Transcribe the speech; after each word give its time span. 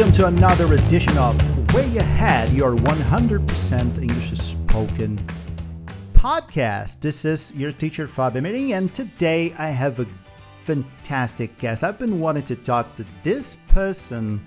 welcome 0.00 0.16
to 0.16 0.26
another 0.28 0.72
edition 0.72 1.14
of 1.18 1.74
Way 1.74 1.98
Ahead, 1.98 2.50
your 2.52 2.74
100% 2.74 3.98
English 3.98 4.30
spoken 4.30 5.22
podcast. 6.14 7.00
This 7.00 7.26
is 7.26 7.54
your 7.54 7.70
teacher 7.70 8.06
Fabio 8.06 8.40
Meri, 8.40 8.72
and 8.72 8.94
today 8.94 9.54
I 9.58 9.68
have 9.68 10.00
a 10.00 10.06
fantastic 10.62 11.58
guest. 11.58 11.84
I've 11.84 11.98
been 11.98 12.18
wanting 12.18 12.46
to 12.46 12.56
talk 12.56 12.94
to 12.94 13.04
this 13.22 13.56
person, 13.68 14.42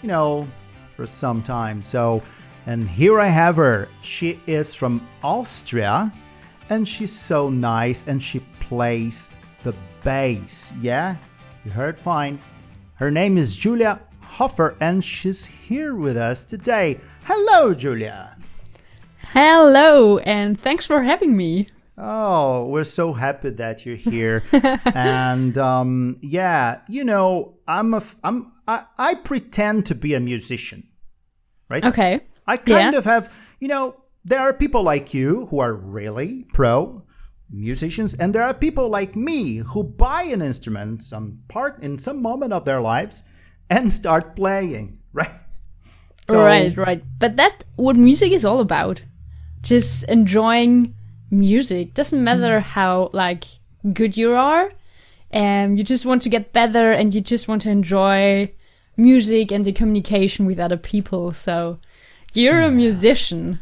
you 0.00 0.06
know, 0.06 0.46
for 0.90 1.08
some 1.08 1.42
time. 1.42 1.82
So, 1.82 2.22
and 2.66 2.88
here 2.88 3.18
I 3.18 3.26
have 3.26 3.56
her. 3.56 3.88
She 4.02 4.40
is 4.46 4.74
from 4.74 5.04
Austria, 5.24 6.12
and 6.70 6.86
she's 6.86 7.12
so 7.12 7.50
nice, 7.50 8.06
and 8.06 8.22
she 8.22 8.38
plays 8.60 9.28
the 9.64 9.74
bass. 10.04 10.72
Yeah, 10.80 11.16
you 11.64 11.72
heard 11.72 11.98
fine. 11.98 12.38
Her 12.94 13.10
name 13.10 13.36
is 13.36 13.56
Julia 13.56 13.98
Hofer, 14.28 14.76
and 14.80 15.04
she's 15.04 15.44
here 15.44 15.94
with 15.94 16.16
us 16.16 16.44
today. 16.44 17.00
Hello, 17.24 17.74
Julia. 17.74 18.36
Hello, 19.32 20.18
and 20.18 20.60
thanks 20.60 20.86
for 20.86 21.02
having 21.02 21.36
me. 21.36 21.68
Oh, 21.96 22.66
we're 22.66 22.84
so 22.84 23.12
happy 23.12 23.50
that 23.50 23.86
you're 23.86 23.96
here. 23.96 24.42
and 24.94 25.56
um, 25.58 26.16
yeah, 26.22 26.80
you 26.88 27.04
know, 27.04 27.54
I'm 27.68 27.94
a, 27.94 27.98
f- 27.98 28.16
I'm, 28.24 28.52
I, 28.66 28.84
I 28.98 29.14
pretend 29.14 29.86
to 29.86 29.94
be 29.94 30.14
a 30.14 30.20
musician, 30.20 30.88
right? 31.70 31.84
Okay. 31.84 32.20
I 32.46 32.56
kind 32.56 32.92
Yeah. 32.92 32.98
of 32.98 33.04
have, 33.04 33.32
you 33.60 33.68
know, 33.68 33.96
there 34.24 34.40
are 34.40 34.52
people 34.52 34.82
like 34.82 35.14
you 35.14 35.46
who 35.46 35.60
are 35.60 35.72
really 35.74 36.46
pro 36.52 37.02
musicians, 37.50 38.14
and 38.14 38.34
there 38.34 38.42
are 38.42 38.54
people 38.54 38.88
like 38.88 39.14
me 39.14 39.58
who 39.58 39.84
buy 39.84 40.24
an 40.24 40.42
instrument, 40.42 41.02
some 41.02 41.40
part 41.48 41.80
in 41.82 41.98
some 41.98 42.20
moment 42.20 42.52
of 42.52 42.64
their 42.64 42.80
lives, 42.80 43.22
and 43.74 43.92
start 43.92 44.36
playing, 44.36 44.98
right? 45.12 45.30
So- 46.30 46.44
right, 46.44 46.76
right. 46.76 47.02
But 47.18 47.36
that 47.36 47.64
what 47.76 47.96
music 47.96 48.32
is 48.32 48.44
all 48.44 48.60
about. 48.60 49.02
Just 49.62 50.04
enjoying 50.04 50.94
music. 51.30 51.94
Doesn't 51.94 52.22
matter 52.24 52.60
how 52.60 53.10
like 53.12 53.44
good 53.92 54.16
you 54.16 54.32
are. 54.34 54.72
Um 55.32 55.76
you 55.76 55.84
just 55.84 56.06
want 56.06 56.22
to 56.22 56.28
get 56.28 56.52
better 56.52 56.92
and 56.92 57.12
you 57.14 57.20
just 57.20 57.48
want 57.48 57.62
to 57.62 57.70
enjoy 57.70 58.50
music 58.96 59.50
and 59.52 59.64
the 59.64 59.72
communication 59.72 60.46
with 60.46 60.58
other 60.60 60.76
people. 60.78 61.32
So 61.32 61.78
you're 62.34 62.62
a 62.62 62.70
musician. 62.70 63.58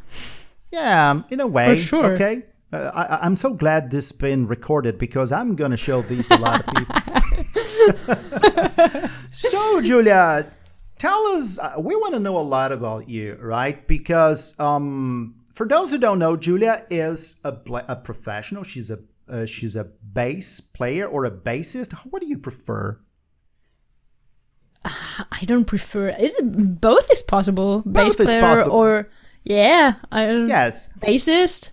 Yeah, 0.70 1.22
in 1.30 1.40
a 1.40 1.46
way. 1.46 1.80
sure. 1.80 2.12
Okay. 2.14 2.42
Uh, 2.72 2.90
I, 2.94 3.26
I'm 3.26 3.36
so 3.36 3.52
glad 3.52 3.90
this 3.90 4.08
has 4.10 4.18
been 4.18 4.46
recorded 4.46 4.96
because 4.98 5.30
I'm 5.30 5.56
going 5.56 5.72
to 5.72 5.76
show 5.76 6.00
these 6.02 6.26
to 6.28 6.38
a 6.38 6.40
lot 6.40 6.60
of 6.66 6.74
people. 6.74 6.96
so, 9.30 9.80
Julia, 9.80 10.46
tell 10.98 11.26
us. 11.28 11.58
Uh, 11.58 11.74
we 11.78 11.94
want 11.96 12.14
to 12.14 12.20
know 12.20 12.36
a 12.38 12.40
lot 12.40 12.72
about 12.72 13.08
you, 13.08 13.38
right? 13.40 13.86
Because 13.86 14.58
um, 14.58 15.36
for 15.54 15.66
those 15.66 15.90
who 15.90 15.98
don't 15.98 16.18
know, 16.18 16.36
Julia 16.36 16.84
is 16.90 17.36
a, 17.44 17.56
a 17.88 17.96
professional. 17.96 18.64
She's 18.64 18.90
a 18.90 18.98
uh, 19.28 19.46
she's 19.46 19.76
a 19.76 19.84
bass 20.12 20.60
player 20.60 21.06
or 21.06 21.24
a 21.24 21.30
bassist. 21.30 21.92
What 22.10 22.22
do 22.22 22.28
you 22.28 22.38
prefer? 22.38 22.98
I 24.84 25.44
don't 25.44 25.64
prefer 25.64 26.08
is 26.08 26.34
it. 26.36 26.80
Both 26.80 27.10
is 27.10 27.22
possible. 27.22 27.82
Bass 27.86 28.18
is 28.18 28.26
player 28.26 28.40
possible. 28.40 28.72
or 28.72 29.08
yeah, 29.44 29.94
I 30.10 30.26
Yes. 30.46 30.88
bassist 31.00 31.68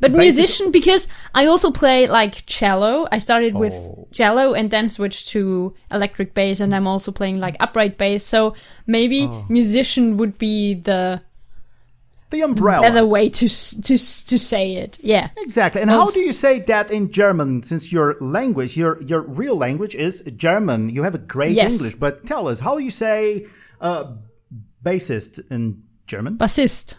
but 0.00 0.12
Bassist- 0.12 0.16
musician 0.18 0.70
because 0.70 1.08
i 1.34 1.46
also 1.46 1.70
play 1.70 2.06
like 2.06 2.44
cello 2.46 3.06
i 3.12 3.18
started 3.18 3.54
with 3.54 3.72
Oh. 3.72 4.08
cello 4.12 4.52
and 4.54 4.70
then 4.70 4.88
switched 4.88 5.28
to 5.28 5.74
electric 5.90 6.34
bass 6.34 6.60
and 6.60 6.74
i'm 6.74 6.86
also 6.86 7.10
playing 7.12 7.38
like 7.40 7.56
upright 7.60 7.96
bass 7.98 8.24
so 8.24 8.54
maybe 8.86 9.26
Oh. 9.26 9.44
musician 9.48 10.16
would 10.18 10.36
be 10.38 10.74
the 10.74 11.20
The 12.30 12.42
umbrella. 12.42 12.82
better 12.90 13.06
way 13.06 13.28
to 13.30 13.46
to 13.88 13.94
to 14.30 14.36
say 14.38 14.74
it 14.84 14.98
yeah 15.02 15.28
Exactly. 15.38 15.80
And 15.82 15.90
how 15.90 16.10
do 16.10 16.18
you 16.20 16.32
say 16.32 16.58
that 16.66 16.90
in 16.90 17.12
German? 17.12 17.62
Since 17.62 17.92
your 17.92 18.16
language, 18.20 18.76
your 18.76 18.98
your 19.10 19.22
real 19.22 19.54
language 19.66 19.94
is 19.94 20.22
German, 20.36 20.90
you 20.90 21.04
have 21.04 21.14
a 21.14 21.22
great 21.34 21.54
Yes. 21.54 21.70
English. 21.72 21.94
But 21.94 22.26
tell 22.26 22.48
us, 22.50 22.58
how 22.60 22.78
you 22.78 22.90
say 22.90 23.46
uh, 23.80 24.04
bassist 24.82 25.38
in 25.50 25.82
German? 26.10 26.36
bassist 26.36 26.94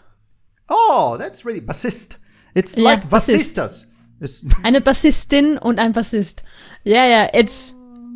Oh, 0.68 1.16
that's 1.18 1.44
really 1.44 1.60
bassist. 1.60 2.16
It's 2.56 2.76
Yeah, 2.76 2.84
like 2.84 3.08
Bassist. 3.08 3.56
bassistas. 3.56 3.86
Eine 4.64 4.80
bassistin 4.80 5.58
und 5.58 5.78
ein 5.78 5.92
bassist 5.92 6.42
yeah 6.84 7.06
yeah 7.06 7.30
it's 7.34 7.74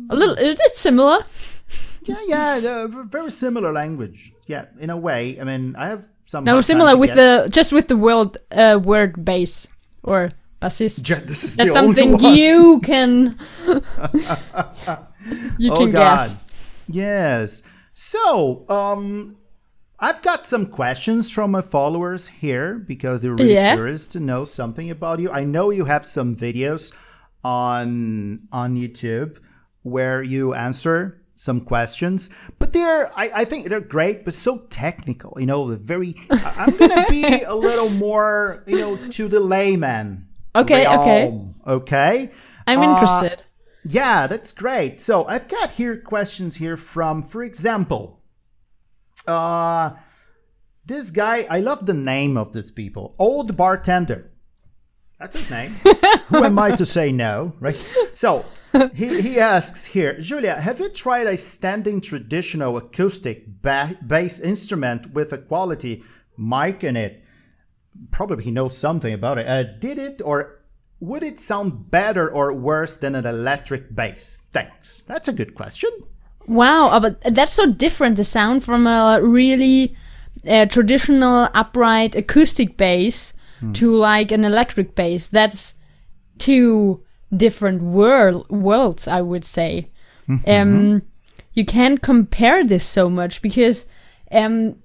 a 0.09 0.15
little 0.15 0.35
it's 0.35 0.81
similar 0.81 1.23
yeah, 2.03 2.57
yeah, 2.57 2.87
very 3.09 3.29
similar 3.29 3.71
language. 3.71 4.33
Yeah, 4.47 4.65
in 4.79 4.89
a 4.89 4.97
way. 4.97 5.37
I 5.39 5.43
mean, 5.43 5.75
I 5.77 5.87
have 5.87 6.09
some. 6.25 6.43
no 6.43 6.61
similar 6.61 6.97
with 6.97 7.13
the 7.13 7.47
just 7.51 7.71
with 7.71 7.87
the 7.87 7.95
word 7.95 8.37
uh, 8.51 8.79
word 8.83 9.23
bass 9.23 9.67
or 10.03 10.31
bassist 10.59 11.07
Ja, 11.07 11.17
This 11.25 11.43
is 11.43 11.55
That's 11.55 11.73
the 11.73 11.79
only 11.79 12.01
something 12.01 12.35
you 12.35 12.79
can 12.81 13.37
you 15.59 15.71
oh 15.71 15.77
can 15.77 15.91
God. 15.91 16.29
guess. 16.29 16.35
Yes. 16.87 17.63
So, 17.93 18.65
um, 18.67 19.37
I've 20.03 20.21
got 20.23 20.47
some 20.47 20.65
questions 20.65 21.29
from 21.29 21.51
my 21.51 21.61
followers 21.61 22.27
here 22.27 22.79
because 22.79 23.21
they're 23.21 23.35
really 23.35 23.53
Yeah. 23.53 23.75
curious 23.75 24.07
to 24.07 24.19
know 24.19 24.45
something 24.45 24.89
about 24.89 25.19
you. 25.19 25.29
I 25.31 25.43
know 25.45 25.69
you 25.69 25.85
have 25.85 26.05
some 26.05 26.35
videos 26.35 26.91
on 27.43 28.47
on 28.51 28.75
YouTube 28.77 29.37
where 29.83 30.23
you 30.23 30.53
answer 30.53 31.21
some 31.35 31.61
questions, 31.61 32.29
but 32.59 32.71
they're 32.73 33.11
I, 33.17 33.31
I 33.41 33.45
think 33.45 33.67
they're 33.69 33.81
great, 33.81 34.25
but 34.25 34.33
so 34.33 34.59
technical. 34.69 35.37
You 35.39 35.45
know, 35.47 35.67
they're 35.69 35.77
very. 35.77 36.15
I'm 36.29 36.75
gonna 36.77 37.05
be 37.09 37.23
a 37.43 37.55
little 37.55 37.89
more, 37.89 38.63
you 38.67 38.77
know, 38.79 38.97
to 39.09 39.27
the 39.27 39.39
layman. 39.39 40.27
Okay, 40.55 40.85
okay. 40.87 41.31
okay. 41.67 42.31
I'm 42.67 42.79
Uh, 42.79 42.93
interested. 42.93 43.43
yeah, 43.85 44.27
that's 44.27 44.51
great. 44.51 44.99
So 44.99 45.25
I've 45.25 45.47
got 45.47 45.71
here 45.71 45.97
questions 45.97 46.57
here 46.57 46.77
from, 46.77 47.23
for 47.23 47.43
example, 47.43 48.20
uh, 49.27 49.91
this 50.85 51.11
guy. 51.11 51.47
I 51.49 51.59
love 51.59 51.85
the 51.85 51.93
name 51.93 52.37
of 52.37 52.53
this 52.53 52.71
people. 52.71 53.15
Old 53.19 53.55
bartender. 53.55 54.31
That's 55.19 55.35
his 55.35 55.49
name. 55.51 55.71
Who 56.29 56.43
am 56.43 56.57
I 56.57 56.71
to 56.75 56.85
say 56.85 57.11
no, 57.11 57.53
right? 57.59 57.75
So 58.15 58.43
he, 58.93 59.21
he 59.21 59.39
asks 59.39 59.85
here, 59.85 60.19
Julia, 60.19 60.59
have 60.59 60.79
you 60.79 60.89
tried 60.89 61.27
a 61.27 61.37
standing 61.37 62.01
traditional 62.01 62.75
acoustic 62.75 63.61
ba- 63.61 63.97
bass 64.05 64.39
instrument 64.39 65.13
with 65.13 65.31
a 65.31 65.37
quality 65.37 66.03
mic 66.37 66.83
in 66.83 66.95
it? 66.95 67.23
Probably 68.09 68.43
he 68.43 68.51
knows 68.51 68.75
something 68.75 69.13
about 69.13 69.37
it. 69.37 69.47
Uh, 69.47 69.63
did 69.79 69.99
it 69.99 70.23
or 70.23 70.61
would 70.99 71.21
it 71.21 71.39
sound 71.39 71.91
better 71.91 72.31
or 72.31 72.53
worse 72.53 72.95
than 72.95 73.13
an 73.13 73.25
electric 73.25 73.93
bass? 73.93 74.41
Thanks. 74.53 75.03
That's 75.05 75.27
a 75.27 75.33
good 75.33 75.53
question. 75.53 75.91
Wow, 76.47 76.89
uh, 76.89 76.99
but 76.99 77.21
that's 77.21 77.53
so 77.53 77.65
different. 77.65 78.17
The 78.17 78.23
sound 78.23 78.63
from 78.63 78.87
a 78.87 79.19
really 79.21 79.95
uh, 80.47 80.65
traditional 80.65 81.49
upright 81.53 82.15
acoustic 82.15 82.77
bass 82.77 83.33
to 83.73 83.95
like 83.95 84.31
an 84.31 84.43
electric 84.43 84.95
bass. 84.95 85.27
That's 85.27 85.75
two 86.39 87.03
different 87.35 87.81
world 87.83 88.49
worlds, 88.49 89.07
I 89.07 89.21
would 89.21 89.45
say. 89.45 89.87
Um, 90.47 91.01
you 91.53 91.65
can't 91.65 92.01
compare 92.01 92.63
this 92.65 92.85
so 92.85 93.09
much 93.09 93.41
because 93.41 93.85
um, 94.31 94.75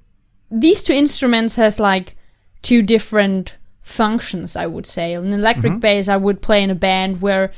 these 0.51 0.83
two 0.83 0.93
instruments 0.93 1.57
has 1.57 1.81
like 1.81 2.17
two 2.63 2.83
different 2.83 3.55
functions. 3.83 4.57
I 4.57 4.67
would 4.67 4.87
say 4.87 5.15
an 5.15 5.33
electric 5.33 5.81
bass 5.81 6.09
I 6.09 6.17
would 6.17 6.43
play 6.43 6.63
in 6.63 6.71
a 6.71 6.75
band 6.75 7.23
where 7.23 7.53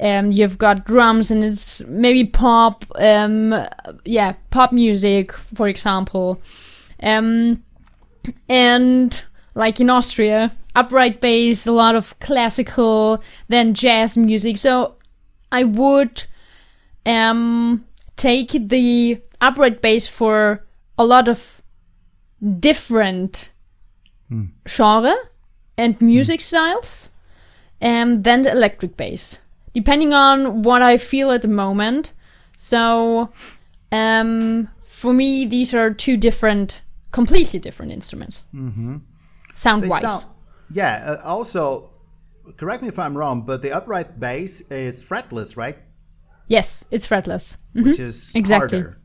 um, 0.00 0.32
you've 0.32 0.58
got 0.58 0.86
drums 0.86 1.30
and 1.30 1.44
it's 1.44 1.82
maybe 1.86 2.24
pop, 2.24 2.84
um, 2.96 3.54
yeah, 4.04 4.34
pop 4.50 4.72
music, 4.72 5.32
for 5.54 5.68
example, 5.68 6.40
um, 7.02 7.62
and 8.48 9.22
like 9.54 9.80
in 9.80 9.90
Austria, 9.90 10.52
upright 10.74 11.20
bass, 11.20 11.66
a 11.66 11.72
lot 11.72 11.94
of 11.94 12.18
classical, 12.20 13.22
then 13.48 13.74
jazz 13.74 14.16
music. 14.16 14.56
So 14.56 14.94
I 15.52 15.64
would 15.64 16.24
um, 17.04 17.84
take 18.16 18.52
the 18.52 19.20
upright 19.40 19.82
bass 19.82 20.06
for 20.06 20.64
a 20.96 21.04
lot 21.04 21.28
of 21.28 21.60
different 22.58 23.52
genre 24.68 25.16
and 25.76 26.00
music 26.00 26.40
styles, 26.40 27.08
and 27.80 28.22
then 28.24 28.42
the 28.42 28.52
electric 28.52 28.96
bass, 28.96 29.38
depending 29.74 30.12
on 30.12 30.62
what 30.62 30.82
I 30.82 30.96
feel 30.96 31.30
at 31.30 31.42
the 31.42 31.48
moment. 31.48 32.12
So, 32.56 33.30
um, 33.92 34.68
for 34.84 35.12
me, 35.12 35.46
these 35.46 35.72
are 35.74 35.92
two 35.92 36.16
different, 36.16 36.82
completely 37.12 37.58
different 37.58 37.92
instruments. 37.92 38.44
Mm-hmm. 38.54 38.96
Sound 39.56 39.88
wise. 39.88 40.02
sound, 40.02 40.24
yeah. 40.72 41.16
Uh, 41.18 41.26
also, 41.26 41.90
correct 42.56 42.82
me 42.82 42.88
if 42.88 42.98
I'm 42.98 43.16
wrong, 43.16 43.42
but 43.42 43.62
the 43.62 43.72
upright 43.72 44.18
bass 44.20 44.60
is 44.70 45.02
fretless, 45.02 45.56
right? 45.56 45.78
yes, 46.48 46.84
it's 46.90 47.06
fretless. 47.06 47.56
Mhm. 47.76 47.84
Which 47.84 48.00
is 48.00 48.32
exactly. 48.34 48.80
harder. 48.80 48.98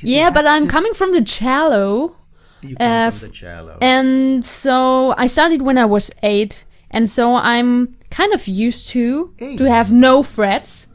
Yeah, 0.00 0.30
but 0.30 0.46
I'm 0.46 0.62
to- 0.62 0.68
coming 0.68 0.94
from 0.94 1.12
the 1.12 1.22
cello. 1.22 2.16
You 2.62 2.74
come 2.76 2.90
uh, 2.90 3.10
from 3.10 3.28
the 3.28 3.34
cello. 3.34 3.78
And 3.80 4.44
so 4.44 5.14
I 5.18 5.26
started 5.26 5.62
when 5.62 5.76
I 5.78 5.84
was 5.84 6.10
eight, 6.22 6.64
and 6.90 7.08
so 7.10 7.34
I'm 7.34 7.96
kind 8.10 8.32
of 8.32 8.46
used 8.48 8.88
to 8.88 9.34
Eight? 9.38 9.58
to 9.58 9.64
have 9.70 9.92
no 9.92 10.22
frets. 10.22 10.86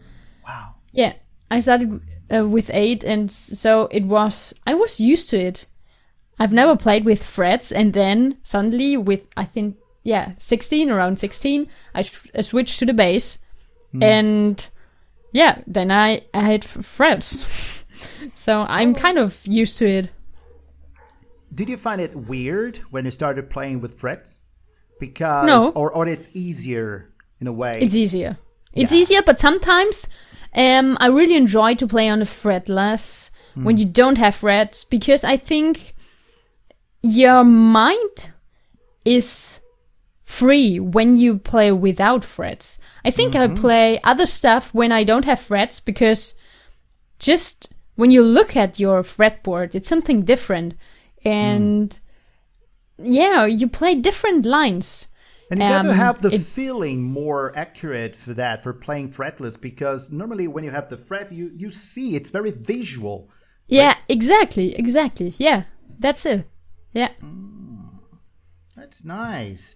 wow. 0.45 0.75
Yeah, 0.91 1.13
I 1.51 1.59
started 1.59 2.01
uh, 2.33 2.47
with 2.47 2.69
eight, 2.73 3.03
and 3.03 3.31
so 3.31 3.87
it 3.91 4.03
was 4.05 4.53
I 4.65 4.73
was 4.75 4.99
used 4.99 5.29
to 5.29 5.39
it. 5.39 5.65
I've 6.39 6.51
never 6.53 6.75
played 6.75 7.05
with 7.05 7.23
frets, 7.23 7.71
and 7.71 7.93
then 7.93 8.37
suddenly 8.43 8.97
with 8.97 9.23
I 9.37 9.45
think 9.45 9.77
yeah 10.03 10.33
sixteen 10.37 10.89
around 10.89 11.19
sixteen, 11.19 11.67
I, 11.93 12.01
sh- 12.03 12.29
I 12.35 12.41
switched 12.41 12.79
to 12.79 12.85
the 12.85 12.93
bass, 12.93 13.37
and 14.01 14.67
yeah, 15.31 15.61
then 15.67 15.91
I 15.91 16.21
I 16.33 16.41
had 16.41 16.63
frets. 16.65 17.45
so 18.35 18.61
I'm 18.67 18.93
kind 18.95 19.17
of 19.17 19.45
used 19.45 19.77
to 19.79 19.87
it. 19.87 20.09
Did 21.53 21.69
you 21.69 21.77
find 21.77 22.01
it 22.01 22.15
weird 22.15 22.77
when 22.89 23.05
you 23.05 23.11
started 23.11 23.49
playing 23.49 23.79
with 23.79 23.99
frets? 23.99 24.41
Because 24.99 25.45
No. 25.45 25.69
or 25.71 25.91
or 25.91 26.07
it's 26.07 26.29
easier 26.33 27.13
in 27.39 27.47
a 27.47 27.53
way. 27.53 27.79
It's 27.81 27.95
easier. 27.95 28.37
It's 28.73 28.91
Yeah. 28.91 28.99
easier, 28.99 29.21
but 29.21 29.39
sometimes 29.39 30.07
um, 30.55 30.97
I 30.99 31.07
really 31.07 31.35
enjoy 31.35 31.75
to 31.75 31.87
play 31.87 32.09
on 32.09 32.19
the 32.19 32.25
fretless 32.25 33.31
hmm. 33.53 33.63
when 33.63 33.77
you 33.77 33.85
don't 33.85 34.17
have 34.17 34.35
frets 34.35 34.83
because 34.83 35.23
I 35.23 35.37
think 35.37 35.95
your 37.01 37.43
mind 37.43 38.31
is 39.03 39.59
free 40.23 40.79
when 40.79 41.15
you 41.15 41.37
play 41.37 41.71
without 41.71 42.23
frets. 42.23 42.79
I 43.05 43.11
think 43.11 43.35
I 43.35 43.47
mm-hmm. 43.47 43.57
play 43.57 43.99
other 44.03 44.25
stuff 44.25 44.73
when 44.73 44.91
I 44.91 45.03
don't 45.03 45.25
have 45.25 45.39
frets 45.39 45.79
because 45.79 46.33
just 47.19 47.73
when 47.95 48.11
you 48.11 48.23
look 48.23 48.55
at 48.55 48.79
your 48.79 49.03
fretboard, 49.03 49.75
it's 49.75 49.89
something 49.89 50.23
different. 50.23 50.73
Hmm. 51.23 51.29
And 51.29 51.99
yeah, 52.97 53.45
you 53.45 53.67
play 53.67 53.95
different 53.95 54.45
lines. 54.45 55.07
And 55.51 55.59
you 55.59 55.67
got 55.67 55.83
to 55.83 55.89
Um, 55.89 55.95
have 55.95 56.21
the 56.21 56.33
it- 56.33 56.41
feeling 56.41 57.03
more 57.03 57.51
accurate 57.55 58.15
for 58.15 58.33
that 58.33 58.63
for 58.63 58.73
playing 58.73 59.11
fretless 59.11 59.59
because 59.59 60.09
normally 60.11 60.47
when 60.47 60.63
you 60.63 60.71
have 60.71 60.89
the 60.89 60.97
fret 60.97 61.31
you 61.31 61.51
you 61.55 61.69
see 61.69 62.15
it's 62.15 62.29
very 62.29 62.51
visual. 62.51 63.29
Yeah, 63.67 63.95
exactly, 64.09 64.73
exactly. 64.75 65.33
Yeah, 65.37 65.63
that's 65.99 66.25
it. 66.25 66.45
Yeah. 66.91 67.09
That's 68.75 69.05
nice. 69.05 69.75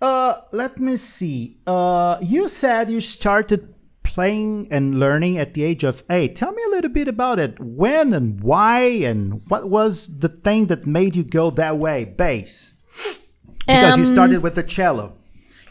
Uh 0.00 0.40
let 0.52 0.78
me 0.78 0.96
see. 0.96 1.58
Uh 1.66 2.18
you 2.22 2.48
said 2.48 2.90
you 2.90 3.00
started 3.00 3.74
playing 4.14 4.66
and 4.70 4.98
learning 4.98 5.38
at 5.38 5.54
the 5.54 5.62
age 5.62 5.84
of 5.84 6.02
8. 6.10 6.34
Tell 6.34 6.52
me 6.52 6.62
a 6.66 6.70
little 6.70 6.90
bit 6.90 7.08
about 7.08 7.38
it. 7.38 7.58
When 7.60 8.12
and 8.12 8.40
why 8.42 8.80
and 9.10 9.42
what 9.48 9.68
was 9.68 10.18
the 10.18 10.28
thing 10.28 10.66
that 10.66 10.86
made 10.86 11.14
you 11.14 11.22
go 11.24 11.50
that 11.50 11.78
way, 11.78 12.04
bass? 12.04 12.74
Because 13.66 13.96
you 13.96 14.04
Um, 14.04 14.12
started 14.12 14.42
with 14.42 14.54
the 14.56 14.62
cello. 14.62 15.12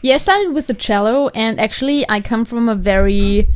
Yeah, 0.02 0.14
I 0.14 0.18
started 0.18 0.54
with 0.54 0.66
the 0.66 0.74
cello, 0.74 1.28
and 1.34 1.60
actually, 1.60 2.08
I 2.08 2.20
come 2.22 2.46
from 2.46 2.68
a 2.70 2.74
very 2.74 3.48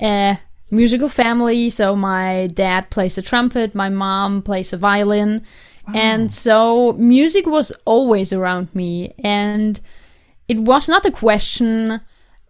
uh, 0.00 0.36
musical 0.70 1.10
family. 1.10 1.68
So 1.68 1.94
my 1.94 2.48
dad 2.54 2.88
plays 2.88 3.16
the 3.16 3.22
trumpet, 3.22 3.74
my 3.74 3.90
mom 3.90 4.40
plays 4.40 4.70
the 4.70 4.78
violin, 4.78 5.42
and 5.94 6.32
so 6.32 6.94
music 6.94 7.44
was 7.46 7.72
always 7.84 8.32
around 8.32 8.74
me. 8.74 9.12
And 9.22 9.78
it 10.48 10.58
was 10.58 10.88
not 10.88 11.04
a 11.04 11.10
question 11.10 12.00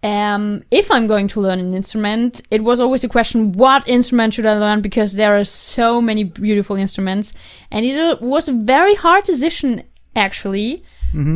um, 0.02 0.64
if 0.70 0.90
I'm 0.90 1.06
going 1.06 1.28
to 1.28 1.40
learn 1.40 1.60
an 1.60 1.74
instrument. 1.74 2.40
It 2.50 2.64
was 2.64 2.80
always 2.80 3.04
a 3.04 3.08
question: 3.08 3.52
what 3.52 3.86
instrument 3.86 4.34
should 4.34 4.46
I 4.46 4.54
learn? 4.54 4.80
Because 4.80 5.12
there 5.12 5.38
are 5.38 5.44
so 5.44 6.00
many 6.00 6.24
beautiful 6.24 6.76
instruments, 6.76 7.34
and 7.70 7.84
it 7.84 7.98
uh, 7.98 8.16
was 8.20 8.48
a 8.48 8.52
very 8.52 8.94
hard 8.94 9.24
decision 9.24 9.84
actually 10.16 10.82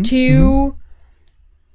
to 0.05 0.75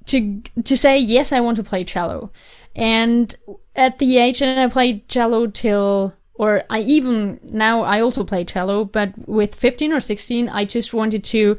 to 0.06 0.42
to 0.64 0.76
say 0.76 0.98
yes 0.98 1.32
i 1.32 1.40
want 1.40 1.56
to 1.56 1.62
play 1.62 1.84
cello 1.84 2.30
and 2.74 3.36
at 3.76 3.98
the 3.98 4.18
age 4.18 4.42
and 4.42 4.58
i 4.58 4.68
played 4.68 5.06
cello 5.08 5.46
till 5.46 6.12
or 6.34 6.62
i 6.70 6.80
even 6.80 7.38
now 7.42 7.82
i 7.82 8.00
also 8.00 8.24
play 8.24 8.44
cello 8.44 8.84
but 8.84 9.12
with 9.28 9.54
15 9.54 9.92
or 9.92 10.00
16 10.00 10.48
i 10.48 10.64
just 10.64 10.92
wanted 10.92 11.22
to 11.24 11.58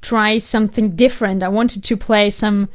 try 0.00 0.38
something 0.38 0.94
different 0.96 1.42
i 1.42 1.48
wanted 1.48 1.84
to 1.84 1.96
play 1.96 2.30
some 2.30 2.68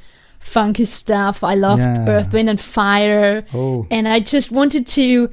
funky 0.45 0.85
stuff 0.85 1.43
i 1.43 1.55
loved 1.55 1.81
Yeah. 1.81 2.05
earth 2.07 2.31
wind 2.33 2.49
and 2.49 2.61
fire 2.61 3.43
Oh. 3.53 3.85
and 3.89 4.07
i 4.07 4.19
just 4.19 4.51
wanted 4.51 4.85
to 4.87 5.29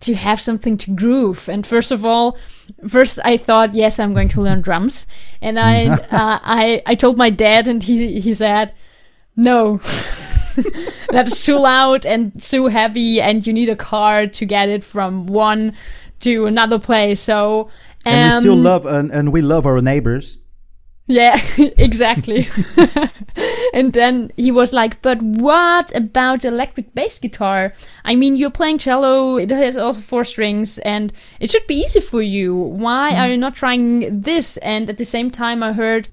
to 0.00 0.14
have 0.14 0.40
something 0.40 0.76
to 0.78 0.90
groove 0.90 1.48
and 1.48 1.66
first 1.66 1.90
of 1.90 2.04
all 2.04 2.36
first 2.88 3.18
i 3.24 3.36
thought 3.36 3.72
yes 3.74 3.98
i'm 3.98 4.12
going 4.14 4.28
to 4.28 4.42
learn 4.42 4.60
drums 4.60 5.06
and 5.40 5.58
i 5.58 5.86
uh, 6.10 6.38
i 6.42 6.82
i 6.86 6.94
told 6.94 7.16
my 7.16 7.30
dad 7.30 7.66
and 7.66 7.82
he 7.82 8.20
he 8.20 8.34
said 8.34 8.74
no 9.36 9.80
that's 11.10 11.44
too 11.44 11.58
loud 11.58 12.04
and 12.04 12.40
too 12.42 12.66
heavy 12.66 13.20
and 13.20 13.46
you 13.46 13.52
need 13.52 13.68
a 13.68 13.76
car 13.76 14.26
to 14.26 14.44
get 14.44 14.68
it 14.68 14.84
from 14.84 15.26
one 15.26 15.74
to 16.20 16.46
another 16.46 16.78
place 16.78 17.20
so 17.20 17.68
And 18.04 18.34
we 18.34 18.40
still 18.40 18.54
um, 18.54 18.62
love 18.64 18.86
and, 18.86 19.10
and 19.10 19.32
we 19.32 19.42
love 19.42 19.64
our 19.66 19.80
neighbors. 19.80 20.38
Yeah, 21.06 21.40
exactly. 21.58 22.48
and 23.74 23.92
then 23.92 24.30
he 24.36 24.50
was 24.50 24.72
like, 24.72 25.02
"But 25.02 25.20
what 25.20 25.94
about 25.96 26.44
electric 26.44 26.94
bass 26.94 27.18
guitar? 27.18 27.74
I 28.04 28.14
mean, 28.14 28.36
you're 28.36 28.50
playing 28.50 28.78
cello. 28.78 29.36
It 29.36 29.50
has 29.50 29.76
also 29.76 30.00
four 30.00 30.24
strings, 30.24 30.78
and 30.78 31.12
it 31.40 31.50
should 31.50 31.66
be 31.66 31.82
easy 31.84 32.00
for 32.00 32.22
you. 32.22 32.54
Why 32.54 33.16
are 33.16 33.28
you 33.28 33.36
not 33.36 33.54
trying 33.56 34.20
this?" 34.20 34.56
And 34.58 34.88
at 34.88 34.98
the 34.98 35.04
same 35.04 35.30
time, 35.30 35.62
I 35.62 35.72
heard 35.72 36.08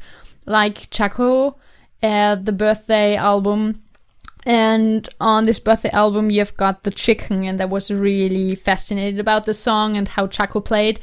like 0.46 0.90
Jaco, 0.90 1.56
uh, 2.04 2.36
the 2.36 2.52
birthday 2.52 3.16
album. 3.16 3.82
And 4.46 5.08
on 5.20 5.46
this 5.46 5.60
birthday 5.60 5.90
album, 5.92 6.30
you've 6.32 6.58
got 6.58 6.84
the 6.84 6.92
chicken, 6.92 7.44
and 7.44 7.62
I 7.62 7.66
was 7.66 7.92
really 7.92 8.56
fascinated 8.56 9.20
about 9.20 9.46
the 9.46 9.54
song 9.54 9.96
and 9.98 10.08
how 10.08 10.28
Jaco 10.28 10.64
played. 10.64 11.00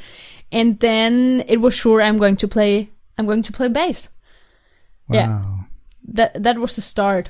And 0.51 0.79
then 0.79 1.43
it 1.47 1.57
was 1.61 1.73
sure 1.73 2.01
I'm 2.01 2.17
going 2.17 2.37
to 2.37 2.47
play. 2.47 2.89
I'm 3.17 3.25
going 3.25 3.43
to 3.43 3.51
play 3.53 3.67
bass. 3.69 4.09
Yeah. 5.09 5.27
Wow. 5.29 5.59
That 6.13 6.43
that 6.43 6.57
was 6.57 6.75
the 6.75 6.81
start. 6.81 7.29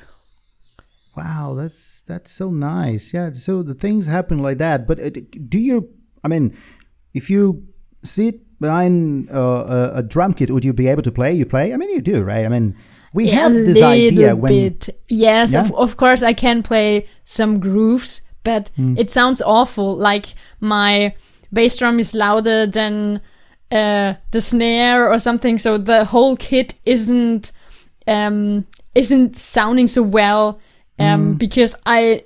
Wow, 1.16 1.54
that's 1.56 2.02
that's 2.06 2.30
so 2.30 2.50
nice. 2.50 3.12
Yeah, 3.12 3.32
so 3.32 3.62
the 3.62 3.74
things 3.74 4.06
happen 4.06 4.38
like 4.38 4.58
that. 4.58 4.86
But 4.86 4.98
it, 5.00 5.48
do 5.50 5.58
you? 5.58 5.88
I 6.22 6.28
mean, 6.28 6.56
if 7.14 7.28
you 7.30 7.66
sit 8.04 8.40
behind 8.60 9.30
uh, 9.30 9.64
a, 9.94 9.98
a 9.98 10.02
drum 10.02 10.34
kit, 10.34 10.50
would 10.50 10.64
you 10.64 10.72
be 10.72 10.88
able 10.88 11.02
to 11.02 11.12
play? 11.12 11.32
You 11.32 11.44
play? 11.46 11.72
I 11.72 11.76
mean, 11.76 11.90
you 11.90 12.00
do, 12.00 12.22
right? 12.22 12.44
I 12.44 12.48
mean, 12.48 12.76
we 13.14 13.28
have 13.28 13.52
this 13.52 13.82
idea 13.82 14.36
when 14.36 14.52
bit. 14.52 14.88
Yes, 15.08 15.52
Yeah? 15.52 15.60
of, 15.62 15.74
of 15.74 15.96
course 15.96 16.22
I 16.22 16.34
can 16.34 16.62
play 16.62 17.06
some 17.24 17.58
grooves, 17.58 18.22
but 18.44 18.70
Hmm. 18.76 18.96
it 18.96 19.10
sounds 19.10 19.40
awful. 19.42 19.96
Like 19.96 20.34
my 20.60 21.14
bass 21.52 21.76
drum 21.76 21.98
is 21.98 22.14
louder 22.14 22.66
than 22.66 23.20
uh, 23.70 24.14
the 24.30 24.40
snare 24.40 25.10
or 25.12 25.18
something, 25.18 25.58
so 25.58 25.78
the 25.78 26.04
whole 26.04 26.36
kit 26.36 26.74
isn't 26.84 27.52
um, 28.06 28.66
isn't 28.94 29.36
sounding 29.36 29.88
so 29.88 30.02
well 30.02 30.58
um, 30.98 31.34
because 31.34 31.76
I 31.86 32.24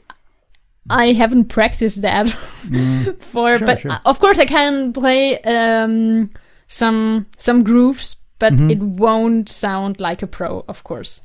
I 0.90 1.12
haven't 1.12 1.46
practiced 1.46 2.02
that 2.02 2.28
for. 3.20 3.58
Sure, 3.58 3.66
but 3.66 3.80
sure. 3.80 3.90
uh, 3.90 3.98
of 4.04 4.18
course 4.20 4.38
I 4.38 4.46
can 4.46 4.92
play 4.92 5.40
um, 5.42 6.30
some 6.68 7.26
some 7.36 7.62
grooves, 7.64 8.16
but 8.38 8.52
Mm-hmm. 8.52 8.70
it 8.70 8.78
won't 8.80 9.48
sound 9.48 10.00
like 10.00 10.22
a 10.22 10.26
pro, 10.26 10.64
of 10.68 10.82
course. 10.84 11.22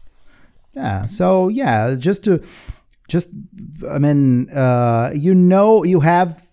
Yeah. 0.74 1.08
So 1.08 1.48
yeah, 1.50 1.96
just 1.96 2.24
to 2.26 2.42
just 3.08 3.30
I 3.90 4.00
mean, 4.00 4.50
uh, 4.50 5.12
you 5.14 5.34
know, 5.36 5.84
you 5.84 6.00
have 6.02 6.47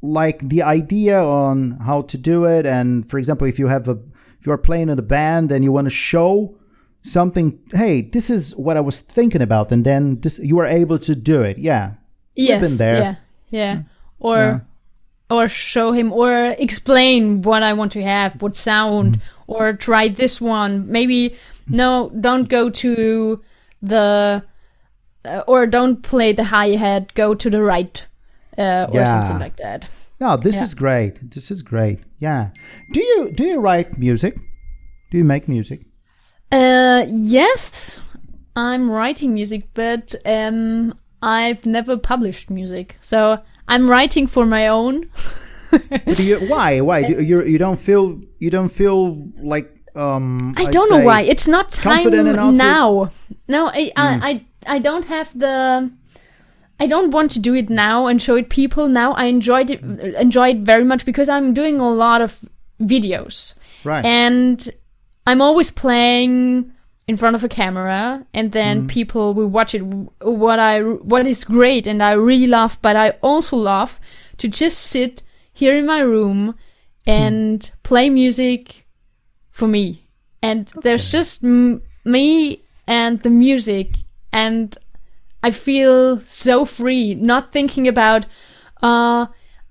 like 0.00 0.48
the 0.48 0.62
idea 0.62 1.22
on 1.22 1.72
how 1.80 2.02
to 2.02 2.18
do 2.18 2.44
it, 2.44 2.66
and 2.66 3.08
for 3.08 3.18
example, 3.18 3.46
if 3.46 3.58
you 3.58 3.66
have 3.68 3.88
a 3.88 3.98
if 4.40 4.46
you 4.46 4.52
are 4.52 4.58
playing 4.58 4.88
in 4.88 4.98
a 4.98 5.02
band 5.02 5.50
and 5.50 5.64
you 5.64 5.72
want 5.72 5.86
to 5.86 5.90
show 5.90 6.54
something, 7.02 7.58
hey, 7.72 8.02
this 8.02 8.30
is 8.30 8.54
what 8.56 8.76
I 8.76 8.80
was 8.80 9.00
thinking 9.00 9.42
about, 9.42 9.72
and 9.72 9.84
then 9.84 10.20
this 10.20 10.38
you 10.38 10.58
are 10.60 10.66
able 10.66 10.98
to 11.00 11.14
do 11.14 11.42
it. 11.42 11.58
Yeah. 11.58 11.94
yes, 12.36 12.60
been 12.60 12.76
there. 12.76 13.00
Yeah, 13.02 13.14
yeah. 13.50 13.82
Or 14.20 14.36
Yeah. 14.36 14.60
or 15.30 15.48
show 15.48 15.92
him 15.92 16.12
or 16.12 16.54
explain 16.58 17.42
what 17.42 17.62
I 17.62 17.72
want 17.72 17.92
to 17.92 18.02
have, 18.02 18.40
what 18.40 18.56
sound, 18.56 19.16
Mm. 19.16 19.20
or 19.46 19.72
try 19.72 20.08
this 20.08 20.40
one. 20.40 20.86
Maybe 20.90 21.34
no, 21.68 22.10
don't 22.20 22.48
go 22.48 22.70
to 22.70 23.40
the 23.82 24.42
uh, 25.24 25.42
or 25.46 25.66
don't 25.66 26.02
play 26.02 26.32
the 26.32 26.44
hi-hat. 26.44 27.14
Go 27.14 27.34
to 27.34 27.50
the 27.50 27.62
right, 27.62 28.06
uh, 28.58 28.86
or 28.90 28.94
Yeah. 29.00 29.22
something 29.22 29.40
like 29.40 29.56
that. 29.56 29.88
No, 30.20 30.36
this 30.36 30.56
Yeah. 30.56 30.64
is 30.64 30.74
great. 30.74 31.30
This 31.34 31.50
is 31.50 31.62
great. 31.62 32.00
Yeah. 32.18 32.50
Do 32.92 33.00
you 33.00 33.30
do 33.32 33.44
you 33.44 33.60
write 33.60 33.98
music? 33.98 34.34
Do 35.10 35.18
you 35.18 35.24
make 35.24 35.48
music? 35.48 35.80
Uh, 36.50 37.04
yes, 37.08 38.00
I'm 38.56 38.90
writing 38.90 39.32
music, 39.34 39.62
but 39.74 40.14
um, 40.26 40.94
I've 41.22 41.64
never 41.66 41.96
published 41.96 42.50
music, 42.50 42.96
so 43.00 43.38
I'm 43.68 43.88
writing 43.90 44.26
for 44.26 44.44
my 44.46 44.68
own. 44.68 45.08
You, 46.18 46.38
why? 46.48 46.80
Why 46.80 47.02
do 47.02 47.22
you 47.22 47.42
you 47.44 47.58
don't 47.58 47.78
feel 47.78 48.18
you 48.40 48.50
don't 48.50 48.72
feel 48.72 49.16
like 49.42 49.68
um? 49.94 50.54
I 50.56 50.62
I'd 50.64 50.72
don't 50.72 50.90
know 50.90 51.04
why. 51.04 51.20
It's 51.22 51.46
not 51.48 51.70
time 51.70 52.12
enough 52.12 52.50
to- 52.52 52.56
now. 52.56 53.10
No, 53.46 53.68
I, 53.68 53.92
I, 53.96 54.08
I, 54.30 54.46
I 54.76 54.78
don't 54.78 55.04
have 55.06 55.28
the. 55.38 55.90
I 56.80 56.86
don't 56.86 57.10
want 57.10 57.32
to 57.32 57.40
do 57.40 57.54
it 57.54 57.70
now 57.70 58.06
and 58.06 58.22
show 58.22 58.36
it 58.36 58.48
people 58.48 58.88
now. 58.88 59.12
I 59.12 59.24
enjoyed 59.24 59.70
it, 59.70 59.82
enjoy 59.82 60.50
it 60.50 60.58
very 60.58 60.84
much 60.84 61.04
because 61.04 61.28
I'm 61.28 61.52
doing 61.52 61.80
a 61.80 61.90
lot 61.90 62.20
of 62.20 62.38
videos 62.80 63.54
Right. 63.84 64.04
and 64.04 64.68
I'm 65.26 65.42
always 65.42 65.70
playing 65.70 66.72
in 67.08 67.16
front 67.16 67.34
of 67.34 67.42
a 67.42 67.48
camera, 67.48 68.24
and 68.34 68.52
then 68.52 68.80
mm-hmm. 68.80 68.86
people 68.88 69.34
will 69.34 69.48
watch 69.48 69.74
it. 69.74 69.80
What 69.80 70.58
I 70.58 70.82
what 70.82 71.26
is 71.26 71.42
great, 71.42 71.86
and 71.86 72.02
I 72.02 72.12
really 72.12 72.46
love, 72.46 72.78
but 72.82 72.96
I 72.96 73.10
also 73.22 73.56
love 73.56 73.98
to 74.36 74.48
just 74.48 74.78
sit 74.78 75.22
here 75.52 75.74
in 75.74 75.86
my 75.86 76.00
room 76.00 76.54
hmm. 77.04 77.10
and 77.10 77.70
play 77.82 78.10
music 78.10 78.86
for 79.50 79.66
me. 79.66 80.06
And 80.42 80.68
there's 80.82 81.08
just 81.08 81.42
m- 81.42 81.82
me 82.04 82.60
and 82.86 83.20
the 83.22 83.30
music, 83.30 83.88
and 84.32 84.76
I 85.42 85.50
feel 85.50 86.20
so 86.20 86.64
free, 86.64 87.14
not 87.14 87.52
thinking 87.52 87.86
about, 87.88 88.26
uh, 88.82 89.26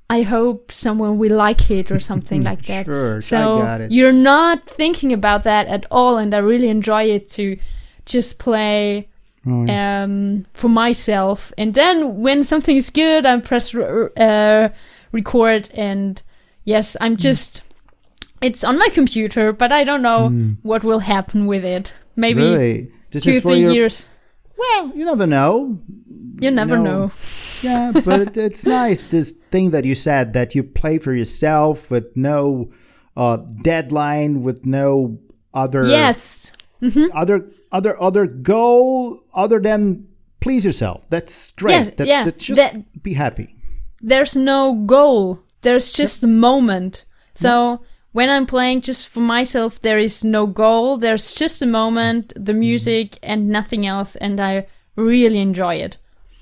I 0.09 0.21
hope 0.21 0.71
someone 0.71 1.17
will 1.17 1.35
like 1.35 1.69
it 1.69 1.91
or 1.91 1.99
something 1.99 2.41
like 2.49 2.63
that. 2.67 2.85
Sure, 2.85 3.17
I 3.17 3.19
so 3.19 3.57
got 3.57 3.81
it. 3.81 3.91
you're 3.91 4.13
not 4.13 4.65
thinking 4.65 5.11
about 5.13 5.43
that 5.43 5.67
at 5.67 5.85
all, 5.91 6.17
and 6.17 6.33
I 6.33 6.37
really 6.37 6.69
enjoy 6.69 7.03
it 7.03 7.29
to 7.31 7.57
just 8.05 8.39
play 8.39 9.09
Oh, 9.49 9.65
um, 9.69 10.45
for 10.53 10.67
myself. 10.67 11.53
And 11.57 11.73
then 11.73 12.19
when 12.21 12.43
something 12.43 12.75
is 12.75 12.89
good, 12.89 13.25
I 13.25 13.39
press 13.39 13.73
r- 13.73 14.11
uh, 14.17 14.69
record, 15.13 15.69
and 15.73 16.21
yes, 16.65 16.95
Hmm. 16.99 17.03
I'm 17.03 17.17
just. 17.17 17.61
It's 18.41 18.63
on 18.63 18.77
my 18.77 18.89
computer, 18.89 19.51
but 19.53 19.71
I 19.71 19.83
don't 19.85 20.01
know 20.01 20.29
what 20.63 20.83
will 20.83 20.99
happen 20.99 21.47
with 21.47 21.63
it. 21.65 21.93
Maybe 22.17 22.43
Hmm. 22.43 22.51
really? 22.51 22.91
Two, 23.11 23.39
three 23.39 23.61
your. 23.61 23.71
years. 23.71 24.05
Well, 24.57 24.91
you 24.95 25.05
never 25.05 25.25
know. 25.27 25.79
You 26.39 26.51
never 26.51 26.77
No. 26.77 26.83
know. 26.83 27.11
Yeah, 27.63 27.91
but 28.05 28.19
it, 28.21 28.37
it's 28.37 28.67
nice 28.67 29.01
this 29.01 29.31
thing 29.31 29.71
that 29.71 29.83
you 29.83 29.95
said 29.95 30.33
that 30.33 30.53
you 30.53 30.61
play 30.61 30.99
for 30.99 31.11
yourself 31.11 31.89
with 31.89 32.05
no 32.15 32.69
uh, 33.15 33.37
deadline, 33.63 34.43
with 34.43 34.63
no 34.63 35.17
other 35.55 35.87
Yes. 35.87 36.51
other 37.15 37.49
other 37.71 37.99
other 37.99 38.27
goal 38.27 39.19
other 39.33 39.59
than 39.59 40.05
please 40.39 40.63
yourself. 40.65 41.03
That's 41.09 41.51
great. 41.53 41.73
Yeah, 41.73 41.89
that, 41.97 42.07
yeah, 42.07 42.23
that 42.23 42.37
just 42.37 42.61
that- 42.61 43.01
be 43.01 43.13
happy. 43.13 43.55
there's 44.01 44.35
no 44.35 44.75
goal. 44.85 45.39
There's 45.61 45.91
just 45.91 46.23
a 46.23 46.27
moment. 46.27 47.05
So 47.33 47.81
when 48.17 48.31
I'm 48.31 48.47
playing 48.47 48.81
just 48.81 49.09
for 49.09 49.19
myself, 49.19 49.79
there 49.83 49.99
is 49.99 50.23
no 50.23 50.47
goal. 50.47 50.97
There's 50.97 51.35
just 51.35 51.61
a 51.61 51.67
moment, 51.67 52.33
the 52.35 52.55
music, 52.55 53.19
and 53.21 53.47
nothing 53.47 53.85
else. 53.85 54.15
And 54.15 54.39
I 54.39 54.65
really 54.95 55.39
enjoy 55.39 55.75
it. 55.75 55.97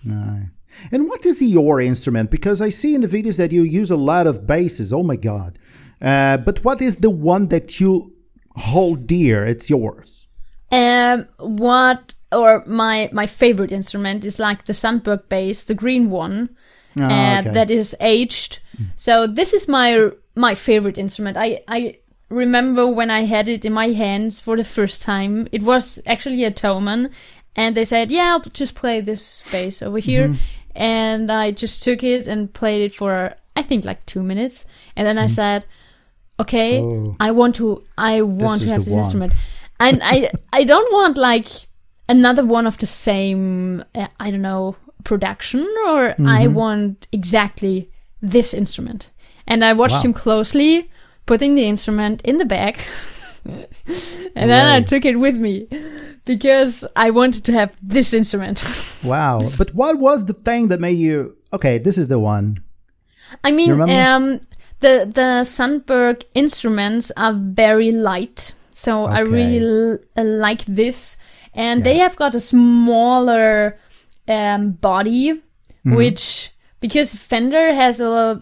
Aye. 0.09 0.45
And 0.93 1.09
what 1.09 1.25
is 1.25 1.41
your 1.41 1.81
instrument? 1.81 2.31
Because 2.31 2.61
I 2.61 2.69
see 2.69 2.95
in 2.95 3.01
the 3.01 3.09
videos 3.09 3.35
that 3.39 3.51
you 3.51 3.63
use 3.63 3.91
a 3.91 3.97
lot 3.97 4.25
of 4.25 4.47
basses. 4.47 4.93
Oh 4.93 5.03
my 5.03 5.17
god! 5.17 5.59
Uh, 6.01 6.37
but 6.37 6.63
what 6.63 6.81
is 6.81 6.95
the 6.97 7.09
one 7.09 7.49
that 7.49 7.77
you 7.81 8.13
hold 8.55 9.05
dear? 9.05 9.45
It's 9.45 9.69
yours. 9.69 10.27
Um, 10.71 11.27
what 11.39 12.13
or 12.31 12.63
my 12.65 13.09
my 13.11 13.27
favorite 13.27 13.73
instrument 13.73 14.23
is 14.23 14.39
like 14.39 14.63
the 14.63 14.73
Sandberg 14.73 15.27
bass, 15.27 15.63
the 15.63 15.81
green 15.83 16.09
one, 16.09 16.55
Ah, 16.97 17.39
uh, 17.39 17.41
that 17.51 17.69
is 17.69 17.95
aged. 17.99 18.59
So 18.95 19.27
this 19.27 19.53
is 19.53 19.67
my 19.67 20.11
my 20.35 20.55
favorite 20.55 20.97
instrument. 20.97 21.37
I 21.37 21.61
I 21.67 21.97
remember 22.29 22.87
when 22.87 23.09
I 23.11 23.25
had 23.25 23.47
it 23.49 23.65
in 23.65 23.73
my 23.73 23.89
hands 23.89 24.39
for 24.39 24.57
the 24.57 24.63
first 24.63 25.01
time. 25.01 25.47
It 25.51 25.63
was 25.63 25.99
actually 26.05 26.43
a 26.43 26.51
Thomann, 26.51 27.11
and 27.55 27.75
they 27.75 27.85
said, 27.85 28.11
"Yeah, 28.11 28.31
I'll 28.33 28.51
just 28.51 28.75
play 28.75 29.01
this 29.01 29.43
bass 29.51 29.81
over 29.81 29.99
here," 29.99 30.27
Mm-hmm. 30.29 30.41
and 30.75 31.31
I 31.31 31.51
just 31.51 31.83
took 31.83 32.03
it 32.03 32.27
and 32.27 32.51
played 32.53 32.81
it 32.83 32.95
for 32.95 33.33
I 33.55 33.61
think 33.63 33.85
like 33.85 34.05
two 34.05 34.23
minutes, 34.23 34.65
and 34.95 35.07
then 35.07 35.17
I 35.17 35.27
said, 35.27 35.63
"Okay, 36.39 36.79
Mm-hmm. 36.79 37.09
Oh. 37.11 37.15
I 37.19 37.31
want 37.31 37.55
to 37.55 37.83
I 37.97 38.21
want 38.21 38.61
to 38.61 38.67
have 38.69 38.83
this 38.85 38.93
one. 38.93 38.99
instrument." 39.03 39.33
and 39.79 39.99
I 40.03 40.31
I 40.53 40.63
don't 40.63 40.91
want 40.93 41.17
like 41.17 41.47
another 42.07 42.45
one 42.45 42.65
of 42.67 42.77
the 42.77 42.85
same 42.87 43.83
uh, 43.93 44.07
I 44.19 44.31
don't 44.31 44.41
know 44.41 44.75
production 45.03 45.67
or 45.87 46.15
I 46.19 46.47
Mm-hmm. 46.47 46.53
want 46.53 47.07
exactly 47.11 47.89
this 48.21 48.53
instrument. 48.53 49.09
And 49.47 49.63
I 49.63 49.73
watched 49.73 49.95
Wow. 49.95 50.01
him 50.01 50.13
closely 50.13 50.89
putting 51.25 51.55
the 51.55 51.63
instrument 51.67 52.21
in 52.23 52.37
the 52.37 52.45
bag. 52.45 52.77
and 54.35 54.49
then 54.49 54.65
I 54.65 54.81
took 54.81 55.05
it 55.05 55.17
with 55.19 55.35
me 55.37 55.67
because 56.25 56.83
I 56.95 57.11
wanted 57.11 57.43
to 57.45 57.51
have 57.53 57.71
this 57.81 58.13
instrument. 58.13 58.63
Wow! 59.03 59.51
But 59.57 59.73
what 59.75 59.99
was 59.99 60.25
the 60.25 60.33
thing 60.33 60.69
that 60.69 60.79
made 60.79 60.97
you 60.97 61.37
okay? 61.53 61.77
This 61.77 61.97
is 61.99 62.07
the 62.07 62.17
one. 62.17 62.57
I 63.43 63.51
mean, 63.51 63.79
um, 63.81 64.41
the 64.79 65.05
the 65.13 65.43
Sandberg 65.43 66.25
instruments 66.33 67.11
are 67.17 67.33
very 67.33 67.91
light, 67.91 68.53
so 68.71 69.05
I 69.05 69.19
really 69.19 69.59
l- 69.59 69.99
uh, 70.17 70.23
like 70.23 70.65
this. 70.65 71.17
And 71.53 71.83
they 71.83 71.97
have 71.99 72.15
got 72.15 72.33
a 72.35 72.39
smaller 72.39 73.77
um, 74.27 74.71
body, 74.71 75.41
Mm-hmm. 75.85 75.95
which 75.97 76.49
because 76.81 77.13
Fender 77.13 77.71
has 77.75 78.01
a 78.01 78.41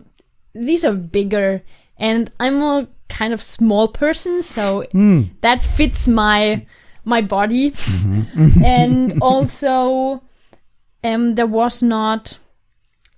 these 0.53 0.85
are 0.85 0.93
bigger, 0.93 1.61
and 1.97 2.31
I'm 2.39 2.61
a 2.61 2.87
kind 3.09 3.33
of 3.33 3.41
small 3.41 3.87
person, 3.87 4.43
so 4.43 4.85
Hmm. 4.91 5.21
that 5.41 5.61
fits 5.61 6.07
my 6.07 6.65
my 7.05 7.21
body, 7.21 7.71
Mm-hmm. 7.71 8.63
and 8.65 9.19
also 9.21 10.21
um, 11.03 11.35
there 11.35 11.47
was 11.47 11.81
not 11.83 12.37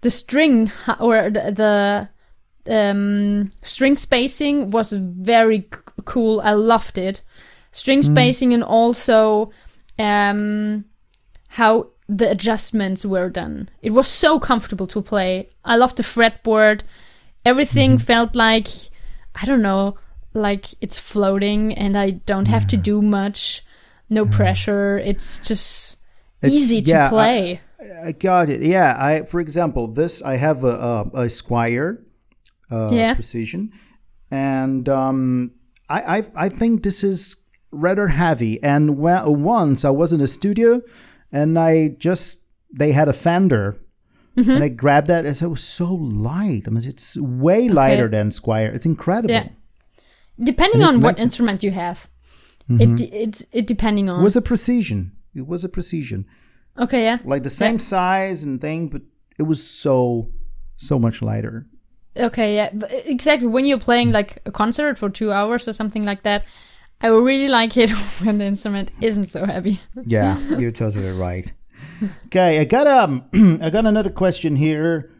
the 0.01 0.09
string 0.09 0.71
or 0.99 1.29
the, 1.29 2.09
the 2.65 2.73
um, 2.75 3.51
string 3.61 3.95
spacing 3.95 4.71
was 4.71 4.91
very 4.91 5.61
c- 5.61 5.79
cool. 6.05 6.41
I 6.41 6.53
loved 6.53 6.97
it. 6.97 7.21
String 7.71 8.01
spacing 8.03 8.53
and 8.53 8.63
also 8.63 9.51
um, 9.99 10.85
how 11.49 11.87
the 12.09 12.29
adjustments 12.31 13.05
were 13.05 13.29
done. 13.29 13.69
It 13.81 13.91
was 13.91 14.07
so 14.07 14.39
comfortable 14.39 14.87
to 14.87 15.01
play. 15.01 15.49
I 15.63 15.75
loved 15.75 15.97
the 15.97 16.03
fretboard. 16.03 16.81
Everything 17.45 17.97
felt 17.97 18.35
like 18.35 18.67
I 19.35 19.45
don't 19.45 19.61
know, 19.61 19.95
like 20.33 20.65
it's 20.81 20.97
floating 20.97 21.73
and 21.73 21.97
I 21.97 22.11
don't 22.11 22.47
have 22.47 22.67
to 22.67 22.77
do 22.77 23.01
much. 23.01 23.63
No 24.09 24.25
pressure. 24.25 24.97
It's 24.99 25.39
just 25.39 25.97
It's- 26.41 26.59
easy 26.59 26.81
to 26.81 26.89
yeah, 26.89 27.05
I- 27.07 27.09
play. 27.09 27.61
I 28.03 28.11
got 28.13 28.49
it. 28.49 28.61
Yeah. 28.61 28.95
I, 28.97 29.25
for 29.25 29.39
example, 29.39 29.87
this 29.87 30.21
I 30.23 30.37
have 30.37 30.63
a 30.63 30.67
a, 30.69 31.01
a 31.13 31.25
Squier 31.29 31.99
uh, 32.71 32.89
Yeah. 32.91 33.13
Precision, 33.13 33.71
and 34.31 34.87
um, 34.89 35.51
I, 35.89 36.17
I 36.17 36.23
I 36.45 36.49
think 36.49 36.81
this 36.83 37.03
is 37.03 37.35
rather 37.71 38.07
heavy. 38.07 38.61
And 38.63 38.97
when, 38.97 39.43
once 39.43 39.85
I 39.85 39.91
was 39.91 40.13
in 40.13 40.21
a 40.21 40.27
studio, 40.27 40.81
and 41.31 41.59
I 41.59 41.89
just 41.99 42.41
they 42.73 42.91
had 42.93 43.07
a 43.07 43.13
Fender. 43.13 43.77
Mm-hmm. 44.37 44.51
And 44.51 44.63
I 44.63 44.69
grabbed 44.69 45.07
that 45.07 45.25
and 45.25 45.41
it 45.41 45.47
was 45.47 45.63
so 45.63 45.93
light. 45.93 46.63
I 46.67 46.69
mean, 46.71 46.83
it's 46.85 47.15
way 47.17 47.69
lighter 47.69 48.07
than 48.09 48.29
Squier. 48.31 48.73
It's 48.75 48.85
incredible. 48.85 49.33
Yeah. 49.33 49.47
Depending 50.43 50.81
And 50.83 50.97
on 50.97 51.01
what 51.01 51.17
it- 51.19 51.23
instrument 51.23 51.63
you 51.63 51.71
have. 51.71 52.07
It 52.67 52.99
it's 53.13 53.43
it 53.51 53.67
depending 53.67 54.09
on 54.09 54.19
It 54.19 54.23
was 54.23 54.35
a 54.35 54.41
precision. 54.41 55.11
It 55.35 55.45
was 55.47 55.63
a 55.63 55.69
precision. 55.69 56.25
okay 56.79 57.03
yeah 57.03 57.19
Like 57.23 57.43
the 57.43 57.49
same 57.49 57.77
size 57.79 58.43
and 58.43 58.59
thing, 58.59 58.89
but 58.89 59.03
it 59.37 59.43
was 59.43 59.61
so 59.65 60.31
so 60.75 60.97
much 60.99 61.21
lighter. 61.21 61.67
okay 62.17 62.55
yeah 62.55 62.69
but 62.73 62.89
exactly 63.05 63.47
when 63.47 63.65
you're 63.65 63.79
playing 63.89 64.11
like 64.11 64.41
a 64.45 64.51
concert 64.51 64.97
for 64.97 65.09
two 65.09 65.31
hours 65.31 65.67
or 65.67 65.73
something 65.73 66.05
like 66.05 66.23
that 66.23 66.47
I 67.01 67.07
really 67.07 67.47
like 67.49 67.77
it 67.77 67.89
when 68.25 68.37
the 68.39 68.45
instrument 68.45 68.89
isn't 69.01 69.29
so 69.29 69.45
heavy 69.45 69.77
Yeah, 70.05 70.37
you're 70.59 70.71
totally 70.83 71.11
right. 71.11 71.53
Okay, 72.27 72.59
I 72.59 72.65
got 72.65 72.87
um 72.87 73.25
I 73.61 73.69
got 73.69 73.85
another 73.85 74.09
question 74.09 74.55
here 74.55 75.11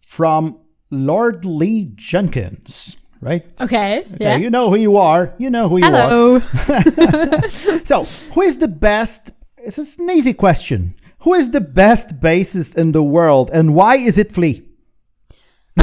from 0.00 0.58
Lord 0.90 1.44
Lee 1.44 1.92
Jenkins, 1.96 2.96
right? 3.20 3.44
okay 3.60 4.00
Okay, 4.00 4.16
yeah 4.20 4.36
you 4.36 4.50
know 4.50 4.70
who 4.70 4.76
you 4.76 4.96
are. 4.96 5.34
You 5.38 5.50
know 5.50 5.68
who 5.68 5.78
you 5.78 5.84
are. 5.84 5.90
hello 5.90 6.40
So, 7.84 8.04
who 8.34 8.42
is 8.42 8.58
the 8.58 8.68
best? 8.68 9.32
It's 9.58 9.98
an 9.98 10.10
easy 10.10 10.32
question. 10.32 10.94
Who 11.20 11.34
is 11.34 11.50
the 11.50 11.60
best 11.60 12.20
bassist 12.20 12.76
in 12.76 12.92
the 12.92 13.02
world, 13.02 13.50
and 13.52 13.74
why 13.74 13.96
is 13.96 14.16
it 14.18 14.30
Flea? 14.32 14.62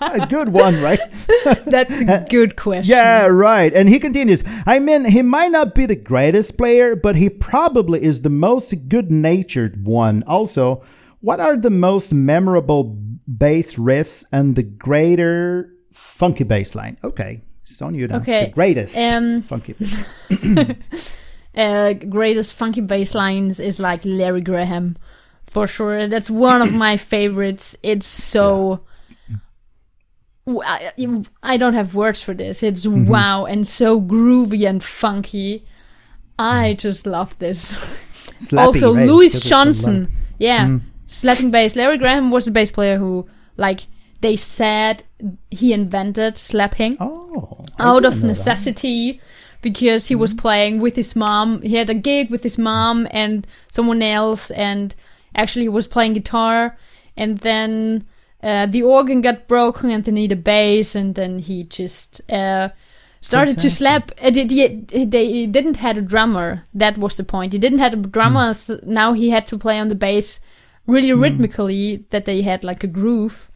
a 0.00 0.26
good 0.28 0.48
one, 0.50 0.80
right? 0.82 1.00
that's 1.66 1.92
a 2.00 2.26
good 2.30 2.56
question 2.56 2.90
Yeah, 2.90 3.26
right. 3.26 3.72
And 3.72 3.88
he 3.88 3.98
continues 3.98 4.44
I 4.66 4.78
mean, 4.78 5.04
he 5.06 5.22
might 5.22 5.50
not 5.50 5.74
be 5.74 5.86
the 5.86 5.96
greatest 5.96 6.56
player, 6.58 6.96
but 6.96 7.16
he 7.16 7.28
probably 7.28 8.02
is 8.02 8.22
the 8.22 8.30
most 8.30 8.88
good 8.88 9.10
natured 9.10 9.86
one. 9.86 10.22
Also, 10.26 10.82
what 11.20 11.40
are 11.40 11.56
the 11.56 11.70
most 11.70 12.12
memorable 12.12 12.98
bass 13.26 13.76
riffs 13.76 14.24
and 14.32 14.54
the 14.56 14.62
greater 14.62 15.70
funky 15.92 16.44
bass 16.44 16.74
line. 16.74 16.98
Okay, 17.02 17.40
it's 17.62 17.80
on 17.80 17.94
you 17.94 18.06
now. 18.06 18.16
Okay, 18.16 18.46
The 18.46 18.50
greatest 18.52 18.96
um, 18.96 19.42
funky 19.42 19.72
bass. 19.78 21.16
uh, 21.56 21.92
greatest 21.94 22.52
funky 22.52 22.80
bass 22.80 23.14
lines 23.14 23.60
is 23.60 23.78
like 23.80 24.04
Larry 24.04 24.42
Graham, 24.42 24.96
for 25.46 25.66
sure. 25.66 26.08
That's 26.08 26.30
one 26.30 26.62
of 26.62 26.72
my 26.74 26.96
favorites. 26.96 27.76
It's 27.82 28.06
so. 28.06 28.48
w- 28.50 28.80
I, 30.46 30.92
I 31.42 31.56
don't 31.56 31.74
have 31.74 31.94
words 31.94 32.20
for 32.20 32.34
this. 32.34 32.62
It's 32.62 32.84
Mm-hmm. 32.84 33.08
wow 33.08 33.46
and 33.46 33.66
so 33.66 34.00
groovy 34.00 34.68
and 34.68 34.82
funky. 34.82 35.64
I 36.38 36.70
mm-hmm. 36.70 36.78
just 36.78 37.06
love 37.06 37.38
this. 37.38 37.72
Slappy, 38.38 38.58
also, 38.58 38.94
right? 38.94 39.06
Louis 39.06 39.32
That 39.32 39.42
Johnson. 39.42 40.08
Yeah, 40.38 40.66
mm. 40.66 40.80
slapping 41.06 41.50
bass. 41.50 41.76
Larry 41.76 41.96
Graham 41.98 42.30
was 42.30 42.44
the 42.44 42.50
bass 42.50 42.70
player 42.72 42.98
who, 42.98 43.26
like, 43.56 43.86
they 44.20 44.36
said 44.36 45.04
he 45.50 45.72
invented 45.72 46.36
slapping 46.36 46.96
Oh, 47.00 47.64
out 47.78 48.04
of 48.04 48.20
that. 48.20 48.26
necessity 48.26 49.20
because 49.62 50.08
he 50.08 50.14
was 50.14 50.32
mm-hmm. 50.32 50.40
playing 50.40 50.80
with 50.80 50.96
his 50.96 51.14
mom. 51.14 51.62
He 51.62 51.76
had 51.76 51.88
a 51.88 51.94
gig 51.94 52.30
with 52.30 52.42
his 52.42 52.58
mom 52.58 53.06
and 53.10 53.46
someone 53.72 54.02
else, 54.02 54.50
and 54.50 54.94
actually 55.34 55.64
he 55.64 55.68
was 55.70 55.86
playing 55.86 56.14
guitar. 56.14 56.76
And 57.16 57.38
then 57.38 58.04
uh, 58.44 58.66
the 58.66 58.82
organ 58.82 59.20
got 59.22 59.48
broken, 59.48 59.90
and 59.90 60.04
they 60.04 60.12
needed 60.12 60.38
a 60.38 60.42
bass, 60.42 60.94
and 60.94 61.14
then 61.14 61.38
he 61.38 61.64
just 61.64 62.20
uh, 62.30 62.68
started 63.20 63.58
to 63.58 63.70
slap. 63.70 64.12
Uh, 64.20 64.30
they, 64.30 64.44
they, 64.44 65.46
didn't 65.46 65.76
had 65.76 65.96
a 65.96 66.02
drummer. 66.02 66.64
That 66.74 66.98
was 66.98 67.16
the 67.16 67.24
point. 67.24 67.52
He 67.52 67.58
didn't 67.58 67.78
have 67.78 67.94
a 67.94 67.96
drummer. 67.96 68.52
So 68.54 68.78
now 68.84 69.12
he 69.14 69.30
had 69.30 69.46
to 69.48 69.58
play 69.58 69.78
on 69.78 69.88
the 69.88 69.94
bass 69.94 70.40
really 70.86 71.12
rhythmically. 71.12 72.04
That 72.10 72.26
they 72.26 72.42
had 72.42 72.62
like 72.62 72.84
a 72.84 72.88
groove 72.88 73.50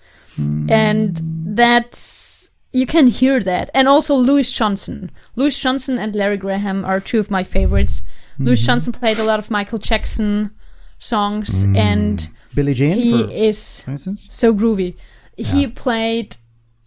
and 0.68 1.20
that's 1.56 2.50
you 2.72 2.86
can 2.86 3.06
hear 3.06 3.40
that 3.40 3.70
and 3.74 3.88
also 3.88 4.14
louis 4.14 4.50
johnson 4.52 5.10
louis 5.36 5.58
johnson 5.58 5.98
and 5.98 6.14
larry 6.14 6.36
graham 6.36 6.84
are 6.84 7.00
two 7.00 7.18
of 7.18 7.30
my 7.30 7.42
favorites 7.42 8.02
louis 8.38 8.60
johnson 8.60 8.92
played 8.92 9.18
a 9.18 9.24
lot 9.24 9.38
of 9.38 9.50
michael 9.50 9.78
jackson 9.78 10.50
songs 10.98 11.64
and 11.74 12.30
Billie 12.58 12.74
Jean, 12.74 12.96
he 12.98 13.10
for, 13.12 13.30
is 13.30 13.82
for 13.82 13.92
instance. 13.92 14.26
so 14.30 14.52
groovy. 14.52 14.96
He 15.36 15.68
played 15.68 16.36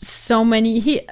so 0.03 0.43
many 0.43 0.79
he 0.79 1.07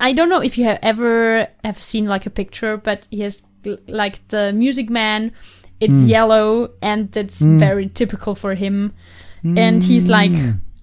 i 0.00 0.12
don't 0.12 0.28
know 0.28 0.40
if 0.40 0.56
you 0.56 0.64
have 0.64 0.78
ever 0.82 1.46
have 1.62 1.78
seen 1.80 2.06
like 2.06 2.26
a 2.26 2.30
picture 2.30 2.76
but 2.76 3.06
he 3.10 3.20
has 3.20 3.42
like 3.86 4.26
the 4.28 4.52
music 4.52 4.88
man 4.90 5.32
it's 5.80 5.94
hmm. 5.94 6.06
yellow 6.06 6.70
and 6.80 7.14
it's 7.16 7.40
hmm. 7.40 7.58
very 7.58 7.88
typical 7.88 8.34
for 8.34 8.54
him. 8.54 8.94
And 9.44 9.84
he's 9.84 10.06
hmm. 10.06 10.10
like 10.10 10.32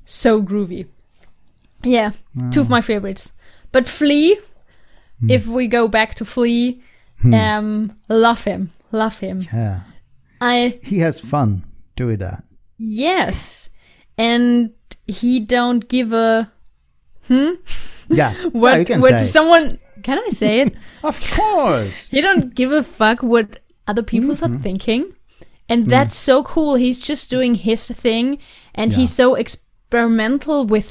so 0.05 0.41
groovy. 0.41 0.88
Yeah 1.83 2.12
two 2.51 2.62
of 2.62 2.67
ah. 2.67 2.69
my 2.69 2.81
favorites. 2.81 3.31
But 3.72 3.88
flea 3.88 4.38
if 5.27 5.48
we 5.48 5.67
go 5.67 5.88
back 5.88 6.15
to 6.15 6.25
flea 6.25 6.81
um 7.24 7.95
love 8.07 8.43
him 8.43 8.72
love 8.91 9.19
him. 9.19 9.41
Yeah, 9.51 9.81
i 10.39 10.79
he 10.83 11.00
has 11.00 11.19
fun 11.19 11.63
doing 11.95 12.17
that. 12.17 12.43
Yes 12.77 13.70
and 14.18 14.72
he 15.08 15.39
don't 15.39 15.88
give 15.89 16.13
a 16.13 16.51
hmm? 17.27 17.51
Yeah, 18.10 18.34
what 18.51 18.72
yeah, 18.74 18.77
you 18.80 18.86
can 18.86 19.01
what 19.01 19.20
say. 19.20 19.25
someone 19.25 19.80
can 20.03 20.20
i 20.20 20.30
say 20.30 20.62
it 20.62 20.74
of 21.03 21.20
course. 21.32 22.10
he 22.10 22.22
don't 22.22 22.53
give 22.56 22.72
a 22.72 22.84
fuck 22.84 23.22
what 23.24 23.60
other 23.88 24.03
people 24.03 24.30
Mm-hmm. 24.36 24.56
are 24.56 24.60
thinking 24.60 25.03
Mm. 25.03 25.15
and 25.70 25.88
that's 25.88 26.15
so 26.18 26.44
cool 26.44 26.76
he's 26.76 27.00
just 27.00 27.30
doing 27.30 27.56
his 27.56 27.88
thing 27.88 28.38
and 28.76 28.91
Yeah. 28.91 28.97
he's 28.97 29.13
so 29.13 29.36
experimental 29.36 30.65
with 30.67 30.89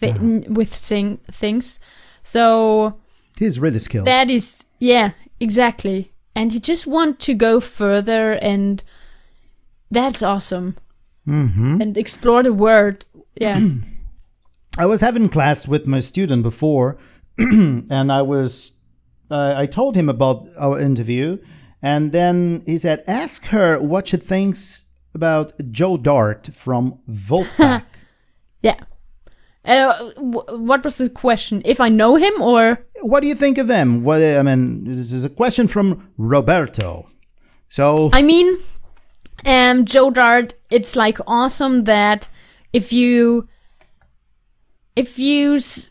th- 0.00 0.16
with 0.48 0.72
thing- 0.74 1.18
things 1.30 1.78
so 2.22 2.94
He's 3.38 3.60
really 3.60 3.78
skilled. 3.80 4.06
that 4.06 4.30
is 4.30 4.64
yeah 4.78 5.10
exactly 5.40 6.12
and 6.34 6.52
he 6.52 6.58
just 6.60 6.86
want 6.86 7.18
to 7.20 7.34
go 7.34 7.60
further 7.60 8.32
and 8.32 8.82
that's 9.90 10.22
awesome 10.22 10.76
hmm 11.24 11.80
and 11.80 11.96
explore 11.96 12.42
the 12.42 12.52
world 12.52 13.04
yeah 13.40 13.60
I 14.78 14.86
was 14.86 15.00
having 15.00 15.28
class 15.28 15.68
with 15.68 15.86
my 15.86 16.00
student 16.00 16.42
before, 16.42 16.98
and 17.38 18.10
I 18.10 18.22
was, 18.22 18.72
uh, 19.30 19.54
I 19.56 19.66
told 19.66 19.94
him 19.94 20.08
about 20.08 20.48
our 20.58 20.80
interview, 20.80 21.38
and 21.80 22.10
then 22.10 22.64
he 22.66 22.76
said, 22.78 23.04
"Ask 23.06 23.44
her 23.46 23.78
what 23.78 24.08
she 24.08 24.16
thinks 24.16 24.86
about 25.14 25.52
Joe 25.70 25.96
Dart 25.96 26.50
from 26.52 26.98
Vulfpeck." 27.08 27.84
yeah 28.62 28.80
uh, 29.64 30.10
w- 30.16 30.58
what 30.66 30.82
was 30.82 30.96
the 30.96 31.08
question 31.08 31.62
if 31.64 31.80
i 31.80 31.88
know 31.88 32.16
him 32.16 32.32
or 32.40 32.84
what 33.04 33.20
do 33.20 33.28
you 33.28 33.34
think 33.34 33.58
of 33.58 33.68
him? 33.68 34.02
What 34.02 34.22
I 34.22 34.42
mean, 34.42 34.84
this 34.84 35.12
is 35.12 35.24
a 35.24 35.28
question 35.28 35.68
from 35.68 36.10
Roberto. 36.16 37.06
So 37.68 38.08
I 38.14 38.22
mean, 38.22 38.58
um, 39.44 39.84
Joe 39.84 40.10
Dart, 40.10 40.54
it's 40.70 40.96
like 40.96 41.18
awesome 41.26 41.84
that 41.84 42.28
if 42.72 42.92
you 42.92 43.48
if 44.96 45.18
you 45.18 45.56
s- 45.56 45.90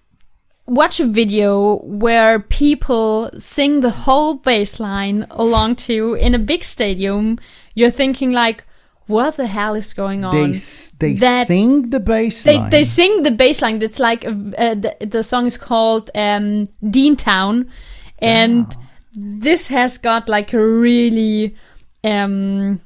watch 0.66 1.00
a 1.00 1.06
video 1.06 1.78
where 1.84 2.40
people 2.40 3.30
sing 3.38 3.82
the 3.82 3.90
whole 3.90 4.36
bass 4.36 4.80
line 4.80 5.26
along 5.30 5.76
to 5.76 6.14
in 6.16 6.34
a 6.34 6.40
big 6.40 6.64
stadium, 6.64 7.38
you're 7.76 7.92
thinking 7.92 8.32
like, 8.32 8.64
what 9.08 9.36
the 9.36 9.46
hell 9.48 9.76
is 9.76 9.94
going 9.94 10.24
on? 10.24 10.34
they 10.34 10.52
s- 10.52 10.92
they 11.00 11.14
that- 11.16 11.48
sing 11.48 11.90
the 11.90 12.00
bass 12.00 12.44
they, 12.44 12.58
line. 12.58 12.70
they 12.70 12.84
sing 12.86 13.24
the 13.24 13.32
bass 13.32 13.62
line. 13.62 13.82
It's 13.82 14.00
like 14.00 14.24
uh, 14.26 14.32
the, 14.76 14.96
the 15.06 15.24
song 15.24 15.46
is 15.48 15.58
called 15.58 16.10
um, 16.16 16.70
Dean 16.90 17.16
Town, 17.18 17.70
and 18.20 18.74
this 19.16 19.68
has 19.68 19.98
got 19.98 20.30
like 20.30 20.54
a 20.54 20.66
really 20.66 21.56
um, 22.06 22.80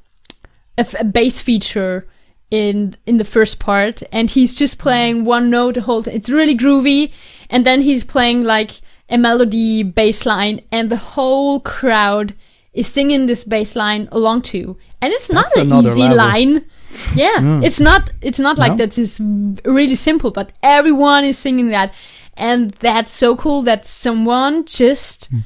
a, 0.77 0.81
f- 0.81 0.95
a 0.99 1.03
bass 1.03 1.41
feature 1.41 2.07
in 2.51 2.95
in 3.05 3.17
the 3.17 3.25
first 3.25 3.59
part, 3.59 4.01
and 4.11 4.31
he's 4.31 4.55
just 4.55 4.77
playing 4.79 5.25
one 5.25 5.49
note 5.49 5.75
the 5.75 5.81
whole. 5.81 6.03
T- 6.03 6.11
it's 6.11 6.29
really 6.29 6.57
groovy, 6.57 7.11
and 7.49 7.65
then 7.65 7.81
he's 7.81 8.03
playing 8.03 8.43
like 8.43 8.71
a 9.09 9.17
melody 9.17 9.83
bass 9.83 10.25
line, 10.25 10.61
and 10.71 10.89
the 10.89 10.97
whole 10.97 11.59
crowd 11.59 12.33
is 12.73 12.87
singing 12.87 13.25
this 13.25 13.43
bass 13.43 13.75
line 13.75 14.07
along 14.11 14.43
to, 14.43 14.77
and 15.01 15.11
it's 15.13 15.29
not 15.31 15.45
That's 15.55 15.65
an 15.65 15.73
easy 15.73 16.01
level. 16.01 16.17
line. 16.17 16.65
Yeah, 17.15 17.59
it's 17.63 17.81
not. 17.81 18.09
It's 18.21 18.39
not 18.39 18.57
like 18.57 18.71
No? 18.71 18.77
that. 18.77 18.97
It's 18.97 19.19
really 19.19 19.95
simple, 19.95 20.31
but 20.31 20.53
everyone 20.63 21.25
is 21.25 21.37
singing 21.37 21.69
that, 21.69 21.93
and 22.37 22.71
that's 22.79 23.11
so 23.11 23.35
cool 23.35 23.61
that 23.63 23.85
someone 23.85 24.65
just 24.65 25.27
Hmm. 25.29 25.39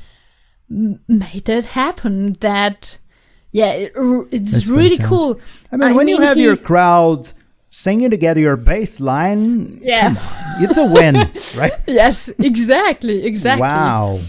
m- 0.70 1.00
made 1.08 1.46
that 1.46 1.66
happen. 1.66 2.34
That, 2.42 2.98
yeah, 3.52 3.72
it, 3.72 3.94
it's 4.32 4.54
That's 4.54 4.68
really 4.68 4.96
fantastic. 4.96 5.06
cool. 5.10 5.40
I 5.72 5.78
mean, 5.78 5.96
when 5.96 6.08
you 6.08 6.20
have 6.22 6.38
he- 6.38 6.44
your 6.44 6.58
crowd 6.58 7.32
singing 7.70 8.10
together 8.10 8.40
your 8.40 8.58
bass 8.58 9.00
line, 9.00 9.80
yeah, 9.84 10.16
it's 10.60 10.78
a 10.78 10.86
win, 10.86 11.16
right? 11.58 11.72
yes, 11.88 12.30
exactly, 12.40 13.26
exactly. 13.26 13.62
Wow. 13.62 14.20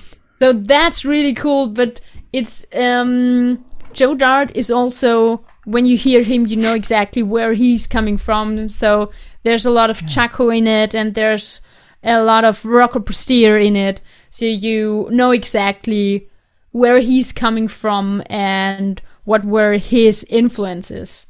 So 0.40 0.52
that's 0.52 1.04
really 1.04 1.34
cool, 1.34 1.68
but 1.68 2.00
it's 2.32 2.66
um 2.74 3.64
Joe 3.92 4.14
Dart 4.14 4.50
is 4.56 4.70
also 4.70 5.44
when 5.64 5.86
you 5.86 5.96
hear 5.96 6.22
him 6.22 6.46
you 6.46 6.56
know 6.56 6.74
exactly 6.74 7.22
where 7.22 7.52
he's 7.52 7.86
coming 7.86 8.18
from. 8.18 8.68
So 8.68 9.12
there's 9.44 9.66
a 9.66 9.70
lot 9.70 9.90
of 9.90 10.00
Jaco 10.00 10.56
in 10.56 10.66
it 10.66 10.94
and 10.94 11.14
there's 11.14 11.60
a 12.02 12.20
lot 12.22 12.44
of 12.44 12.64
Rocco 12.64 12.98
Prestia 12.98 13.64
in 13.64 13.76
it. 13.76 14.00
So 14.30 14.44
you 14.44 15.08
know 15.12 15.30
exactly 15.30 16.26
where 16.72 16.98
he's 17.00 17.32
coming 17.32 17.68
from 17.68 18.22
and 18.26 19.00
what 19.24 19.44
were 19.44 19.74
his 19.74 20.24
influences. 20.24 21.26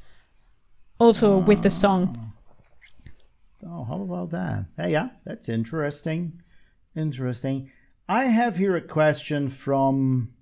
Also 0.99 1.39
with 1.39 1.63
the 1.63 1.71
song. 1.71 2.33
Oh, 3.67 3.85
how 3.85 4.03
about 4.03 4.31
that? 4.31 4.67
Uh, 4.79 4.87
yeah, 4.87 5.09
that's 5.25 5.49
interesting. 5.49 6.43
Interesting. 6.97 7.71
I 8.09 8.27
have 8.27 8.57
here 8.57 8.77
a 8.77 8.81
question 8.81 9.51
from. 9.51 10.33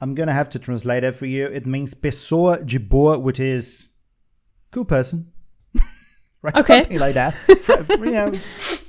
I'm 0.00 0.14
gonna 0.14 0.32
have 0.32 0.50
to 0.50 0.58
translate 0.58 1.04
it 1.04 1.14
for 1.14 1.26
you. 1.26 1.46
It 1.46 1.66
means 1.66 1.94
pessoa 1.94 2.64
de 2.64 2.78
boa, 2.78 3.18
which 3.18 3.40
is 3.40 3.88
cool 4.70 4.84
person, 4.84 5.32
right? 6.42 6.56
Okay. 6.56 6.82
Something 6.82 6.98
like 6.98 7.14
that. 7.14 7.34
You 7.88 8.10
know, 8.10 8.32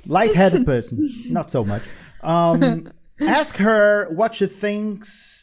light-headed 0.06 0.66
person, 0.66 1.10
not 1.26 1.50
so 1.50 1.64
much. 1.64 1.82
Um, 2.22 2.90
ask 3.20 3.56
her 3.56 4.08
what 4.10 4.34
she 4.34 4.46
thinks 4.46 5.35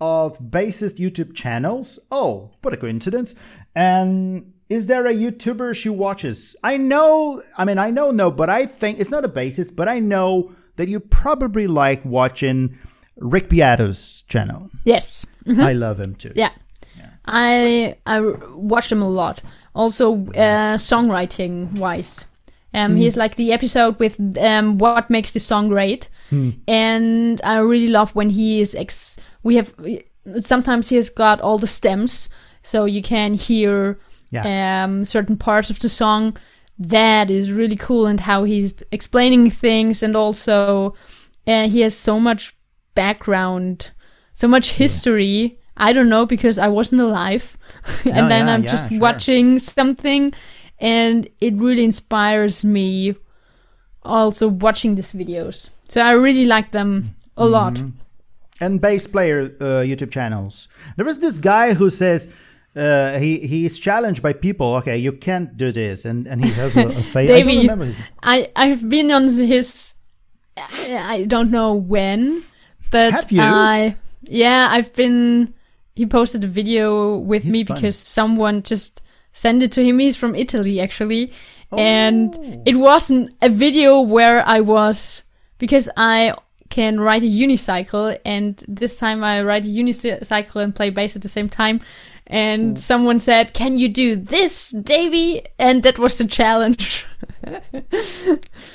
of 0.00 0.38
bassist 0.38 0.98
YouTube 0.98 1.34
channels. 1.34 1.98
Oh, 2.10 2.50
what 2.62 2.74
a 2.74 2.76
coincidence! 2.76 3.34
And 3.74 4.52
is 4.68 4.86
there 4.86 5.06
a 5.06 5.14
YouTuber 5.14 5.74
she 5.74 5.88
watches? 5.88 6.56
I 6.62 6.76
know. 6.76 7.42
I 7.58 7.64
mean, 7.64 7.78
I 7.78 7.90
know 7.90 8.10
no, 8.10 8.30
but 8.30 8.48
I 8.48 8.66
think 8.66 8.98
it's 8.98 9.10
not 9.10 9.24
a 9.24 9.28
bassist, 9.28 9.76
but 9.76 9.88
I 9.88 9.98
know 9.98 10.54
that 10.76 10.88
you 10.88 11.00
probably 11.00 11.66
like 11.66 12.04
watching 12.04 12.78
Rick 13.16 13.48
Beato's 13.50 14.22
channel. 14.28 14.70
Yes. 14.84 15.26
I 15.58 15.72
love 15.72 16.00
him 16.00 16.14
too. 16.14 16.32
Yeah. 16.34 16.50
I 17.26 17.96
I 18.06 18.20
watched 18.20 18.90
him 18.90 19.02
a 19.02 19.08
lot. 19.08 19.42
Also, 19.74 20.14
uh, 20.14 20.76
songwriting 20.76 21.78
wise, 21.78 22.24
um, 22.74 22.96
he's 22.96 23.16
like 23.16 23.36
the 23.36 23.52
episode 23.52 23.98
with 23.98 24.16
um, 24.38 24.78
what 24.78 25.10
makes 25.10 25.32
the 25.32 25.40
song 25.40 25.68
great, 25.68 26.08
and 26.68 27.40
I 27.44 27.58
really 27.58 27.88
love 27.88 28.14
when 28.14 28.30
he 28.30 28.60
is 28.60 28.74
ex. 28.74 29.16
We 29.42 29.56
have 29.56 29.74
sometimes 30.44 30.88
he 30.88 30.96
has 30.96 31.08
got 31.08 31.40
all 31.40 31.58
the 31.58 31.66
stems, 31.66 32.28
so 32.62 32.84
you 32.84 33.02
can 33.02 33.34
hear 33.34 33.98
Yeah. 34.30 34.84
um, 34.84 35.04
certain 35.04 35.36
parts 35.36 35.70
of 35.70 35.78
the 35.80 35.88
song. 35.88 36.36
That 36.78 37.30
is 37.30 37.50
really 37.52 37.76
cool, 37.76 38.06
and 38.06 38.20
how 38.20 38.44
he's 38.44 38.72
explaining 38.92 39.50
things, 39.50 40.02
and 40.02 40.16
also 40.16 40.94
uh, 41.46 41.68
he 41.68 41.80
has 41.80 41.96
so 41.96 42.18
much 42.20 42.54
background, 42.94 43.90
so 44.34 44.48
much 44.48 44.70
history. 44.72 45.58
I 45.76 45.92
don't 45.92 46.08
know 46.08 46.26
because 46.26 46.58
I 46.58 46.68
wasn't 46.68 47.00
alive, 47.00 47.56
and 48.04 48.28
No, 48.28 48.28
then 48.28 48.46
yeah, 48.46 48.54
I'm 48.54 48.62
yeah, 48.64 48.70
just 48.70 48.88
sure. 48.88 48.98
watching 49.00 49.58
something, 49.58 50.32
and 50.80 51.28
it 51.40 51.54
really 51.54 51.84
inspires 51.84 52.64
me. 52.64 53.14
Also 54.02 54.48
watching 54.48 54.94
these 54.94 55.12
videos, 55.12 55.68
so 55.88 56.00
I 56.00 56.12
really 56.12 56.46
like 56.46 56.72
them 56.72 57.14
a 57.36 57.44
lot. 57.44 57.74
Mm-hmm. 57.74 57.90
and 58.64 58.80
bass 58.80 59.06
player 59.06 59.54
uh, 59.60 59.84
YouTube 59.84 60.10
channels. 60.10 60.68
There 60.96 61.06
is 61.06 61.18
this 61.18 61.38
guy 61.38 61.74
who 61.74 61.90
says 61.90 62.28
uh, 62.74 63.18
he 63.18 63.66
is 63.66 63.78
challenged 63.78 64.22
by 64.22 64.32
people. 64.32 64.74
Okay, 64.76 64.96
you 64.96 65.12
can't 65.12 65.54
do 65.56 65.70
this, 65.70 66.06
and 66.06 66.26
and 66.26 66.42
he 66.42 66.50
has 66.52 66.76
a, 66.78 66.88
a 66.88 67.02
face. 67.12 67.28
I 67.28 67.40
remember 67.44 67.84
his 67.84 67.98
name. 67.98 68.06
I 68.22 68.50
I've 68.56 68.88
been 68.88 69.10
on 69.10 69.28
his. 69.28 69.92
I 70.56 71.24
don't 71.28 71.50
know 71.50 71.74
when, 71.74 72.42
but 72.90 73.12
Have 73.12 73.30
you? 73.32 73.42
I 73.42 73.96
yeah 74.22 74.68
I've 74.70 74.92
been. 74.94 75.52
He 75.94 76.06
posted 76.06 76.44
a 76.44 76.48
video 76.48 77.18
with 77.18 77.42
He's 77.42 77.52
me 77.52 77.64
fun. 77.64 77.76
because 77.76 77.96
someone 77.96 78.62
just 78.62 78.99
sent 79.32 79.62
it 79.62 79.72
to 79.72 79.84
him. 79.84 79.98
He's 79.98 80.16
from 80.16 80.34
Italy 80.34 80.80
actually, 80.80 81.32
and 81.72 82.36
Oh. 82.38 82.62
it 82.66 82.76
wasn't 82.76 83.30
a 83.42 83.48
video 83.48 84.00
where 84.00 84.46
I 84.46 84.60
was 84.60 85.22
because 85.58 85.88
I 85.96 86.34
can 86.70 87.00
ride 87.00 87.24
a 87.24 87.26
unicycle, 87.26 88.16
and 88.24 88.62
this 88.68 88.96
time 88.98 89.24
I 89.24 89.42
ride 89.42 89.64
a 89.64 89.68
unicycle 89.68 90.62
and 90.62 90.74
play 90.74 90.90
bass 90.90 91.16
at 91.16 91.22
the 91.22 91.28
same 91.28 91.48
time. 91.48 91.80
And 92.28 92.78
someone 92.78 93.18
said, 93.18 93.54
"Can 93.54 93.76
you 93.76 93.88
do 93.88 94.14
this, 94.14 94.70
Davie?" 94.70 95.42
And 95.58 95.82
that 95.82 95.98
was 95.98 96.16
the 96.18 96.26
challenge. 96.28 97.04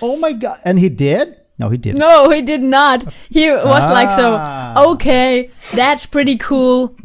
Oh 0.02 0.18
my 0.18 0.34
god! 0.34 0.60
And 0.65 0.78
he 0.80 0.89
did? 0.89 1.38
No, 1.58 1.70
he 1.70 1.78
didn't. 1.78 2.00
No, 2.00 2.30
he 2.32 2.41
did 2.41 2.62
not. 2.62 3.06
He 3.30 3.50
was 3.50 3.89
like, 3.91 4.10
Ah. 4.12 4.74
so, 4.76 4.91
okay, 4.91 5.52
that's 5.74 6.06
pretty 6.06 6.38
cool, 6.38 6.96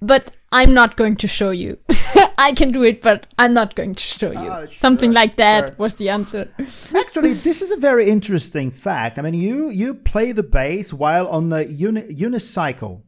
but 0.00 0.30
I'm 0.52 0.72
not 0.74 0.96
going 0.96 1.16
to 1.16 1.26
show 1.28 1.50
you. 1.50 1.78
I 2.38 2.52
can 2.52 2.70
do 2.70 2.82
it, 2.84 3.02
but 3.02 3.26
I'm 3.38 3.52
not 3.52 3.74
going 3.74 3.94
to 3.94 4.02
show 4.02 4.30
you. 4.30 4.48
Ah, 4.50 4.66
Something 4.76 5.12
like 5.12 5.36
that 5.36 5.68
sure. 5.68 5.74
was 5.78 5.94
the 5.96 6.08
answer. 6.08 6.48
Actually, 6.94 7.34
this 7.34 7.60
is 7.62 7.70
a 7.72 7.76
very 7.76 8.08
interesting 8.08 8.70
fact. 8.70 9.18
I 9.18 9.22
mean, 9.22 9.34
you 9.34 9.70
you 9.70 9.94
play 9.94 10.32
the 10.32 10.42
bass 10.44 10.92
while 10.92 11.26
on 11.28 11.48
the 11.50 11.66
uni- 11.66 12.14
unicycle. 12.14 13.02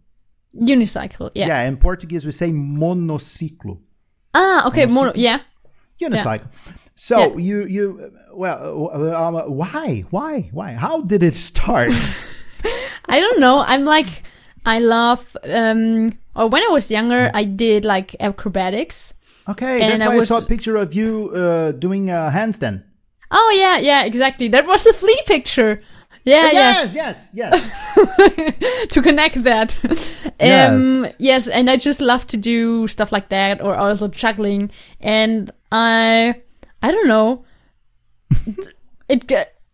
Unicycle, 0.55 1.31
yeah. 1.35 1.47
Yeah, 1.47 1.69
in 1.69 1.77
Portuguese 1.77 2.25
we 2.27 2.33
say 2.33 2.51
monociclo. 2.51 3.79
Ah, 4.35 4.67
okay, 4.69 4.87
mono, 4.87 5.13
yeah. 5.15 5.41
unicycle. 6.01 6.49
So 6.97 7.19
Yeah. 7.19 7.37
you 7.39 7.67
you 7.67 8.01
uh, 8.03 8.37
well 8.37 8.91
uh, 8.93 9.27
um, 9.27 9.37
uh, 9.37 9.43
why 9.49 10.05
why 10.11 10.49
why 10.53 10.73
how 10.73 11.03
did 11.03 11.23
it 11.23 11.37
start? 11.37 11.93
I 13.09 13.21
don't 13.21 13.39
know. 13.41 13.59
I'm 13.61 13.85
like, 13.85 14.25
I 14.67 14.81
love, 14.81 15.37
um, 15.45 16.19
or 16.39 16.49
when 16.49 16.63
I 16.63 16.69
was 16.69 16.91
younger, 16.91 17.31
I 17.35 17.45
did 17.45 17.85
like 17.85 18.15
acrobatics. 18.21 19.13
Okay, 19.49 19.81
that's 19.81 20.05
why 20.05 20.13
I 20.13 20.17
was- 20.17 20.29
saw 20.29 20.39
a 20.39 20.43
picture 20.43 20.77
of 20.77 20.95
you 20.95 21.31
uh, 21.35 21.73
doing 21.73 22.11
a 22.11 22.31
handstand. 22.33 22.85
Oh, 23.31 23.55
yeah, 23.55 23.79
yeah, 23.79 24.05
exactly. 24.05 24.49
That 24.49 24.67
was 24.67 24.87
a 24.87 24.93
flea 24.93 25.19
picture. 25.27 25.81
Yeah, 26.25 26.51
yeah. 26.51 26.53
yes, 26.53 26.95
yes, 26.95 27.31
yes. 27.35 28.89
to 28.93 29.03
connect 29.03 29.43
that. 29.45 29.77
um, 30.41 31.07
yes. 31.19 31.49
and 31.49 31.71
I 31.71 31.77
just 31.77 32.01
love 32.01 32.27
to 32.29 32.37
do 32.37 32.87
stuff 32.87 33.13
like 33.13 33.29
that, 33.31 33.63
or 33.63 33.75
also 33.75 34.09
juggling. 34.09 34.71
And 35.01 35.51
I, 35.73 36.35
I 36.83 36.91
don't 36.91 37.09
know. 37.09 37.45
it 39.09 39.27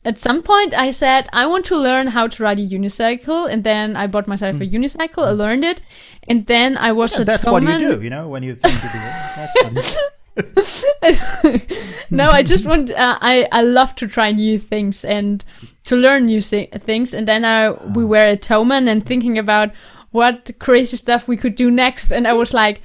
at 0.04 0.20
some 0.20 0.42
point 0.42 0.74
I 0.74 0.90
said 0.90 1.28
I 1.32 1.46
want 1.46 1.64
to 1.66 1.76
learn 1.76 2.08
how 2.08 2.26
to 2.26 2.42
ride 2.42 2.60
a 2.60 2.66
unicycle, 2.66 3.50
and 3.50 3.64
then 3.64 3.96
I 3.96 4.06
bought 4.06 4.28
myself 4.28 4.56
a 4.56 4.66
unicycle. 4.66 5.26
I 5.26 5.30
learned 5.30 5.64
it, 5.64 5.80
and 6.28 6.46
then 6.46 6.76
I 6.76 6.92
was 6.92 7.18
a 7.18 7.24
that's 7.24 7.46
what 7.46 7.62
you 7.62 7.78
do, 7.78 8.02
you 8.02 8.10
know, 8.10 8.28
when 8.28 8.42
you 8.42 8.54
think 8.54 8.74
you 8.82 8.90
do 8.90 9.82
no, 12.10 12.28
I 12.30 12.42
just 12.42 12.66
want. 12.66 12.90
Uh, 12.90 13.18
I 13.20 13.46
I 13.52 13.62
love 13.62 13.94
to 13.96 14.08
try 14.08 14.32
new 14.32 14.58
things 14.58 15.04
and 15.04 15.44
to 15.84 15.96
learn 15.96 16.26
new 16.26 16.40
thi- 16.42 16.70
things. 16.80 17.14
And 17.14 17.28
then 17.28 17.44
I 17.44 17.70
we 17.70 18.04
were 18.04 18.16
at 18.16 18.42
Thomann 18.42 18.88
and 18.88 19.06
thinking 19.06 19.38
about 19.38 19.70
what 20.10 20.50
crazy 20.58 20.96
stuff 20.96 21.28
we 21.28 21.36
could 21.36 21.54
do 21.54 21.70
next. 21.70 22.10
And 22.10 22.26
I 22.26 22.32
was 22.32 22.52
like, 22.52 22.82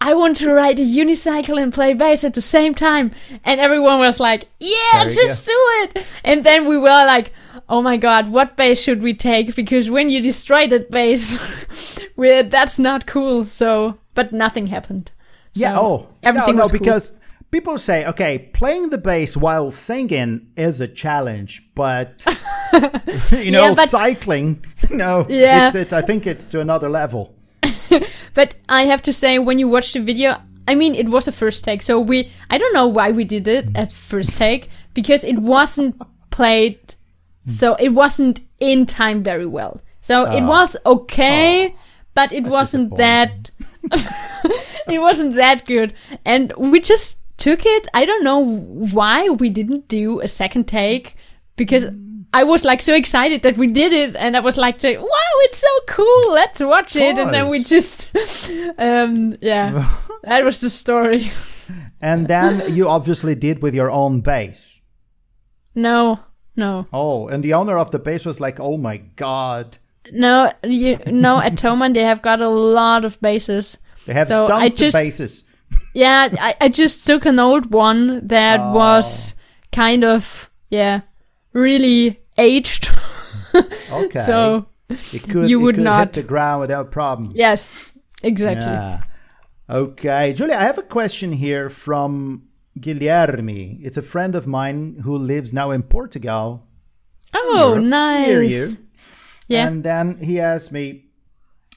I 0.00 0.14
want 0.14 0.36
to 0.38 0.52
ride 0.52 0.80
a 0.80 0.84
unicycle 0.84 1.62
and 1.62 1.72
play 1.72 1.94
bass 1.94 2.24
at 2.24 2.34
the 2.34 2.42
same 2.42 2.74
time. 2.74 3.12
And 3.44 3.60
everyone 3.60 4.00
was 4.00 4.18
like, 4.18 4.48
Yeah, 4.58 5.04
just 5.04 5.46
do 5.46 5.54
it. 5.56 6.04
And 6.24 6.42
then 6.44 6.66
we 6.66 6.76
were 6.78 6.88
like. 6.88 7.32
Oh 7.72 7.80
my 7.82 7.96
god, 7.96 8.28
what 8.28 8.56
base 8.56 8.78
should 8.78 9.00
we 9.02 9.14
take? 9.14 9.56
Because 9.56 9.88
when 9.90 10.10
you 10.10 10.20
destroy 10.20 10.66
that 10.68 10.90
base, 10.90 11.38
we 12.16 12.42
that's 12.42 12.78
not 12.78 13.06
cool. 13.06 13.46
So, 13.46 13.96
but 14.14 14.30
nothing 14.32 14.66
happened. 14.66 15.10
yeah. 15.54 15.74
So, 15.76 15.80
Oh, 15.82 16.08
everything 16.22 16.56
no, 16.56 16.58
no, 16.58 16.62
was 16.64 16.70
cool. 16.70 16.78
because 16.80 17.14
people 17.50 17.78
say, 17.78 18.04
okay, 18.06 18.50
playing 18.52 18.90
the 18.90 18.98
bass 18.98 19.36
while 19.36 19.70
singing 19.70 20.48
is 20.56 20.80
a 20.82 20.86
challenge, 20.88 21.62
but 21.74 22.24
you 23.32 23.50
know, 23.50 23.64
Yeah, 23.68 23.74
but- 23.74 23.88
cycling, 23.88 24.62
you 24.90 24.96
know, 24.96 25.24
Yeah. 25.30 25.66
it's, 25.66 25.74
it's. 25.74 25.92
I 25.94 26.02
think 26.02 26.26
it's 26.26 26.44
to 26.52 26.60
another 26.60 26.90
level. 26.90 27.34
But 28.34 28.54
I 28.68 28.82
have 28.84 29.02
to 29.02 29.12
say, 29.12 29.38
when 29.38 29.58
you 29.58 29.68
watch 29.68 29.92
the 29.92 30.00
video, 30.00 30.36
I 30.68 30.74
mean, 30.74 30.94
it 30.94 31.08
was 31.08 31.28
a 31.28 31.32
first 31.32 31.64
take. 31.64 31.82
So 31.82 32.00
we, 32.00 32.30
I 32.50 32.56
don't 32.58 32.72
know 32.74 32.86
why 32.88 33.12
we 33.12 33.24
did 33.24 33.46
it 33.48 33.66
at 33.74 33.92
first 33.92 34.36
take 34.38 34.68
because 34.94 35.22
it 35.24 35.38
wasn't 35.38 36.00
played, 36.30 36.78
so 37.48 37.74
it 37.74 37.90
wasn't 37.90 38.40
in 38.60 38.86
time 38.86 39.22
very 39.22 39.46
well. 39.46 39.80
So 40.00 40.24
it 40.24 40.42
Oh. 40.42 40.46
was 40.46 40.76
okay, 40.86 41.74
but 42.14 42.32
it 42.32 42.44
wasn't 42.44 42.96
that. 42.96 43.50
it 44.88 45.00
wasn't 45.00 45.34
that 45.36 45.66
good, 45.66 45.94
and 46.24 46.52
we 46.56 46.80
just 46.80 47.18
took 47.36 47.64
it. 47.64 47.88
I 47.94 48.04
don't 48.04 48.24
know 48.24 48.38
why 48.38 49.28
we 49.30 49.48
didn't 49.48 49.88
do 49.88 50.20
a 50.20 50.28
second 50.28 50.66
take 50.68 51.16
because. 51.56 51.86
I 52.34 52.44
was 52.44 52.64
like 52.64 52.80
so 52.80 52.94
excited 52.94 53.42
that 53.42 53.58
we 53.58 53.66
did 53.66 53.92
it, 53.92 54.16
and 54.16 54.34
I 54.38 54.40
was 54.40 54.56
like, 54.56 54.80
saying, 54.80 54.98
"Wow, 55.02 55.34
it's 55.44 55.58
so 55.58 55.68
cool! 55.86 56.32
Let's 56.32 56.60
watch 56.60 56.96
it!" 56.96 57.18
And 57.18 57.28
then 57.28 57.50
we 57.50 57.62
just, 57.62 58.08
um, 58.78 59.34
yeah, 59.42 59.86
that 60.22 60.42
was 60.42 60.58
the 60.62 60.70
story. 60.70 61.30
And 62.00 62.26
then 62.28 62.74
you 62.74 62.88
obviously 62.88 63.34
did 63.34 63.60
with 63.62 63.74
your 63.74 63.90
own 63.90 64.22
bass. 64.22 64.80
No, 65.74 66.20
no, 66.56 66.86
Oh, 66.92 67.28
and 67.28 67.42
the 67.42 67.54
owner 67.54 67.78
of 67.78 67.90
the 67.90 67.98
base 67.98 68.24
was 68.26 68.40
like, 68.40 68.60
"Oh 68.60 68.76
my 68.78 68.98
god, 69.16 69.78
no. 70.12 70.52
You 70.62 70.98
no, 71.06 71.38
at 71.46 71.54
Thomann 71.56 71.94
they 71.94 72.02
have 72.04 72.22
got 72.22 72.40
a 72.40 72.48
lot 72.48 73.04
of 73.04 73.20
bases. 73.20 73.76
they 74.06 74.12
have 74.14 74.28
So 74.28 74.46
stumped 74.46 74.76
just- 74.78 74.92
the 74.94 74.98
basses." 75.04 75.44
Yeah, 75.94 76.28
I, 76.40 76.54
I 76.60 76.68
just 76.68 77.06
took 77.06 77.26
an 77.26 77.38
old 77.38 77.72
one 77.72 78.26
that 78.28 78.60
Oh. 78.60 78.72
was 78.74 79.34
kind 79.72 80.04
of 80.04 80.50
yeah, 80.70 81.00
really 81.52 82.20
aged. 82.38 82.90
Okay, 83.92 84.24
so 84.24 84.66
it 84.88 85.22
could, 85.28 85.48
you 85.50 85.60
it 85.60 85.62
would 85.62 85.74
could 85.74 85.84
not- 85.84 86.06
hit 86.08 86.12
the 86.14 86.22
ground 86.22 86.60
without 86.62 86.90
problem. 86.90 87.32
yes, 87.34 87.92
exactly. 88.22 88.64
Yeah. 88.72 89.00
Okay, 89.68 90.32
Julia, 90.32 90.54
I 90.56 90.62
have 90.64 90.78
a 90.78 90.82
question 90.82 91.32
here 91.32 91.68
from 91.68 92.48
Guilherme. 92.78 93.78
It's 93.82 93.96
a 93.96 94.02
friend 94.02 94.34
of 94.34 94.46
mine 94.46 95.00
who 95.04 95.16
lives 95.18 95.52
now 95.52 95.70
in 95.70 95.82
Portugal. 95.82 96.66
Oh, 97.34 97.78
nice. 97.78 98.76
Yeah. 99.48 99.66
And 99.68 99.82
then 99.84 100.18
he 100.18 100.40
asked 100.40 100.72
me, 100.72 101.06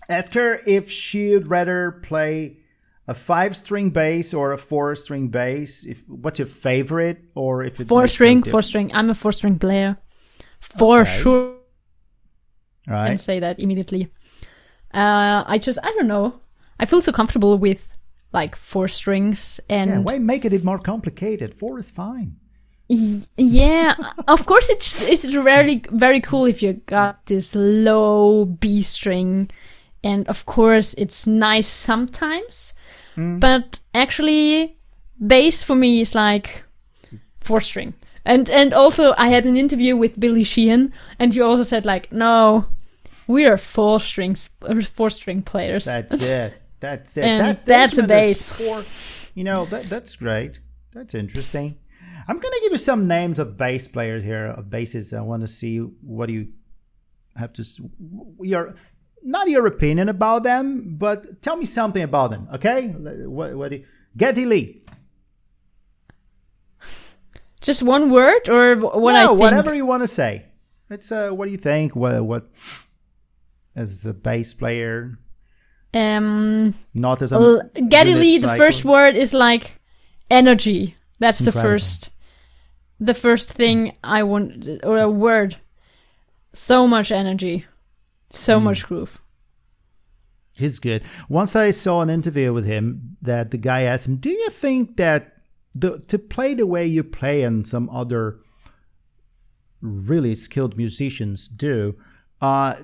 ask 0.10 0.34
her 0.34 0.62
if 0.66 0.90
she'd 0.90 1.48
rather 1.48 1.92
play 2.04 2.58
a 3.08 3.14
five 3.14 3.56
string 3.56 3.90
bass 3.92 4.34
or 4.34 4.52
a 4.52 4.58
four 4.58 4.96
string 4.96 5.28
bass. 5.30 5.86
If 5.86 6.08
what's 6.08 6.40
your 6.40 6.48
favorite, 6.48 7.24
or 7.36 7.64
if 7.64 7.80
it 7.80 7.88
four 7.88 8.08
string, 8.08 8.44
four 8.44 8.62
string. 8.62 8.92
I'm 8.94 9.10
a 9.10 9.16
four 9.16 9.32
string 9.32 9.60
player. 9.60 9.98
For 10.60 11.02
Okay. 11.02 11.20
sure. 11.22 11.56
right? 12.88 13.10
and 13.12 13.20
say 13.22 13.40
that 13.40 13.60
immediately. 13.60 14.12
Uh, 14.94 15.44
I 15.46 15.58
just, 15.60 15.78
I 15.84 15.92
don't 15.94 16.08
know. 16.08 16.40
I 16.80 16.86
feel 16.86 17.02
so 17.02 17.12
comfortable 17.12 17.58
with 17.58 17.88
like 18.36 18.56
four 18.56 18.88
strings 18.88 19.60
and 19.70 19.90
Yeah, 19.90 20.00
why 20.00 20.20
make 20.20 20.46
it 20.46 20.64
more 20.64 20.78
complicated? 20.78 21.56
Four 21.56 21.80
is 21.80 21.90
fine. 21.90 22.36
Yeah, 22.88 23.96
of 24.28 24.46
course 24.46 24.70
it's 24.70 25.10
it's 25.10 25.26
very 25.26 25.82
very 25.90 26.22
cool 26.22 26.46
if 26.46 26.62
you 26.62 26.74
got 26.86 27.26
this 27.26 27.56
low 27.56 28.46
B 28.46 28.84
string 28.84 29.50
and 30.04 30.28
of 30.28 30.46
course 30.46 30.94
it's 30.98 31.26
nice 31.26 31.68
sometimes. 31.68 32.74
Mm. 33.18 33.40
But 33.40 33.80
actually, 33.94 34.78
bass 35.18 35.64
for 35.64 35.76
me 35.76 36.02
is 36.02 36.14
like 36.14 36.64
four 37.42 37.62
string. 37.62 37.94
And 38.26 38.50
and 38.50 38.74
also 38.74 39.14
I 39.18 39.30
had 39.30 39.46
an 39.46 39.56
interview 39.56 39.96
with 39.96 40.20
Billy 40.20 40.44
Sheehan, 40.44 40.92
and 41.20 41.34
he 41.34 41.42
also 41.42 41.64
said 41.64 41.86
like, 41.86 42.12
no, 42.12 42.66
we 43.28 43.46
are 43.46 43.58
four 43.58 44.00
strings, 44.00 44.50
four 44.94 45.10
string 45.10 45.42
players. 45.42 45.86
That's 45.86 46.14
it. 46.22 46.54
That's 46.86 47.18
it. 47.18 47.24
And 47.24 47.40
that's 47.40 47.64
that's 47.64 47.98
a 47.98 48.02
when 48.02 48.08
there's 48.08 48.50
bass. 48.50 48.52
Four, 48.52 48.86
you 49.34 49.44
know, 49.44 49.66
that 49.66 49.86
that's 49.86 50.16
great. 50.16 50.60
That's 50.94 51.16
interesting. 51.16 51.78
I'm 52.28 52.38
gonna 52.38 52.62
give 52.62 52.72
you 52.72 52.78
some 52.78 53.08
names 53.08 53.40
of 53.40 53.58
bass 53.58 53.88
players 53.88 54.24
here 54.24 54.46
of 54.48 54.70
basses. 54.70 55.14
I 55.14 55.22
want 55.22 55.42
to 55.42 55.48
see 55.48 55.80
what 55.80 56.30
you 56.30 56.50
have 57.36 57.54
to. 57.54 57.64
Your 58.40 58.76
not 59.24 59.50
your 59.50 59.66
opinion 59.66 60.10
about 60.10 60.44
them, 60.44 60.96
but 60.98 61.42
tell 61.42 61.58
me 61.58 61.66
something 61.66 62.04
about 62.04 62.30
them. 62.30 62.48
Okay, 62.54 62.90
what 62.90 63.56
what? 63.56 63.70
do 63.72 63.78
you- 63.78 63.86
Geddy 64.16 64.46
Lee. 64.46 64.84
Just 67.62 67.82
one 67.82 68.12
word 68.12 68.48
or 68.48 68.76
what 68.76 69.14
no, 69.14 69.18
I 69.18 69.28
think? 69.28 69.40
whatever 69.40 69.74
you 69.74 69.88
want 69.88 70.04
to 70.04 70.08
say. 70.08 70.46
It's 70.92 71.12
uh, 71.12 71.32
what 71.32 71.46
do 71.48 71.52
you 71.52 71.58
think? 71.58 71.96
What 71.96 72.24
what 72.24 72.46
as 73.76 74.06
a 74.06 74.14
bass 74.14 74.54
player, 74.54 75.18
Um, 75.96 76.76
not 76.94 77.22
as 77.22 77.32
a 77.32 77.70
Geddy 77.88 78.16
Lee, 78.16 78.38
the 78.38 78.58
first 78.58 78.84
word 78.84 79.16
is 79.16 79.34
like 79.34 79.80
energy. 80.30 80.96
That's 81.20 81.40
the 81.40 81.54
first, 81.54 82.10
the 83.00 83.14
first 83.14 83.54
thing 83.54 83.96
I 84.04 84.24
want, 84.24 84.68
or 84.84 84.98
a 84.98 85.10
word. 85.10 85.56
So 86.52 86.86
much 86.88 87.12
energy, 87.12 87.66
so 88.30 88.60
Hmm. 88.60 88.66
much 88.66 88.86
groove. 88.86 89.22
He's 90.58 90.80
good. 90.80 91.04
Once 91.30 91.56
I 91.56 91.72
saw 91.72 92.02
an 92.02 92.10
interview 92.10 92.54
with 92.54 92.66
him 92.66 93.18
that 93.22 93.52
the 93.52 93.58
guy 93.58 93.84
asked 93.84 94.08
him, 94.08 94.18
"Do 94.18 94.30
you 94.30 94.50
think 94.50 94.98
that 94.98 95.34
the 95.74 96.00
to 96.08 96.20
play 96.20 96.54
the 96.54 96.66
way 96.68 96.86
you 96.86 97.04
play 97.04 97.44
and 97.44 97.66
some 97.68 97.90
other 97.90 98.40
really 99.82 100.36
skilled 100.36 100.76
musicians 100.78 101.48
do, 101.48 101.96
uh, 102.42 102.76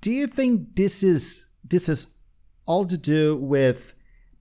do 0.00 0.10
you 0.12 0.26
think 0.26 0.76
this 0.76 1.02
is 1.02 1.46
this 1.68 1.88
is 1.88 2.06
all 2.70 2.84
to 2.86 2.96
do 2.96 3.36
with 3.36 3.94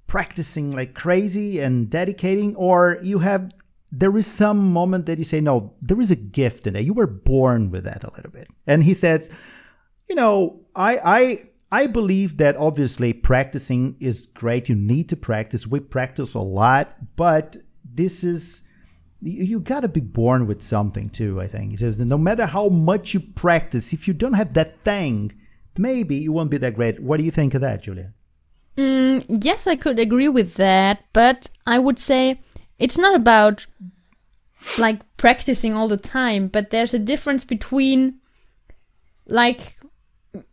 practicing 0.06 0.72
like 0.72 0.94
crazy 0.94 1.60
and 1.60 1.90
dedicating, 1.90 2.56
or 2.56 3.00
you 3.02 3.20
have 3.20 3.42
there 3.92 4.16
is 4.16 4.28
some 4.28 4.60
moment 4.72 5.08
that 5.08 5.18
you 5.18 5.26
say, 5.26 5.42
no, 5.42 5.74
there 5.82 6.00
is 6.00 6.12
a 6.12 6.16
gift 6.16 6.68
in 6.68 6.76
it. 6.76 6.86
You 6.86 6.94
were 6.94 7.08
born 7.08 7.72
with 7.72 7.84
that 7.86 8.04
a 8.04 8.14
little 8.16 8.32
bit." 8.32 8.48
And 8.68 8.84
he 8.84 8.94
says, 8.94 9.32
you 10.08 10.16
know, 10.16 10.62
I 10.76 10.92
I 11.20 11.22
I 11.82 11.88
believe 11.88 12.38
that 12.38 12.58
obviously 12.58 13.14
practicing 13.14 13.96
is 14.00 14.28
great. 14.42 14.70
You 14.70 14.76
need 14.76 15.10
to 15.10 15.18
practice. 15.30 15.68
We 15.68 15.80
practice 15.80 16.36
a 16.36 16.46
lot, 16.62 16.86
but 17.16 17.58
this 17.84 18.24
is 18.24 18.42
you, 19.22 19.44
you 19.52 19.60
got 19.60 19.82
to 19.82 19.88
be 19.88 20.02
born 20.02 20.48
with 20.48 20.62
something 20.62 21.10
too. 21.10 21.42
I 21.42 21.48
think 21.48 21.72
he 21.72 21.78
says 21.78 22.00
no 22.00 22.18
matter 22.18 22.46
how 22.46 22.70
much 22.70 23.14
you 23.14 23.20
practice, 23.20 23.94
if 23.94 24.08
you 24.08 24.14
don't 24.14 24.40
have 24.42 24.54
that 24.54 24.82
thing, 24.82 25.34
maybe 25.78 26.16
you 26.16 26.32
won't 26.32 26.52
be 26.52 26.58
that 26.58 26.76
great. 26.76 27.00
What 27.00 27.18
do 27.18 27.24
you 27.24 27.32
think 27.32 27.54
of 27.56 27.62
that, 27.62 27.84
Julia? 27.84 28.14
Mm, 28.80 29.44
yes, 29.44 29.68
I 29.68 29.76
could 29.76 30.00
agree 30.00 30.30
with 30.30 30.54
that, 30.56 31.04
but 31.12 31.50
I 31.68 31.80
would 31.80 32.00
say 32.00 32.40
it's 32.78 32.98
not 32.98 33.14
about 33.14 33.66
like 34.78 35.00
practicing 35.18 35.74
all 35.74 35.90
the 35.90 35.98
time, 35.98 36.48
but 36.48 36.70
there's 36.70 36.94
a 36.94 37.00
difference 37.00 37.44
between 37.44 38.16
like 39.28 39.76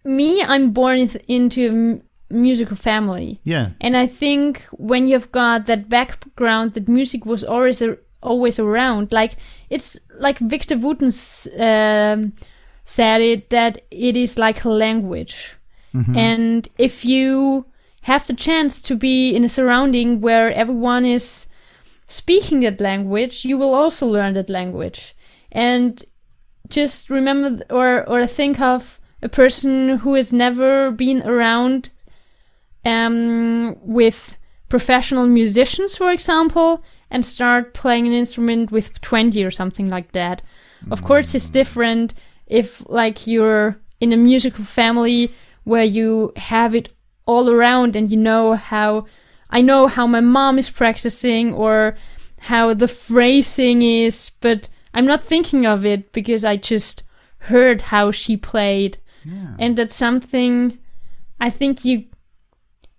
me, 0.04 0.42
I'm 0.42 0.72
born 0.72 0.98
in- 0.98 1.20
into 1.28 1.66
a 1.66 1.70
m- 1.70 2.02
musical 2.30 2.76
family. 2.76 3.40
Yeah. 3.44 3.70
And 3.80 3.96
I 3.96 4.06
think 4.08 4.62
when 4.72 5.06
you've 5.06 5.30
got 5.30 5.66
that 5.66 5.88
background 5.88 6.72
that 6.72 6.88
music 6.88 7.26
was 7.26 7.44
always 7.44 7.80
a, 7.80 7.96
always 8.22 8.58
around, 8.58 9.12
like 9.12 9.36
it's 9.70 9.96
like 10.18 10.38
Victor 10.40 10.76
Wooten 10.78 11.12
um, 11.60 12.32
said 12.84 13.20
it 13.20 13.50
that 13.50 13.82
it 13.90 14.16
is 14.16 14.36
like 14.36 14.64
a 14.64 14.68
language. 14.70 15.52
And 16.16 16.68
if 16.76 17.04
you 17.04 17.64
have 18.06 18.24
the 18.28 18.34
chance 18.34 18.80
to 18.80 18.94
be 18.94 19.34
in 19.34 19.42
a 19.42 19.48
surrounding 19.48 20.20
where 20.20 20.52
everyone 20.52 21.04
is 21.04 21.48
speaking 22.06 22.60
that 22.60 22.80
language, 22.80 23.44
you 23.44 23.58
will 23.58 23.74
also 23.74 24.06
learn 24.06 24.34
that 24.34 24.48
language. 24.48 25.16
And 25.50 26.04
just 26.68 27.10
remember 27.10 27.64
or 27.68 28.08
or 28.08 28.24
think 28.28 28.60
of 28.60 29.00
a 29.22 29.28
person 29.28 29.98
who 29.98 30.14
has 30.14 30.32
never 30.32 30.92
been 30.92 31.20
around 31.24 31.90
um, 32.84 33.74
with 33.80 34.36
professional 34.68 35.26
musicians, 35.26 35.96
for 35.96 36.12
example, 36.12 36.84
and 37.10 37.26
start 37.26 37.74
playing 37.74 38.06
an 38.06 38.12
instrument 38.12 38.70
with 38.70 39.00
20 39.00 39.42
or 39.42 39.50
something 39.50 39.88
like 39.88 40.12
that. 40.12 40.42
Of 40.92 41.02
course, 41.02 41.34
it's 41.34 41.48
different 41.48 42.14
if, 42.46 42.88
like, 42.88 43.26
you're 43.26 43.76
in 44.00 44.12
a 44.12 44.16
musical 44.16 44.64
family 44.64 45.32
where 45.64 45.84
you 45.84 46.32
have 46.36 46.72
it 46.72 46.95
all 47.26 47.50
around 47.50 47.96
and 47.96 48.10
you 48.10 48.16
know 48.16 48.54
how. 48.54 49.06
I 49.48 49.60
know 49.60 49.86
how 49.86 50.08
my 50.08 50.20
mom 50.20 50.58
is 50.58 50.68
practicing 50.68 51.54
or 51.54 51.96
how 52.38 52.74
the 52.74 52.88
phrasing 52.88 53.82
is, 53.82 54.32
but 54.40 54.68
I'm 54.92 55.06
not 55.06 55.22
thinking 55.22 55.66
of 55.66 55.86
it 55.86 56.12
because 56.12 56.44
I 56.44 56.56
just 56.56 57.04
heard 57.38 57.80
how 57.80 58.10
she 58.10 58.36
played. 58.36 58.98
Yeah. 59.24 59.56
And 59.58 59.76
that's 59.76 59.94
something 59.94 60.78
I 61.40 61.50
think 61.50 61.84
you 61.84 62.04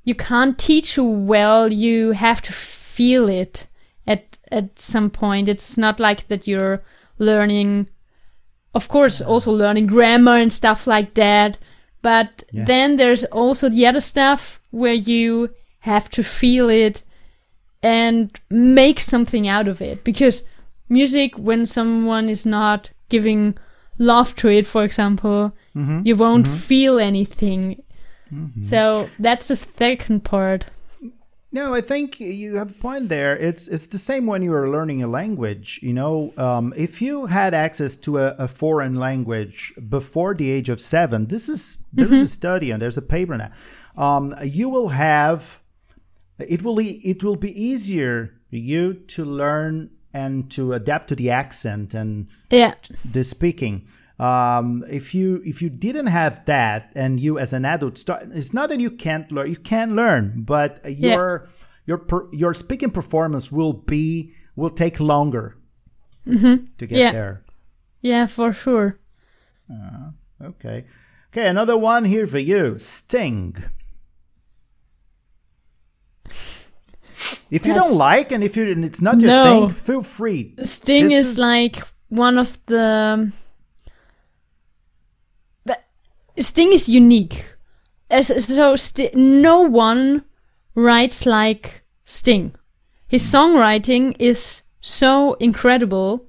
you 0.03 0.15
can't 0.15 0.57
teach 0.57 0.97
well, 0.97 1.71
you 1.71 2.11
have 2.11 2.41
to 2.43 2.53
feel 2.53 3.27
it 3.27 3.67
at 4.05 4.37
at 4.51 4.79
some 4.79 5.09
point. 5.09 5.49
It's 5.49 5.77
not 5.77 5.99
like 5.99 6.27
that 6.27 6.47
you're 6.47 6.83
learning 7.19 7.89
of 8.73 8.87
course 8.87 9.21
also 9.21 9.51
learning 9.51 9.87
grammar 9.87 10.37
and 10.37 10.53
stuff 10.53 10.87
like 10.87 11.13
that. 11.15 11.57
But 12.01 12.43
Yeah. 12.51 12.65
then 12.65 12.97
there's 12.97 13.23
also 13.25 13.69
the 13.69 13.85
other 13.87 13.99
stuff 13.99 14.59
where 14.71 14.93
you 14.93 15.49
have 15.79 16.09
to 16.11 16.23
feel 16.23 16.69
it 16.69 17.03
and 17.81 18.31
make 18.49 18.99
something 18.99 19.47
out 19.47 19.67
of 19.67 19.81
it. 19.81 20.03
Because 20.03 20.43
music 20.89 21.37
when 21.37 21.65
someone 21.65 22.29
is 22.29 22.45
not 22.45 22.89
giving 23.09 23.57
love 23.99 24.35
to 24.35 24.47
it 24.47 24.67
for 24.67 24.83
example 24.83 25.51
mm-hmm. 25.75 26.01
you 26.03 26.15
won't 26.15 26.45
mm-hmm. 26.45 26.55
feel 26.55 26.99
anything. 26.99 27.81
Mm-hmm. 28.33 28.63
So 28.63 29.09
that's 29.19 29.47
the 29.47 29.55
second 29.55 30.23
part 30.23 30.65
No, 31.51 31.73
I 31.73 31.81
think 31.81 32.19
you 32.19 32.57
have 32.57 32.71
a 32.71 32.73
point 32.73 33.07
there. 33.07 33.37
It's 33.37 33.67
it's 33.69 33.87
the 33.87 33.97
same 33.97 34.25
when 34.25 34.43
you 34.43 34.53
are 34.53 34.69
learning 34.69 35.01
a 35.01 35.07
language. 35.07 35.79
You 35.81 35.93
know, 35.93 36.33
um, 36.37 36.73
if 36.75 37.01
you 37.01 37.27
had 37.27 37.53
access 37.53 37.95
to 37.97 38.17
a, 38.17 38.35
a 38.37 38.47
foreign 38.47 38.95
language 38.95 39.73
before 39.89 40.35
the 40.35 40.51
age 40.51 40.67
of 40.67 40.81
seven, 40.81 41.27
this 41.27 41.47
is 41.47 41.79
there's 41.93 42.19
a 42.19 42.27
study 42.27 42.69
and 42.71 42.81
there's 42.81 42.97
a 42.97 43.01
paper 43.01 43.37
now. 43.37 43.51
Um, 43.95 44.35
you 44.43 44.69
will 44.69 44.89
have 44.89 45.61
it 46.37 46.63
will 46.63 46.81
e- 46.81 47.01
it 47.03 47.23
will 47.23 47.37
be 47.37 47.51
easier 47.61 48.33
for 48.49 48.57
you 48.57 48.93
to 48.93 49.25
learn 49.25 49.89
and 50.13 50.51
to 50.51 50.73
adapt 50.73 51.07
to 51.09 51.15
the 51.15 51.29
accent 51.29 51.93
and 51.93 52.27
yeah 52.49 52.73
the 53.09 53.23
speaking. 53.23 53.87
Um, 54.19 54.83
if 54.89 55.13
you 55.13 55.41
if 55.45 55.61
you 55.61 55.69
didn't 55.69 56.07
have 56.07 56.43
that 56.45 56.91
and 56.95 57.19
you 57.19 57.37
as 57.37 57.53
an 57.53 57.65
adult 57.65 57.97
start, 57.99 58.27
it's 58.33 58.51
not 58.53 58.69
that 58.69 58.79
you 58.79 58.89
can't 58.89 59.31
learn. 59.31 59.49
You 59.49 59.57
can 59.57 59.95
learn, 59.95 60.41
but 60.43 60.79
your 60.89 61.47
your 61.85 61.99
per, 61.99 62.27
your 62.33 62.53
speaking 62.55 62.89
performance 62.91 63.51
will 63.51 63.73
be 63.73 64.33
will 64.55 64.71
take 64.71 64.99
longer 64.99 65.55
to 66.25 66.85
get 66.87 66.91
Yeah. 66.91 67.11
there. 67.11 67.43
yeah 68.01 68.25
for 68.27 68.51
sure 68.53 68.99
Okay, 70.43 70.85
okay. 71.31 71.47
Another 71.47 71.77
one 71.77 72.05
here 72.05 72.25
for 72.27 72.39
you, 72.39 72.77
Sting. 72.79 73.55
If 77.49 77.65
you 77.65 77.73
don't 77.73 77.93
like 77.93 78.31
and 78.31 78.43
if 78.43 78.57
you 78.57 78.67
and 78.71 78.83
it's 78.83 79.01
not 79.01 79.19
your 79.19 79.29
No. 79.31 79.43
thing, 79.67 79.69
feel 79.75 80.03
free. 80.03 80.53
sting 80.63 81.03
This 81.03 81.13
is, 81.13 81.31
is- 81.31 81.37
like 81.39 81.81
one 82.09 82.37
of 82.37 82.57
the 82.65 83.31
sting 86.39 86.73
is 86.73 86.89
unique. 86.89 87.45
As, 88.09 88.27
so 88.45 88.75
st- 88.75 89.15
no 89.15 89.61
one 89.61 90.23
writes 90.75 91.25
like 91.25 91.83
sting. 92.05 92.55
His 93.07 93.23
songwriting 93.23 94.15
is 94.19 94.63
so 94.81 95.33
incredible 95.35 96.25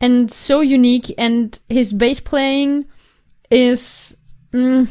and 0.00 0.32
so 0.32 0.60
unique 0.60 1.14
and 1.18 1.58
his 1.68 1.92
bass 1.92 2.20
playing 2.20 2.86
is 3.50 4.16
mm, 4.52 4.88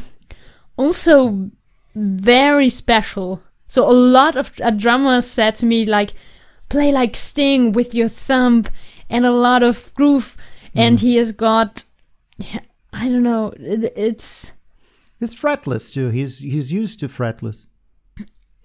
also 0.78 1.50
very 1.96 2.70
special. 2.70 3.42
So 3.68 3.90
a 3.90 3.92
lot 3.92 4.36
of 4.36 4.52
uh, 4.62 4.72
drummers 4.72 5.26
said 5.26 5.56
to 5.58 5.66
me 5.66 5.86
like 5.86 6.14
play 6.70 6.92
like 6.92 7.16
sting 7.16 7.72
with 7.72 7.94
your 7.94 8.10
thumb 8.10 8.66
and 9.10 9.26
a 9.26 9.32
lot 9.32 9.64
of 9.64 9.94
groove 9.96 10.38
and 10.76 11.00
he 11.00 11.16
has 11.16 11.32
got 11.32 11.84
i 12.94 13.08
don't 13.08 13.24
know 13.24 13.54
it, 13.58 13.94
it's 13.96 14.52
It's 15.22 15.36
fretless 15.36 15.94
too. 15.94 16.10
He's 16.10 16.40
he's 16.40 16.72
used 16.72 17.00
to 17.02 17.08
fretless. 17.10 17.68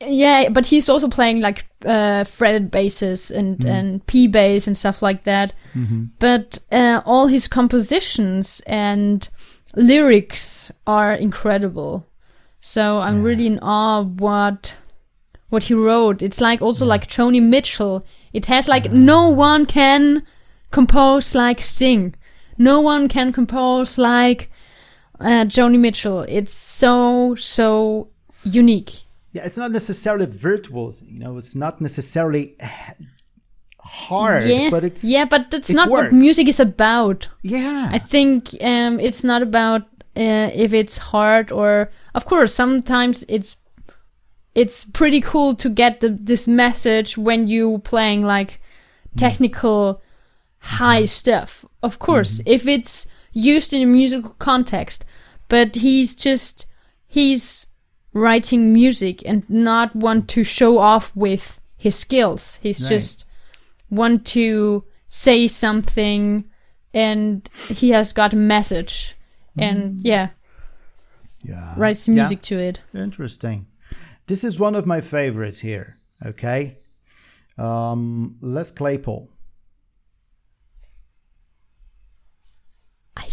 Yeah, 0.07 0.51
but 0.51 0.67
he's 0.67 0.89
also 0.89 1.09
playing 1.09 1.41
like 1.41 1.67
uh, 1.85 2.25
fretted 2.25 2.71
basses 2.71 3.31
and 3.31 3.65
and 3.65 4.07
P 4.07 4.29
bass 4.29 4.67
and 4.67 4.77
stuff 4.79 5.03
like 5.03 5.25
that. 5.25 5.55
But 6.19 6.59
uh, 6.71 7.01
all 7.05 7.27
his 7.29 7.49
compositions 7.49 8.63
and 8.67 9.29
lyrics 9.75 10.71
are 10.87 11.15
incredible. 11.15 12.07
So 12.61 12.99
I'm 13.01 13.23
really 13.25 13.47
in 13.47 13.59
awe 13.63 14.01
of 14.01 14.21
what 14.21 14.75
what 15.51 15.65
he 15.65 15.75
wrote. 15.75 16.23
It's 16.23 16.41
like 16.41 16.63
also 16.63 16.85
like 16.85 17.09
Joni 17.09 17.41
Mitchell. 17.43 18.05
It 18.33 18.47
has 18.47 18.69
like 18.69 18.91
no 18.93 19.29
one 19.29 19.67
can 19.67 20.23
compose 20.71 21.35
like 21.35 21.61
Sting. 21.61 22.15
No 22.59 22.81
one 22.81 23.09
can 23.09 23.33
compose 23.33 23.99
like 23.99 24.51
uh, 25.21 25.45
Joni 25.47 25.79
Mitchell. 25.79 26.23
It's 26.29 26.53
so 26.53 27.35
so 27.37 28.09
unique. 28.45 29.03
Yeah, 29.33 29.45
it's 29.45 29.57
not 29.57 29.73
necessarily 29.73 30.27
virtual. 30.27 30.95
You 31.05 31.19
know, 31.19 31.39
it's 31.39 31.55
not 31.55 31.81
necessarily 31.81 32.57
hard, 33.79 34.49
yeah, 34.49 34.71
but 34.71 34.85
it's 34.85 35.05
yeah, 35.05 35.25
but 35.25 35.51
that's 35.51 35.71
it 35.71 35.77
not 35.77 35.89
what 35.89 36.13
music 36.13 36.49
is 36.49 36.61
about. 36.61 37.29
yeah. 37.43 37.89
I 37.93 37.99
think 37.99 38.55
um, 38.61 39.01
it's 39.01 39.25
not 39.25 39.43
about 39.43 39.83
uh, 40.17 40.51
if 40.55 40.73
it's 40.73 40.97
hard 40.97 41.51
or, 41.51 41.91
of 42.15 42.25
course, 42.25 42.55
sometimes 42.55 43.25
it's 43.29 43.57
it's 44.55 44.85
pretty 44.85 45.21
cool 45.21 45.57
to 45.57 45.69
get 45.69 46.01
the, 46.01 46.11
this 46.11 46.47
message 46.47 47.19
when 47.19 47.49
you 47.49 47.79
playing 47.79 48.23
like 48.23 48.61
technical 49.17 50.01
high 50.65 51.03
mm-hmm. 51.03 51.07
stuff. 51.07 51.65
Of 51.83 51.99
course, 51.99 52.39
mm-hmm. 52.39 52.51
if 52.51 52.67
it's 52.67 53.07
used 53.33 53.73
in 53.73 53.83
a 53.83 53.87
musical 53.87 54.35
context, 54.39 55.05
but 55.49 55.77
he's 55.77 56.15
just 56.15 56.67
he's 57.07 57.67
writing 58.13 58.73
music 58.73 59.23
and 59.27 59.49
not 59.51 59.95
want 59.95 60.29
to 60.29 60.45
show 60.45 60.79
off 60.79 61.13
with 61.15 61.61
his 61.77 61.95
skills. 61.95 62.59
He's 62.63 62.81
Right. 62.81 62.89
just 62.89 63.25
want 63.91 64.25
to 64.27 64.85
say 65.09 65.47
something 65.47 66.45
and 66.93 67.49
he 67.69 67.91
has 67.91 68.13
got 68.13 68.33
a 68.33 68.37
message 68.37 69.17
and 69.57 69.95
mm-hmm. 69.95 70.07
yeah 70.07 70.29
yeah. 71.43 71.75
writes 71.77 72.09
Yeah. 72.09 72.15
music 72.15 72.43
to 72.43 72.59
it 72.59 72.81
Interesting. 72.95 73.67
This 74.27 74.43
is 74.43 74.59
one 74.59 74.75
of 74.75 74.87
my 74.87 75.01
favorites 75.03 75.61
here. 75.61 75.97
Okay. 76.25 76.77
Um, 77.59 78.37
Les 78.41 78.71
Claypool. 78.71 79.29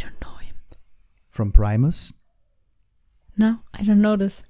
Don't 0.01 0.19
know 0.21 0.35
him 0.47 0.55
from 1.29 1.51
Primus. 1.51 2.11
no 3.37 3.59
i 3.73 3.83
don't 3.83 4.01
know 4.01 4.15
this 4.17 4.43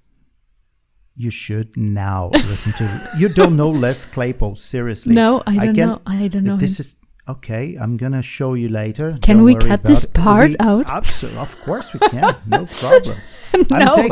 You 1.16 1.30
should 1.30 1.76
now 1.78 2.30
listen 2.52 2.72
to. 2.80 2.86
You 3.22 3.28
don't 3.30 3.56
know 3.58 3.70
Les 3.70 4.06
Claypool, 4.06 4.56
seriously. 4.56 5.14
no 5.14 5.44
i 5.46 5.56
don't 5.66 5.76
can- 5.76 5.90
know 5.90 6.02
i 6.06 6.28
don't 6.28 6.46
know 6.50 6.56
This 6.58 6.80
him. 6.80 6.84
is 6.86 6.96
okay. 7.34 7.78
I'm 7.80 7.96
gonna 7.98 8.24
show 8.24 8.56
you 8.56 8.68
later. 8.68 9.18
Can 9.22 9.38
Don't 9.38 9.46
we 9.46 9.56
cut 9.56 9.84
this 9.84 10.04
it. 10.06 10.14
part 10.14 10.50
We- 10.52 10.58
out? 10.60 10.86
Absolutely, 10.90 11.40
of 11.40 11.52
course 11.66 11.94
we 11.94 12.00
can. 12.10 12.36
No 12.56 12.66
problem. 12.66 13.18
no 13.70 13.92
I'm 14.04 14.12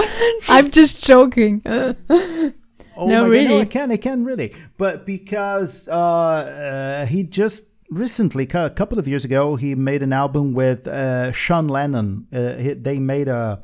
i'm 0.56 0.67
just 0.71 1.04
joking 1.12 1.62
Oh 1.65 3.08
No, 3.08 3.21
my 3.23 3.28
God, 3.28 3.30
really? 3.32 3.60
I 3.62 3.65
can, 3.65 3.91
I 3.91 3.97
can 3.97 4.25
really. 4.25 4.54
But 4.78 5.06
because 5.06 5.88
uh, 5.88 5.95
uh, 5.95 7.06
he 7.08 7.23
just 7.23 7.68
recently, 7.89 8.47
a 8.54 8.69
couple 8.69 8.99
of 8.99 9.08
years 9.08 9.25
ago, 9.25 9.56
he 9.56 9.75
made 9.75 10.04
an 10.04 10.13
album 10.13 10.54
with 10.54 10.88
uh, 10.88 11.32
Sean 11.32 11.67
Lennon. 11.67 12.28
Uh, 12.32 12.56
he, 12.56 12.73
they 12.73 12.99
made 12.99 13.28
a, 13.28 13.62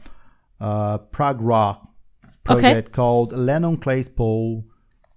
uh 0.60 0.98
prog 1.12 1.42
rock 1.42 1.86
project 2.46 2.92
called 2.94 3.34
Lennon 3.34 3.76
Claypool. 3.78 4.64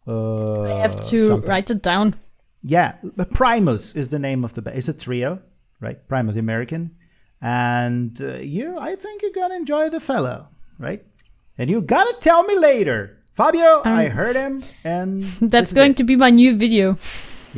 Uh, 0.06 0.62
i 0.62 0.80
have 0.80 1.00
to 1.08 1.20
something. 1.28 1.48
write 1.48 1.70
it 1.70 1.82
down 1.82 2.14
Yeah, 2.62 2.94
Primus 3.30 3.94
is 3.94 4.08
the 4.08 4.18
name 4.18 4.44
of 4.44 4.54
the 4.54 4.62
band. 4.62 4.76
It's 4.78 4.88
a 4.88 4.92
trio, 4.94 5.40
right? 5.80 5.98
Primus 6.08 6.34
the 6.34 6.40
American, 6.40 6.96
and 7.40 8.20
uh, 8.20 8.38
you, 8.38 8.76
I 8.78 8.96
think 8.96 9.22
you're 9.22 9.30
gonna 9.32 9.54
enjoy 9.54 9.90
the 9.90 10.00
fellow, 10.00 10.48
right? 10.78 11.04
And 11.56 11.70
you 11.70 11.80
gotta 11.82 12.16
tell 12.20 12.42
me 12.42 12.58
later, 12.58 13.18
Fabio. 13.34 13.82
I 13.84 14.08
heard 14.08 14.34
him, 14.34 14.64
and 14.82 15.24
Um, 15.24 15.32
that's 15.50 15.72
going 15.72 15.94
to 15.96 16.04
be 16.04 16.16
my 16.16 16.30
new 16.30 16.56
video 16.56 16.98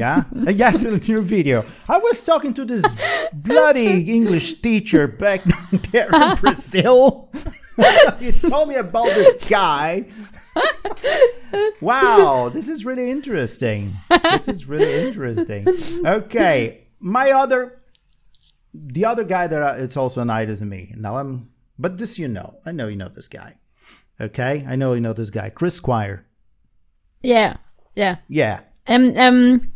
yeah, 0.01 0.25
Uh, 0.47 0.51
yeah, 0.51 0.71
to 0.73 0.91
the 0.97 1.13
new 1.13 1.23
video. 1.23 1.65
I 1.89 1.99
was 1.99 2.25
talking 2.25 2.55
to 2.55 2.65
this 2.65 2.97
bloody 3.33 4.11
English 4.11 4.55
teacher 4.61 5.07
back 5.07 5.43
there 5.93 6.09
in 6.13 6.35
Brazil. 6.37 7.29
he 8.21 8.33
told 8.33 8.69
me 8.69 8.77
about 8.77 9.07
this 9.07 9.37
guy. 9.49 10.07
wow, 11.81 12.49
this 12.53 12.69
is 12.69 12.85
really 12.85 13.11
interesting. 13.11 13.95
This 14.23 14.49
is 14.49 14.67
really 14.67 15.07
interesting. 15.09 15.67
Okay, 16.05 16.87
my 16.99 17.31
other, 17.31 17.79
the 18.75 19.05
other 19.05 19.25
guy 19.25 19.47
that 19.47 19.63
I, 19.63 19.77
it's 19.77 19.97
also 19.97 20.21
an 20.21 20.31
idol 20.31 20.57
to 20.57 20.65
me. 20.65 20.93
Now 20.97 21.19
I'm, 21.19 21.51
but 21.79 21.99
this 21.99 22.19
you 22.19 22.29
know, 22.29 22.57
I 22.67 22.73
know 22.73 22.89
you 22.89 22.97
know 22.97 23.09
this 23.09 23.29
guy. 23.29 23.57
Okay, 24.21 24.65
I 24.69 24.77
know 24.77 24.93
you 24.93 25.01
know 25.01 25.13
this 25.15 25.31
guy, 25.31 25.49
Chris 25.51 25.75
Squire. 25.75 26.27
yeah 27.23 27.57
yeah 27.95 28.17
Yeah, 28.29 28.61
um 28.87 29.17
um 29.17 29.73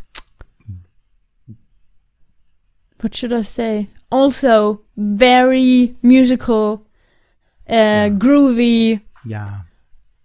what 3.04 3.14
should 3.14 3.32
i 3.32 3.42
say 3.42 3.88
also 4.10 4.80
very 4.96 5.94
musical 6.02 6.84
uh 7.68 8.08
groovy 8.24 9.00
yeah, 9.26 9.60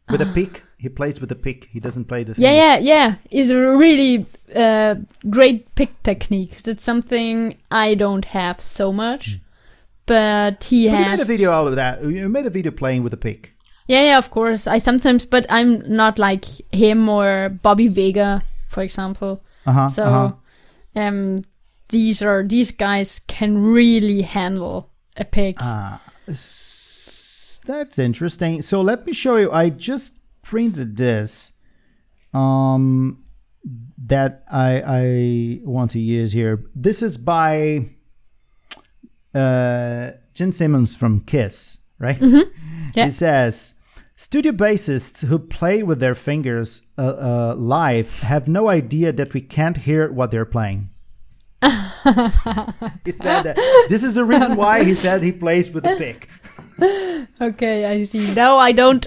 with 0.09 0.21
a 0.21 0.25
pick. 0.33 0.63
He 0.77 0.89
plays 0.89 1.21
with 1.21 1.31
a 1.31 1.35
pick. 1.35 1.65
He 1.71 1.79
doesn't 1.79 2.05
play 2.05 2.23
the. 2.23 2.33
Yeah, 2.37 2.75
fingers. 2.75 2.87
yeah, 2.87 3.15
yeah. 3.31 3.39
Is 3.41 3.49
a 3.49 3.55
really 3.77 4.25
uh, 4.55 4.95
great 5.29 5.73
pick 5.75 5.91
technique. 6.03 6.61
That's 6.63 6.83
something 6.83 7.57
I 7.71 7.95
don't 7.95 8.25
have 8.25 8.59
so 8.61 8.91
much, 8.91 9.39
but 10.05 10.63
he 10.65 10.89
But 10.89 10.99
you 10.99 11.05
made 11.05 11.19
a 11.19 11.25
video 11.25 11.51
out 11.51 11.67
of 11.67 11.75
that. 11.75 12.03
You 12.03 12.29
made 12.29 12.45
a 12.45 12.49
video 12.49 12.71
playing 12.71 13.03
with 13.03 13.13
a 13.13 13.17
pick. 13.17 13.53
yeah, 13.87 14.03
yeah, 14.03 14.17
of 14.17 14.31
course. 14.31 14.67
I 14.67 14.79
sometimes, 14.79 15.25
but 15.25 15.45
I'm 15.49 15.83
not 15.87 16.19
like 16.19 16.45
him 16.73 17.09
or 17.09 17.49
Bobby 17.49 17.87
Vega, 17.87 18.43
for 18.67 18.83
example. 18.83 19.41
Uh 19.65 19.71
huh. 19.71 19.89
So, 19.89 20.37
um, 20.95 21.37
these 21.89 22.21
are 22.21 22.43
these 22.43 22.71
guys 22.71 23.19
can 23.27 23.57
really 23.57 24.21
handle 24.21 24.91
a 25.17 25.25
pick. 25.25 25.57
Ah, 25.59 26.01
s- 26.27 27.59
that's 27.65 27.99
interesting. 27.99 28.61
So 28.61 28.81
let 28.81 29.05
me 29.05 29.13
show 29.13 29.35
you. 29.37 29.51
I 29.51 29.69
just 29.69 30.13
printed 30.41 30.97
this. 30.97 31.51
Um, 32.33 33.25
that 34.05 34.43
I 34.51 34.81
I 34.85 35.61
want 35.65 35.91
to 35.91 35.99
use 35.99 36.31
here. 36.31 36.63
This 36.75 37.01
is 37.03 37.17
by 37.17 37.85
uh 39.33 40.11
Gene 40.33 40.51
Simmons 40.51 40.95
from 40.95 41.21
Kiss, 41.21 41.77
right? 41.99 42.19
Yeah. 42.95 43.05
He 43.05 43.11
says. 43.11 43.75
Studio 44.15 44.51
bassists 44.51 45.25
who 45.27 45.39
play 45.39 45.81
with 45.81 46.01
their 46.01 46.15
fingers 46.15 46.81
uh, 46.97 47.01
uh, 47.03 47.55
live 47.55 48.19
have 48.19 48.49
no 48.49 48.67
idea 48.67 49.13
that 49.13 49.33
we 49.33 49.39
can't 49.39 49.77
hear 49.77 50.11
what 50.11 50.29
they're 50.31 50.43
playing. 50.43 50.89
he 53.05 53.11
said 53.11 53.43
that 53.43 53.55
this 53.89 54.03
is 54.03 54.13
the 54.15 54.23
reason 54.23 54.55
why 54.55 54.83
he 54.83 54.93
said 54.93 55.21
he 55.23 55.31
plays 55.31 55.69
with 55.71 55.85
a 55.85 55.95
pick. 55.95 56.29
Okay, 57.41 57.85
I 57.85 58.03
see. 58.03 58.33
No, 58.35 58.57
I 58.57 58.71
don't. 58.71 59.05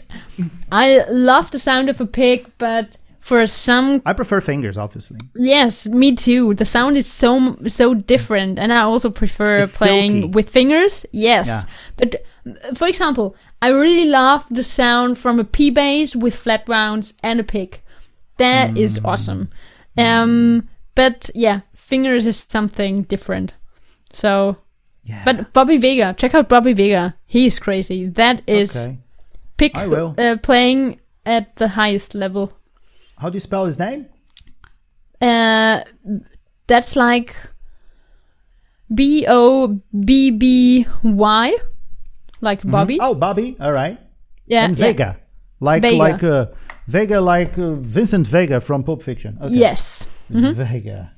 I 0.70 1.04
love 1.10 1.50
the 1.52 1.58
sound 1.58 1.88
of 1.88 2.00
a 2.02 2.06
pick, 2.06 2.46
but 2.58 2.98
for 3.20 3.46
some 3.46 4.02
I 4.04 4.12
prefer 4.12 4.42
fingers, 4.42 4.76
obviously. 4.76 5.16
Yes, 5.34 5.86
me 5.86 6.14
too. 6.14 6.52
The 6.52 6.66
sound 6.66 6.98
is 6.98 7.06
so 7.06 7.56
so 7.68 7.94
different, 7.94 8.58
and 8.58 8.74
I 8.74 8.82
also 8.82 9.08
prefer 9.10 9.56
It's 9.58 9.78
playing 9.78 10.10
silky. 10.12 10.28
with 10.34 10.50
fingers. 10.50 11.06
Yes, 11.12 11.46
Yeah. 11.46 11.62
but 11.96 12.14
uh, 12.46 12.74
for 12.74 12.88
example, 12.88 13.36
I 13.62 13.68
really 13.68 14.04
love 14.08 14.44
the 14.50 14.64
sound 14.64 15.16
from 15.16 15.38
a 15.40 15.44
P 15.44 15.70
bass 15.70 16.14
with 16.14 16.34
flat 16.34 16.64
rounds 16.68 17.14
and 17.22 17.40
a 17.40 17.44
pick. 17.44 17.82
That 18.36 18.76
is 18.76 18.98
Mm. 18.98 19.04
awesome. 19.08 19.48
Um, 19.96 20.68
but 20.94 21.30
yeah, 21.34 21.60
fingers 21.90 22.26
is 22.26 22.36
something 22.48 23.02
different. 23.08 23.54
So, 24.12 24.56
Yeah. 25.04 25.22
but 25.24 25.52
Bobby 25.52 25.78
Vega, 25.78 26.14
check 26.16 26.34
out 26.34 26.48
Bobby 26.48 26.72
Vega. 26.72 27.14
He 27.26 27.46
is 27.46 27.58
crazy. 27.58 28.06
That 28.08 28.42
is 28.46 28.76
okay. 28.76 28.98
pick 29.56 29.74
I 29.76 29.86
will. 29.86 30.14
Uh, 30.18 30.36
playing 30.42 31.00
at 31.26 31.56
the 31.56 31.68
highest 31.68 32.14
level. 32.14 32.52
How 33.18 33.30
do 33.30 33.36
you 33.36 33.40
spell 33.40 33.66
his 33.66 33.78
name? 33.78 34.06
Uh, 35.20 35.82
that's 36.66 36.96
like 36.96 37.34
B 38.94 39.24
O 39.28 39.80
B 40.04 40.30
B 40.30 40.86
Y, 41.02 41.56
like 42.40 42.62
Bobby. 42.64 42.98
Oh, 43.00 43.14
Bobby. 43.14 43.56
All 43.60 43.72
right. 43.72 43.98
yeah, 44.46 44.64
and 44.66 44.76
yeah. 44.78 44.84
Vega, 44.86 45.16
like 45.60 45.82
Vega. 45.82 45.96
like 45.96 46.22
uh, 46.24 46.46
Vega, 46.86 47.20
like 47.20 47.56
uh, 47.58 47.74
Vincent 47.74 48.26
Vega 48.26 48.60
from 48.60 48.82
Pulp 48.84 49.02
Fiction. 49.02 49.38
Okay. 49.40 49.54
Yes. 49.54 50.06
Vega. 50.28 51.12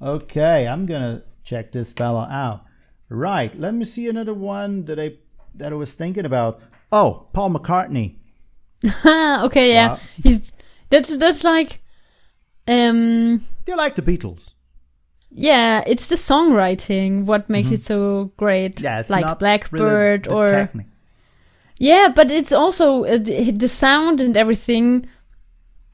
Okay, 0.00 0.66
I'm 0.66 0.86
gonna 0.86 1.24
check 1.44 1.72
this 1.72 1.92
fella 1.92 2.28
out. 2.30 2.64
Right. 3.08 3.58
Let 3.58 3.74
me 3.74 3.84
see 3.84 4.08
another 4.08 4.34
one 4.34 4.84
that 4.84 4.98
I 4.98 5.14
that 5.54 5.72
I 5.72 5.76
was 5.76 5.94
thinking 5.94 6.24
about. 6.24 6.60
Oh, 6.92 7.26
Paul 7.32 7.50
McCartney. 7.50 8.16
okay, 9.44 9.72
yeah. 9.72 9.88
Wow. 9.88 10.00
He's 10.22 10.52
that's 10.90 11.16
that's 11.16 11.42
like 11.42 11.80
um 12.66 13.38
Do 13.64 13.72
you 13.72 13.76
like 13.76 13.94
the 13.94 14.02
Beatles? 14.02 14.54
yeah, 15.30 15.82
it's 15.86 16.08
the 16.08 16.14
songwriting 16.14 17.24
what 17.24 17.50
makes 17.50 17.70
it 17.70 17.84
so 17.84 18.32
great. 18.36 18.76
Mm-hmm. 18.76 18.84
Yeah, 18.84 19.00
it's 19.00 19.10
like 19.10 19.38
Blackbird 19.38 20.26
really 20.26 20.38
or 20.38 20.46
technique. 20.46 20.86
Yeah, 21.78 22.12
but 22.14 22.30
it's 22.30 22.52
also 22.52 23.04
uh, 23.04 23.18
the 23.18 23.52
the 23.52 23.68
sound 23.68 24.20
and 24.20 24.36
everything. 24.36 25.06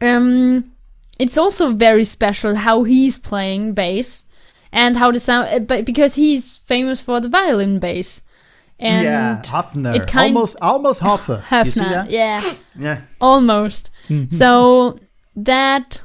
Um, 0.00 0.72
it's 1.18 1.36
also 1.38 1.72
very 1.72 2.04
special 2.04 2.54
how 2.56 2.82
he's 2.84 3.18
playing 3.18 3.74
bass 3.74 4.26
and 4.72 4.96
how 4.96 5.12
the 5.12 5.20
sound, 5.20 5.48
uh, 5.48 5.58
but 5.60 5.84
because 5.84 6.14
he's 6.14 6.58
famous 6.58 7.00
for 7.00 7.20
the 7.20 7.28
violin 7.28 7.78
bass. 7.78 8.20
And 8.80 9.04
yeah, 9.04 9.42
Höfner. 9.44 10.14
almost, 10.16 10.56
almost 10.60 11.00
Hofer. 11.00 11.44
You 11.64 11.70
see 11.70 11.80
that? 11.80 12.10
yeah, 12.10 12.40
Yeah. 12.78 13.00
almost. 13.20 13.90
so 14.32 14.98
that 15.36 16.00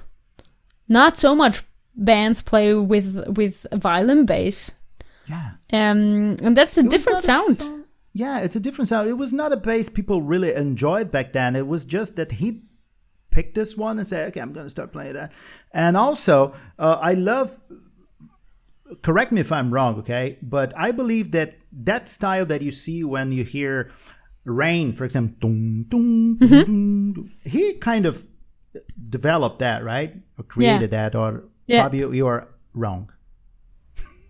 not 0.87 1.17
so 1.17 1.33
much 1.35 1.63
bands 1.95 2.41
play 2.43 2.73
with 2.75 3.27
with 3.35 3.65
violin 3.73 4.25
bass. 4.25 4.71
Yeah. 5.27 5.51
Um, 5.73 6.37
and 6.43 6.55
that's 6.55 6.77
a 6.77 6.81
It 6.81 6.89
different 6.89 7.27
not 7.27 7.49
a 7.49 7.53
sound. 7.55 7.85
Yeah, 8.13 8.39
it's 8.39 8.55
a 8.55 8.59
different 8.59 8.87
sound. 8.87 9.09
It 9.09 9.13
was 9.17 9.33
not 9.33 9.51
a 9.53 9.57
bass 9.57 9.89
people 9.89 10.21
really 10.21 10.53
enjoyed 10.53 11.11
back 11.11 11.33
then. 11.33 11.55
It 11.55 11.67
was 11.67 11.85
just 11.85 12.15
that 12.17 12.33
he 12.33 12.61
picked 13.31 13.55
this 13.55 13.75
one 13.77 13.97
and 13.99 14.07
say, 14.07 14.25
"Okay, 14.25 14.39
I'm 14.41 14.53
going 14.53 14.65
to 14.65 14.69
start 14.69 14.91
playing 14.91 15.13
that." 15.13 15.31
And 15.73 15.95
also, 15.97 16.53
uh, 16.77 16.97
I 17.01 17.13
love. 17.13 17.59
Correct 19.03 19.31
me 19.31 19.39
if 19.41 19.51
I'm 19.51 19.71
wrong, 19.71 19.99
okay? 19.99 20.37
But 20.41 20.73
I 20.75 20.91
believe 20.91 21.29
that 21.31 21.55
that 21.71 22.09
style 22.09 22.45
that 22.47 22.61
you 22.63 22.71
see 22.71 23.03
when 23.03 23.31
you 23.31 23.43
hear 23.43 23.91
rain, 24.45 24.93
for 24.93 25.05
example, 25.05 25.37
dun, 25.39 25.85
dun, 25.89 26.37
dun, 26.37 26.47
Mm-hmm. 26.49 27.21
he 27.47 27.73
kind 27.73 28.07
of 28.07 28.25
developed 29.09 29.59
that, 29.59 29.83
right? 29.83 30.15
Or 30.39 30.43
created 30.43 30.89
that, 30.91 31.13
or 31.13 31.43
Yeah. 31.67 31.83
Fabio, 31.83 32.09
you 32.11 32.25
are 32.25 32.47
wrong. 32.73 33.11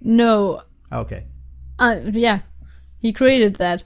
No, 0.02 0.64
Okay. 0.92 1.26
uh, 1.78 2.02
yeah, 2.12 2.40
he 3.00 3.14
created 3.14 3.56
that. 3.56 3.84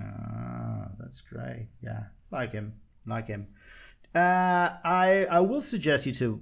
Ah, 0.00 0.88
that's 0.98 1.20
great. 1.20 1.68
Yeah, 1.82 2.04
like 2.30 2.52
him, 2.52 2.74
like 3.06 3.26
him. 3.28 3.46
Uh, 4.14 4.70
I 4.84 5.26
I 5.30 5.40
will 5.40 5.60
suggest 5.60 6.06
you 6.06 6.12
to 6.12 6.40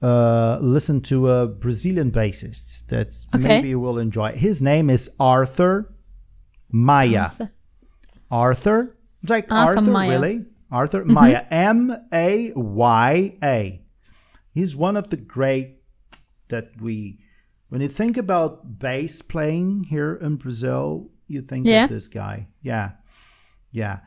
uh, 0.00 0.58
listen 0.60 1.00
to 1.02 1.28
a 1.28 1.46
Brazilian 1.46 2.10
bassist 2.10 2.86
that 2.88 3.08
Okay. 3.34 3.42
maybe 3.48 3.68
you 3.68 3.80
will 3.80 3.98
enjoy. 3.98 4.32
His 4.32 4.62
name 4.62 4.88
is 4.90 5.10
Arthur 5.20 5.92
Maia. 6.70 7.30
Arthur, 8.30 8.96
It's 9.22 9.30
like 9.30 9.50
Arthur 9.50 9.78
Arthur, 9.78 9.90
Maya. 9.90 10.10
really? 10.10 10.44
Arthur 10.70 11.04
Maia, 11.04 11.44
M 11.50 11.96
A 12.12 12.52
Y 12.54 13.36
A. 13.42 13.82
He's 14.52 14.76
one 14.76 14.96
of 14.96 15.08
the 15.10 15.16
great 15.16 15.78
that 16.48 16.80
we. 16.80 17.18
When 17.70 17.80
you 17.82 17.88
think 17.88 18.16
about 18.16 18.78
bass 18.78 19.20
playing 19.22 19.84
here 19.84 20.14
in 20.14 20.36
Brazil, 20.36 21.10
you 21.26 21.42
think 21.42 21.66
Yeah. 21.66 21.84
of 21.84 21.90
this 21.90 22.08
guy. 22.08 22.48
Yeah, 22.62 22.92
yeah. 23.70 24.00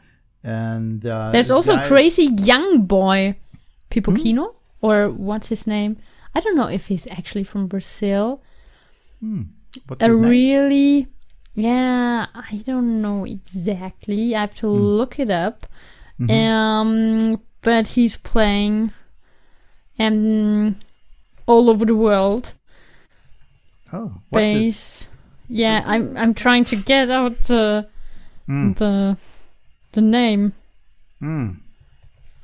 And 0.43 1.05
uh, 1.05 1.31
There's 1.31 1.51
also 1.51 1.77
crazy 1.87 2.25
young 2.25 2.81
boy, 2.85 3.35
Pipoquinha, 3.91 4.47
Hmm? 4.47 4.85
or 4.85 5.09
what's 5.09 5.49
his 5.49 5.67
name? 5.67 5.97
I 6.33 6.39
don't 6.39 6.55
know 6.55 6.67
if 6.67 6.87
he's 6.87 7.05
actually 7.07 7.43
from 7.43 7.67
Brazil. 7.67 8.41
What's 9.87 10.03
A 10.03 10.07
his 10.09 10.17
name? 10.17 10.29
really, 10.29 11.07
yeah, 11.53 12.25
I 12.33 12.63
don't 12.65 13.01
know 13.01 13.25
exactly. 13.25 14.35
I 14.35 14.41
have 14.41 14.51
Hmm. 14.53 14.57
to 14.59 14.67
look 14.69 15.19
it 15.19 15.29
up. 15.29 15.67
Mm-hmm. 16.19 16.31
Um, 16.31 17.41
but 17.61 17.87
he's 17.89 18.17
playing, 18.17 18.91
and 19.99 20.75
all 21.45 21.69
over 21.69 21.85
the 21.85 21.95
world. 21.95 22.53
Oh, 23.93 24.13
what's. 24.29 25.07
Yeah, 25.49 25.83
I'm 25.85 26.15
I'm 26.17 26.33
trying 26.33 26.65
to 26.65 26.75
get 26.77 27.09
out 27.11 27.33
the 27.41 27.87
Mm. 28.47 28.75
the 28.77 29.17
the 29.91 30.01
name. 30.01 30.53
Mm, 31.21 31.59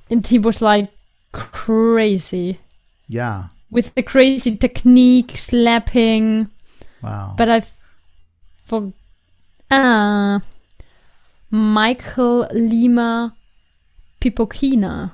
And 0.10 0.26
he 0.26 0.40
was 0.40 0.62
like 0.62 0.92
crazy 1.32 2.60
yeah. 3.08 3.48
with 3.72 3.94
the 3.96 4.04
crazy 4.04 4.56
technique, 4.56 5.38
slapping. 5.38 6.50
Wow. 7.02 7.36
But 7.38 7.50
I 7.50 7.64
for 8.64 8.94
uh 9.72 10.40
Michael 11.50 12.48
Lima 12.52 13.36
Pipoquinha. 14.22 15.12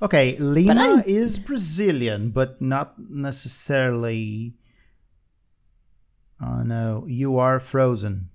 Okay, 0.00 0.36
Lima 0.38 1.04
is 1.06 1.38
Brazilian, 1.38 2.30
but 2.30 2.60
not 2.60 2.98
necessarily. 2.98 4.54
Oh 6.40 6.62
no, 6.64 7.04
you 7.06 7.38
are 7.38 7.60
frozen. 7.60 8.30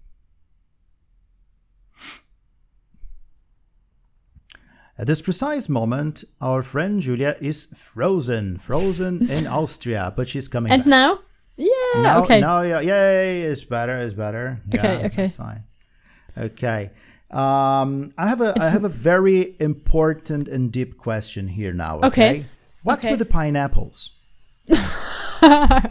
At 4.99 5.05
this 5.05 5.21
precise 5.21 5.69
moment, 5.69 6.23
our 6.41 6.63
friend 6.63 7.01
Julia 7.01 7.35
is 7.39 7.67
frozen, 7.75 8.57
frozen 8.57 9.29
in 9.29 9.45
Austria, 9.59 10.11
but 10.15 10.27
she's 10.27 10.47
coming 10.47 10.71
And 10.71 10.83
back. 10.83 10.87
now? 10.89 11.19
Yeah, 11.55 12.01
now, 12.01 12.23
okay. 12.23 12.39
now, 12.39 12.61
yeah, 12.61 12.81
yay, 12.81 13.41
it's 13.41 13.63
better, 13.63 13.97
it's 13.97 14.13
better. 14.15 14.59
Okay, 14.73 14.99
Yeah, 14.99 15.05
okay. 15.07 15.21
That's 15.23 15.35
fine. 15.35 15.63
Okay. 16.37 16.91
Um, 17.31 18.13
I 18.17 18.27
have 18.27 18.41
a 18.41 18.53
I 18.59 18.69
have 18.69 18.83
a 18.85 18.89
very 18.89 19.55
important 19.59 20.47
and 20.47 20.71
deep 20.71 20.97
question 20.97 21.47
here 21.47 21.73
now. 21.73 21.97
Okay. 21.97 22.05
Okay. 22.29 22.45
What's 22.83 22.99
Okay. 23.03 23.09
with 23.11 23.19
the 23.19 23.25
pineapples? 23.25 24.11
Oh, 24.69 25.81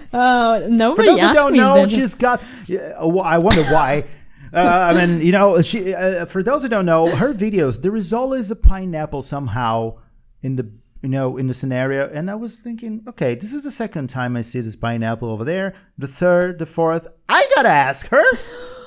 For 0.60 0.68
nobody 0.68 1.08
those 1.08 1.20
who 1.20 1.34
don't 1.34 1.52
me 1.52 1.58
know, 1.58 1.88
she's 1.88 2.14
got. 2.14 2.42
Uh, 2.70 3.18
I 3.18 3.38
wonder 3.38 3.64
why. 3.64 4.04
uh, 4.52 4.58
I 4.94 5.06
mean, 5.06 5.20
you 5.20 5.32
know, 5.32 5.60
she. 5.62 5.94
Uh, 5.94 6.26
for 6.26 6.42
those 6.42 6.62
who 6.62 6.68
don't 6.68 6.86
know, 6.86 7.14
her 7.16 7.32
videos 7.34 7.82
there 7.82 7.96
is 7.96 8.12
always 8.12 8.50
a 8.50 8.56
pineapple 8.56 9.22
somehow 9.22 9.98
in 10.42 10.56
the 10.56 10.70
you 11.02 11.08
know 11.08 11.36
in 11.36 11.46
the 11.46 11.54
scenario, 11.54 12.08
and 12.12 12.30
I 12.30 12.34
was 12.34 12.58
thinking, 12.58 13.02
okay, 13.08 13.34
this 13.34 13.52
is 13.52 13.64
the 13.64 13.70
second 13.70 14.08
time 14.08 14.36
I 14.36 14.40
see 14.42 14.60
this 14.60 14.76
pineapple 14.76 15.28
over 15.30 15.44
there. 15.44 15.74
The 15.98 16.06
third, 16.08 16.58
the 16.58 16.66
fourth. 16.66 17.06
I 17.28 17.46
gotta 17.54 17.68
ask 17.68 18.08
her 18.08 18.24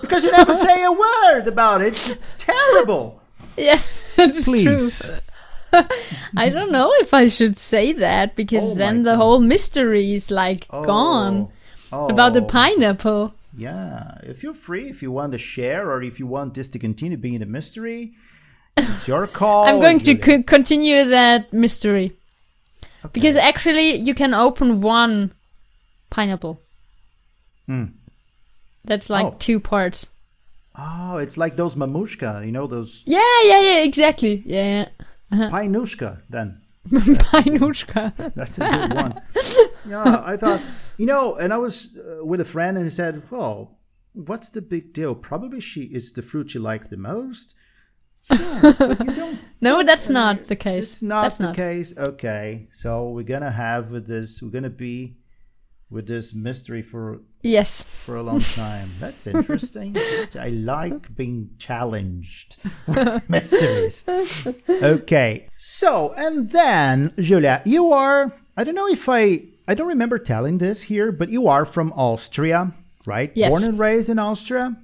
because 0.02 0.24
you 0.24 0.32
never 0.32 0.54
say 0.54 0.84
a 0.84 0.92
word 0.92 1.48
about 1.48 1.82
it. 1.82 1.88
It's, 1.90 2.10
it's 2.12 2.34
terrible. 2.36 3.16
Yeah, 3.58 3.78
Please. 4.16 5.02
true. 5.06 5.16
I 6.38 6.48
don't 6.50 6.72
know 6.72 6.94
if 7.00 7.14
I 7.14 7.28
should 7.28 7.58
say 7.58 7.92
that 7.92 8.36
because 8.38 8.64
Oh 8.72 8.76
then 8.76 9.04
the 9.04 9.12
God. 9.12 9.18
whole 9.18 9.40
mystery 9.42 10.14
is 10.14 10.32
like 10.32 10.66
gone 10.70 11.50
Oh. 11.92 12.08
about 12.08 12.34
the 12.34 12.42
Oh. 12.42 12.46
pineapple. 12.46 13.34
Yeah, 13.58 14.18
if 14.24 14.44
you're 14.44 14.54
free, 14.54 14.90
if 14.90 15.02
you 15.02 15.12
want 15.12 15.32
to 15.34 15.38
share, 15.40 15.90
or 15.92 16.04
if 16.04 16.20
you 16.20 16.28
want 16.28 16.54
this 16.54 16.70
to 16.70 16.80
continue 16.80 17.18
being 17.18 17.42
a 17.42 17.46
mystery, 17.46 18.14
it's 18.78 19.08
your 19.08 19.26
call. 19.40 19.66
I'm 19.66 19.80
going 19.80 20.00
to 20.02 20.16
co- 20.16 20.44
continue 20.44 21.06
that 21.10 21.52
mystery 21.52 22.16
Okay. 23.06 23.12
because 23.14 23.36
actually 23.36 23.96
you 23.96 24.14
can 24.14 24.34
open 24.34 24.82
one 24.82 25.34
pineapple. 26.10 26.62
Hmm. 27.66 27.86
That's 28.86 29.10
like. 29.10 29.26
Oh. 29.26 29.36
two 29.40 29.60
parts. 29.60 30.08
oh, 30.78 31.18
it's 31.18 31.38
like 31.38 31.56
those 31.58 31.76
mamushka, 31.76 32.46
you 32.46 32.52
know, 32.52 32.68
those 32.68 33.04
Yeah, 33.06 33.20
yeah, 33.44 33.60
yeah, 33.62 33.84
exactly. 33.84 34.44
Yeah, 34.46 34.88
uh-huh. 35.32 35.50
pinushka. 35.50 36.22
Then 36.30 36.62
pinushka. 36.90 38.14
that's 38.36 38.58
a 38.58 38.62
good 38.62 38.94
one. 38.94 39.22
Yeah, 39.90 40.22
I 40.26 40.38
thought, 40.38 40.62
you 40.98 41.06
know, 41.06 41.36
and 41.36 41.52
I 41.54 41.58
was 41.58 41.98
uh, 41.98 42.26
with 42.26 42.40
a 42.42 42.46
friend, 42.46 42.78
and 42.78 42.86
he 42.86 42.90
said, 42.90 43.24
"Well, 43.32 43.78
what's 44.14 44.50
the 44.50 44.62
big 44.62 44.94
deal? 44.94 45.16
Probably 45.16 45.60
she 45.60 45.82
is 45.84 46.12
the 46.12 46.22
fruit 46.22 46.52
she 46.52 46.60
likes 46.60 46.88
the 46.88 46.98
most." 46.98 47.56
Yes, 48.30 48.78
but 48.78 49.06
you 49.06 49.14
don't. 49.16 49.40
No, 49.62 49.84
that's 49.84 50.10
not 50.10 50.46
the 50.46 50.56
case. 50.56 50.92
It's 50.92 51.02
not 51.02 51.22
that's 51.24 51.38
the 51.38 51.44
not. 51.46 51.56
case. 51.56 51.98
Okay, 51.98 52.68
so 52.72 53.10
we're 53.10 53.24
gonna 53.24 53.52
have 53.52 53.92
with 53.92 54.08
this. 54.08 54.42
We're 54.42 54.50
gonna 54.52 54.70
be 54.70 55.18
with 55.90 56.08
this 56.08 56.34
mystery 56.36 56.82
for 56.82 57.22
Yes. 57.42 57.84
for 57.84 58.16
a 58.16 58.22
long 58.24 58.42
time. 58.42 58.92
That's 59.00 59.26
interesting. 59.26 59.96
I 60.40 60.50
like 60.50 61.16
being 61.16 61.50
challenged 61.58 62.58
with 62.88 63.28
mysteries. 63.36 64.06
Okay. 64.70 65.48
So, 65.58 66.14
and 66.18 66.52
then, 66.52 67.12
Julia, 67.18 67.62
you 67.66 67.92
are, 67.92 68.34
I 68.58 68.64
don't 68.66 68.76
know 68.76 68.88
if 68.88 69.08
I, 69.10 69.46
I 69.70 69.76
don't 69.76 69.88
remember 69.88 70.18
telling 70.18 70.58
this 70.58 70.82
here, 70.82 71.12
but 71.12 71.32
you 71.32 71.48
are 71.48 71.64
from 71.64 71.94
Austria, 71.94 72.74
right? 73.06 73.32
Yes. 73.36 73.52
Born 73.52 73.64
and 73.64 73.78
raised 73.78 74.10
in 74.10 74.18
Austria? 74.18 74.76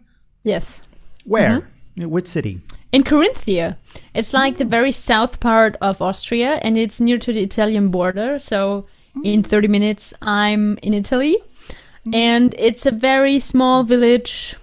Yes. 0.44 0.82
Where? 1.26 1.62
Mm-hmm. 1.98 2.10
Which 2.10 2.28
city? 2.28 2.62
In 2.92 3.04
Carinthia. 3.04 3.78
It's 4.14 4.32
like 4.32 4.58
the 4.58 4.66
very 4.66 4.92
south 4.92 5.40
part 5.40 5.76
of 5.82 6.04
Austria 6.04 6.60
and 6.62 6.78
it's 6.78 7.00
near 7.00 7.18
to 7.18 7.34
the 7.34 7.42
Italian 7.42 7.90
border. 7.90 8.38
So 8.38 8.86
in 9.24 9.42
30 9.42 9.68
minutes, 9.70 10.14
I'm 10.22 10.78
in 10.84 10.94
Italy. 10.94 11.38
And 12.14 12.54
it's 12.60 12.86
a 12.86 12.92
very 12.92 13.40
small 13.40 13.84
village 13.84 14.56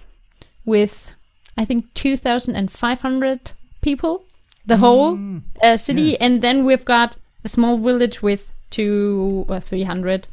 with 0.63 1.11
I 1.57 1.65
think, 1.65 1.93
2,500 1.93 3.51
people, 3.81 4.25
the 4.65 4.77
whole 4.77 5.19
uh, 5.61 5.77
city. 5.77 6.01
yes. 6.01 6.17
And 6.19 6.41
then 6.41 6.65
we've 6.65 6.85
got 6.85 7.15
a 7.43 7.49
small 7.49 7.77
village 7.77 8.21
with 8.23 8.49
two 8.73 9.45
or 9.47 9.59
300 9.59 10.27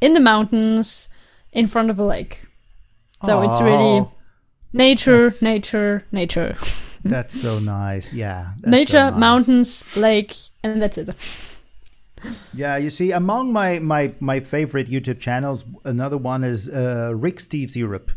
in 0.00 0.14
the 0.14 0.20
mountains 0.20 1.08
in 1.52 1.66
front 1.66 1.90
of 1.90 1.98
a 1.98 2.04
lake. 2.04 2.46
So 3.26 3.42
it's 3.42 3.60
really 3.60 4.00
Oh, 4.00 4.12
nature, 4.72 5.28
nature, 5.42 6.04
nature. 6.12 6.56
That's 7.04 7.34
so 7.40 7.58
nice. 7.58 8.12
Yeah. 8.12 8.52
that's 8.60 8.64
so 8.64 8.70
nature, 8.70 9.10
nice. 9.10 9.18
mountains, 9.20 9.96
lake, 9.96 10.36
and 10.62 10.80
that's 10.82 10.98
it. 10.98 11.08
Yeah, 12.52 12.76
you 12.76 12.90
see, 12.90 13.12
among 13.12 13.52
my 13.52 13.78
my 13.78 14.12
my 14.20 14.40
favorite 14.40 14.88
YouTube 14.90 15.18
channels, 15.18 15.64
another 15.84 16.18
one 16.18 16.44
is 16.44 16.68
uh, 16.68 17.12
Rick 17.16 17.38
Steves 17.38 17.74
Europe. 17.76 18.12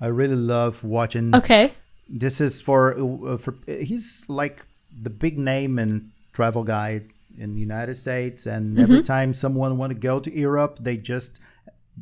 I 0.00 0.06
really 0.06 0.36
love 0.36 0.84
watching. 0.84 1.34
Okay. 1.34 1.72
This 2.08 2.40
is 2.40 2.60
for 2.60 2.94
uh, 2.94 3.36
for 3.36 3.56
he's 3.66 4.22
like 4.28 4.64
the 4.96 5.10
big 5.10 5.36
name 5.36 5.78
and 5.82 6.10
travel 6.32 6.62
guide 6.62 7.10
in 7.38 7.54
the 7.54 7.60
United 7.60 7.94
States, 7.94 8.46
and 8.46 8.64
Mm-hmm. 8.72 8.80
every 8.82 9.02
time 9.02 9.32
someone 9.34 9.78
want 9.78 9.92
to 9.92 9.98
go 9.98 10.20
to 10.20 10.30
Europe, 10.32 10.78
they 10.80 10.96
just 10.96 11.40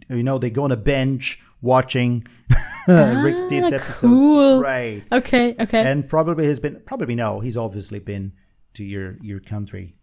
you 0.08 0.22
know 0.22 0.38
they 0.38 0.50
go 0.50 0.64
on 0.64 0.72
a 0.72 0.76
bench 0.76 1.40
watching 1.62 2.26
Rick 2.88 3.36
Steves 3.36 3.72
Ah, 3.72 3.76
episodes. 3.76 4.22
cool. 4.22 4.60
Right. 4.60 5.02
Okay. 5.10 5.54
Okay. 5.58 5.80
and 5.90 6.08
probably 6.08 6.46
has 6.46 6.60
been 6.60 6.80
probably 6.86 7.14
no 7.14 7.40
he's 7.40 7.56
obviously 7.56 7.98
been 7.98 8.32
to 8.74 8.84
your 8.84 9.16
your 9.22 9.40
country 9.40 9.94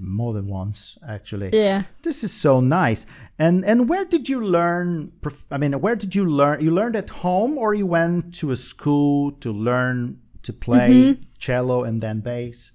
more 0.00 0.32
than 0.32 0.46
once 0.46 0.96
actually 1.06 1.50
yeah. 1.52 1.82
this 2.02 2.24
is 2.24 2.32
so 2.32 2.60
nice 2.60 3.04
and 3.38 3.62
and 3.64 3.88
where 3.90 4.06
did 4.06 4.26
you 4.28 4.40
learn 4.40 5.12
i 5.50 5.58
mean 5.58 5.72
where 5.80 5.94
did 5.94 6.14
you 6.14 6.24
learn 6.24 6.60
you 6.64 6.70
learned 6.70 6.96
at 6.96 7.10
home 7.10 7.58
or 7.58 7.74
you 7.74 7.84
went 7.86 8.32
to 8.34 8.50
a 8.52 8.56
school 8.56 9.30
to 9.32 9.52
learn 9.52 10.18
to 10.42 10.52
play 10.52 10.88
Mm-hmm. 10.90 11.20
cello 11.38 11.84
and 11.84 12.00
then 12.02 12.20
bass 12.20 12.72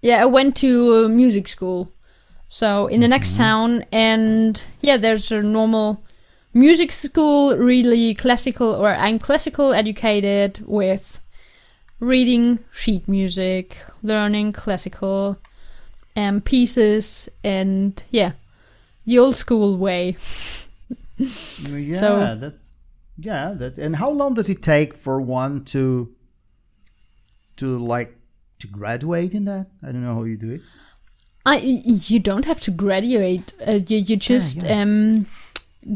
Yeah, 0.00 0.22
I 0.22 0.26
went 0.26 0.56
to 0.56 1.04
uh, 1.04 1.08
music 1.08 1.48
school. 1.48 1.92
So 2.48 2.86
in 2.86 3.00
the 3.00 3.08
next 3.08 3.36
town, 3.36 3.84
and 3.92 4.62
yeah, 4.80 4.96
there's 4.96 5.30
a 5.30 5.42
normal 5.42 6.02
music 6.54 6.92
school, 6.92 7.56
really 7.56 8.14
classical, 8.14 8.72
or 8.74 8.94
I'm 8.94 9.18
classical 9.18 9.74
educated 9.74 10.62
with 10.66 11.20
reading 12.00 12.58
sheet 12.72 13.06
music, 13.08 13.76
learning 14.02 14.52
classical 14.52 15.36
um, 16.16 16.40
pieces, 16.40 17.28
and 17.44 18.02
yeah, 18.10 18.32
the 19.04 19.18
old 19.18 19.36
school 19.36 19.76
way. 19.76 20.16
yeah 21.18 22.00
So- 22.00 22.34
that 22.36 22.54
yeah 23.20 23.52
that 23.52 23.78
and 23.78 23.96
how 23.96 24.08
long 24.10 24.34
does 24.34 24.48
it 24.48 24.62
take 24.62 24.94
for 24.94 25.20
one 25.20 25.64
to 25.64 26.08
to 27.56 27.76
like 27.78 28.14
to 28.58 28.66
graduate 28.66 29.34
in 29.34 29.44
that 29.44 29.66
i 29.82 29.86
don't 29.86 30.02
know 30.02 30.14
how 30.14 30.24
you 30.24 30.36
do 30.36 30.50
it 30.50 30.60
I 31.48 31.60
you 31.60 32.18
don't 32.18 32.44
have 32.44 32.60
to 32.60 32.70
graduate. 32.70 33.54
Uh, 33.66 33.80
you 33.86 33.98
you 33.98 34.16
just 34.16 34.62
yeah. 34.62 34.82
um 34.82 35.26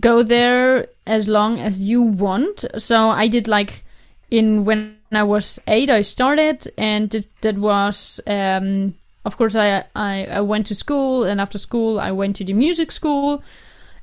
go 0.01 0.23
there 0.23 0.89
as 1.07 1.29
long 1.29 1.59
as 1.59 1.83
you 1.83 2.01
want. 2.01 2.65
So 2.79 3.11
I 3.11 3.29
did 3.29 3.49
like 3.49 3.85
in 4.31 4.65
when 4.65 4.97
I 5.13 5.25
was 5.25 5.61
eight, 5.67 5.91
I 5.91 6.01
started, 6.01 6.73
and 6.79 7.15
it, 7.15 7.27
that 7.43 7.59
was 7.59 8.19
um 8.27 8.95
of 9.27 9.37
course 9.37 9.55
I, 9.55 9.85
I 9.95 10.25
I 10.25 10.41
went 10.41 10.69
to 10.69 10.75
school, 10.75 11.25
and 11.25 11.39
after 11.39 11.59
school 11.59 12.01
I 12.01 12.13
went 12.13 12.37
to 12.37 12.45
the 12.45 12.55
music 12.55 12.91
school, 12.91 13.43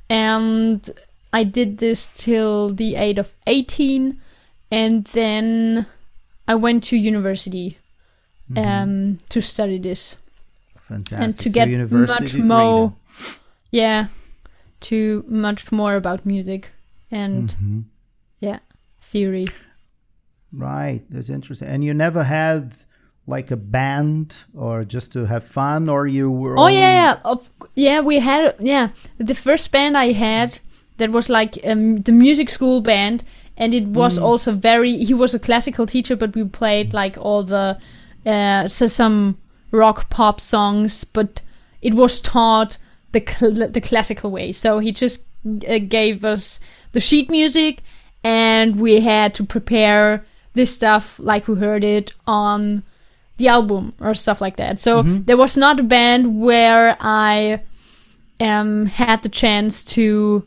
and 0.07 0.87
I 1.33 1.43
did 1.45 1.79
this 1.79 2.09
till 2.13 2.69
the 2.69 2.93
age 2.93 3.17
of 3.17 3.33
eighteen, 3.47 4.21
and 4.69 5.03
then 5.13 5.87
I 6.47 6.53
went 6.53 6.83
to 6.85 6.95
university 6.95 7.78
um 8.57 9.17
to 9.29 9.41
study 9.41 9.77
this 9.77 10.15
fantastic 10.79 11.23
and 11.23 11.33
to 11.39 11.49
So 11.49 11.53
get 11.53 11.69
university 11.69 12.41
much 12.41 12.47
more 12.47 12.93
yeah 13.71 14.07
to 14.81 15.23
much 15.27 15.71
more 15.71 15.95
about 15.95 16.25
music 16.25 16.71
and 17.11 17.49
Mm-hmm. 17.49 17.79
yeah 18.39 18.59
theory 19.01 19.47
Right, 20.51 21.03
that's 21.11 21.29
interesting. 21.29 21.67
And 21.67 21.83
you 21.83 21.93
never 21.93 22.23
had 22.23 22.75
like 23.27 23.51
a 23.51 23.55
band 23.55 24.35
or 24.55 24.83
just 24.83 25.11
to 25.11 25.25
have 25.25 25.43
fun, 25.43 25.87
or 25.89 26.07
you 26.07 26.31
were. 26.31 26.57
oh 26.57 26.67
yeah 26.67 26.93
yeah 27.03 27.19
of, 27.23 27.51
yeah 27.75 27.99
we 28.01 28.17
had 28.19 28.55
yeah 28.59 28.89
the 29.19 29.35
first 29.35 29.71
band 29.71 29.95
i 29.95 30.11
had 30.11 30.57
that 30.97 31.11
was 31.11 31.29
like 31.29 31.59
um, 31.63 32.01
the 32.01 32.11
music 32.11 32.49
school 32.49 32.81
band 32.81 33.23
and 33.57 33.73
it 33.75 33.85
was 33.85 34.17
Mm. 34.17 34.23
also 34.23 34.51
very 34.53 34.97
he 35.05 35.13
was 35.13 35.35
a 35.35 35.39
classical 35.39 35.85
teacher 35.85 36.15
but 36.15 36.33
we 36.35 36.43
played 36.45 36.93
like 36.93 37.15
all 37.19 37.43
the 37.43 37.77
uh 38.25 38.67
so 38.67 38.87
some 38.87 39.37
rock 39.71 40.09
pop 40.09 40.39
songs 40.39 41.03
but 41.03 41.41
it 41.81 41.93
was 41.93 42.19
taught 42.21 42.77
the 43.11 43.23
cl- 43.25 43.69
the 43.69 43.81
classical 43.81 44.31
way. 44.31 44.51
So 44.51 44.79
he 44.79 44.91
just 44.91 45.23
uh, 45.67 45.79
gave 45.79 46.23
us 46.25 46.59
the 46.91 46.99
sheet 46.99 47.29
music 47.29 47.81
and 48.23 48.79
we 48.79 48.99
had 48.99 49.33
to 49.35 49.43
prepare 49.43 50.25
this 50.53 50.73
stuff 50.73 51.19
like 51.19 51.47
we 51.47 51.55
heard 51.55 51.83
it 51.83 52.13
on 52.27 52.83
the 53.37 53.47
album 53.47 53.93
or 54.01 54.13
stuff 54.13 54.41
like 54.41 54.57
that. 54.57 54.79
So 54.79 55.03
there 55.03 55.37
was 55.37 55.55
not 55.55 55.79
a 55.79 55.83
band 55.83 56.41
where 56.41 56.97
i 56.99 57.61
um 58.41 58.85
had 58.85 59.21
the 59.23 59.29
chance 59.29 59.83
to 59.83 60.45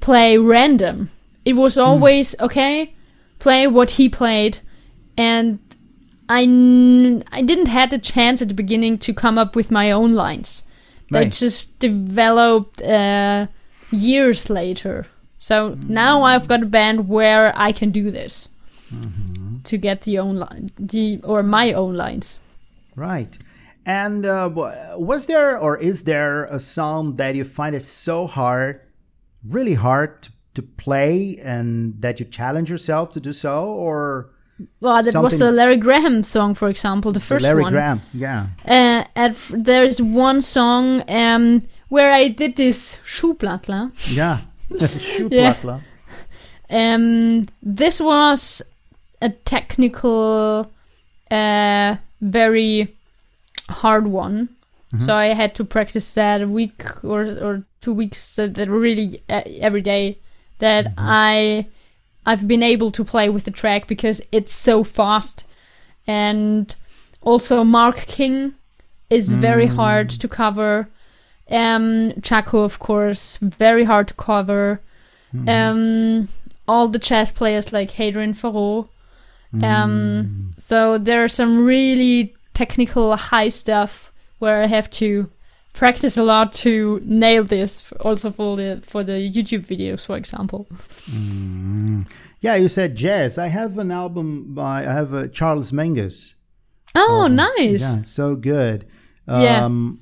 play 0.00 0.38
random. 0.38 1.10
It 1.44 1.54
was 1.54 1.78
always 1.78 2.34
okay 2.40 2.94
play 3.38 3.66
what 3.66 3.90
he 3.92 4.08
played 4.08 4.58
and 5.16 5.58
I, 6.38 6.42
n- 6.44 7.24
I 7.32 7.42
didn't 7.42 7.66
had 7.66 7.90
the 7.90 7.98
chance 7.98 8.40
at 8.42 8.48
the 8.48 8.54
beginning 8.54 8.98
to 8.98 9.12
come 9.12 9.36
up 9.42 9.56
with 9.56 9.70
my 9.70 9.90
own 9.90 10.14
lines. 10.14 10.62
They 11.10 11.18
Right. 11.24 11.32
just 11.32 11.78
developed 11.80 12.80
uh, 12.82 13.46
years 13.90 14.48
later. 14.48 15.06
So 15.38 15.76
now 15.88 16.22
i've 16.22 16.46
got 16.48 16.62
a 16.62 16.66
band 16.66 17.08
where 17.08 17.52
i 17.56 17.72
can 17.72 17.90
do 17.90 18.10
this. 18.10 18.48
To 19.64 19.76
get 19.78 20.02
the 20.02 20.18
own 20.18 20.36
line 20.36 20.70
the 20.78 21.20
or 21.22 21.42
my 21.42 21.72
own 21.72 21.94
lines. 21.96 22.38
Right. 22.96 23.38
And 23.86 24.26
uh, 24.26 24.50
was 24.96 25.26
there 25.26 25.58
or 25.58 25.78
is 25.78 26.04
there 26.04 26.44
a 26.44 26.58
song 26.58 27.16
that 27.16 27.34
you 27.34 27.44
find 27.44 27.74
it 27.74 27.82
so 27.82 28.26
hard, 28.26 28.80
really 29.56 29.74
hard 29.74 30.22
to, 30.22 30.30
to 30.54 30.62
play, 30.62 31.38
and 31.42 31.94
that 32.02 32.18
you 32.20 32.26
challenge 32.26 32.68
yourself 32.70 33.10
to 33.12 33.20
do 33.20 33.32
so, 33.32 33.64
or 33.66 34.30
well 34.80 34.96
that 35.02 35.04
was 35.04 35.12
Something- 35.12 35.38
the 35.38 35.50
larry 35.52 35.76
graham 35.76 36.22
song 36.22 36.54
for 36.54 36.68
example 36.68 37.12
the 37.12 37.20
first 37.20 37.42
Larry 37.42 37.62
one 37.62 37.72
Graham? 37.72 38.00
Yeah. 38.12 38.46
uh, 38.66 39.04
at, 39.16 39.36
there's 39.50 40.00
one 40.00 40.42
song 40.42 41.02
um, 41.08 41.62
where 41.88 42.10
I 42.12 42.28
did 42.28 42.56
this 42.56 42.98
Schuhplattler. 43.04 43.90
Yeah. 44.10 44.38
Yeah. 44.70 44.86
Schuhplattler. 44.86 45.80
Um, 46.70 47.46
this 47.62 48.00
was 48.00 48.62
a 49.20 49.30
technical, 49.30 50.70
uh, 51.30 51.96
very 52.20 52.96
hard 53.68 54.06
one. 54.06 54.48
So 55.06 55.14
I 55.14 55.34
had 55.34 55.54
to 55.54 55.64
practice 55.64 56.12
that 56.14 56.42
a 56.42 56.48
week 56.48 56.82
or 57.04 57.22
or 57.22 57.62
two 57.80 57.92
weeks. 57.92 58.18
So 58.22 58.48
that 58.48 58.68
really 58.68 59.22
uh, 59.28 59.42
every 59.60 59.82
day 59.82 60.18
that 60.58 60.92
I 60.98 61.66
I've 62.26 62.46
been 62.46 62.62
able 62.62 62.90
to 62.92 63.04
play 63.04 63.28
with 63.28 63.44
the 63.44 63.50
track 63.50 63.86
because 63.86 64.20
it's 64.30 64.52
so 64.52 64.84
fast, 64.84 65.44
and 66.06 66.74
also 67.22 67.64
Mark 67.64 67.96
King 68.06 68.54
is 69.08 69.32
very 69.32 69.66
hard 69.66 70.10
to 70.10 70.28
cover. 70.28 70.88
Um, 71.50 72.12
Jaco, 72.20 72.64
of 72.64 72.78
course, 72.78 73.36
very 73.40 73.84
hard 73.84 74.08
to 74.08 74.14
cover. 74.14 74.80
Um, 75.48 76.28
all 76.68 76.88
the 76.88 76.98
chess 76.98 77.32
players 77.32 77.72
like 77.72 77.90
Hadrien 77.90 78.34
Feraud. 78.34 78.88
Um, 79.64 80.52
so 80.58 80.98
there 80.98 81.24
are 81.24 81.28
some 81.28 81.64
really 81.64 82.34
technical 82.54 83.16
high 83.16 83.48
stuff 83.48 84.12
where 84.38 84.62
I 84.62 84.66
have 84.66 84.88
to 84.90 85.28
practice 85.72 86.16
a 86.16 86.22
lot 86.22 86.52
to 86.52 87.00
nail 87.04 87.44
this. 87.44 87.84
Also 88.00 88.30
for 88.30 88.56
the 88.56 88.82
for 88.86 89.04
the 89.04 89.12
YouTube 89.12 89.66
videos, 89.66 90.04
for 90.06 90.16
example. 90.16 90.66
Yeah, 92.40 92.54
you 92.56 92.68
said 92.68 92.94
jazz. 92.96 93.38
I 93.38 93.48
have 93.48 93.78
an 93.78 93.90
album 93.90 94.54
by 94.54 94.80
I 94.86 94.92
have 94.92 95.12
uh, 95.14 95.28
Charles 95.28 95.72
Mingus. 95.72 96.34
Oh, 96.94 97.26
nice. 97.28 97.80
Yeah, 97.80 98.02
so 98.02 98.34
good. 98.34 98.86
Yeah. 99.28 99.64
Um, 99.64 100.00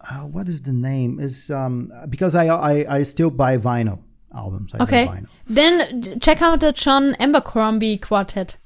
uh, 0.00 0.20
what 0.20 0.48
is 0.48 0.62
the 0.62 0.72
name? 0.72 1.18
Is 1.18 1.50
um 1.50 1.92
because 2.08 2.34
I 2.34 2.46
I, 2.46 2.96
I 2.98 3.02
still 3.02 3.30
buy 3.30 3.56
vinyl 3.58 4.00
albums. 4.34 4.74
I 4.74 4.82
Okay. 4.82 5.06
vinyl. 5.06 5.26
Then 5.46 6.20
check 6.20 6.42
out 6.42 6.60
the 6.60 6.72
John 6.72 7.16
Abercrombie 7.18 7.98
Quartet. 7.98 8.56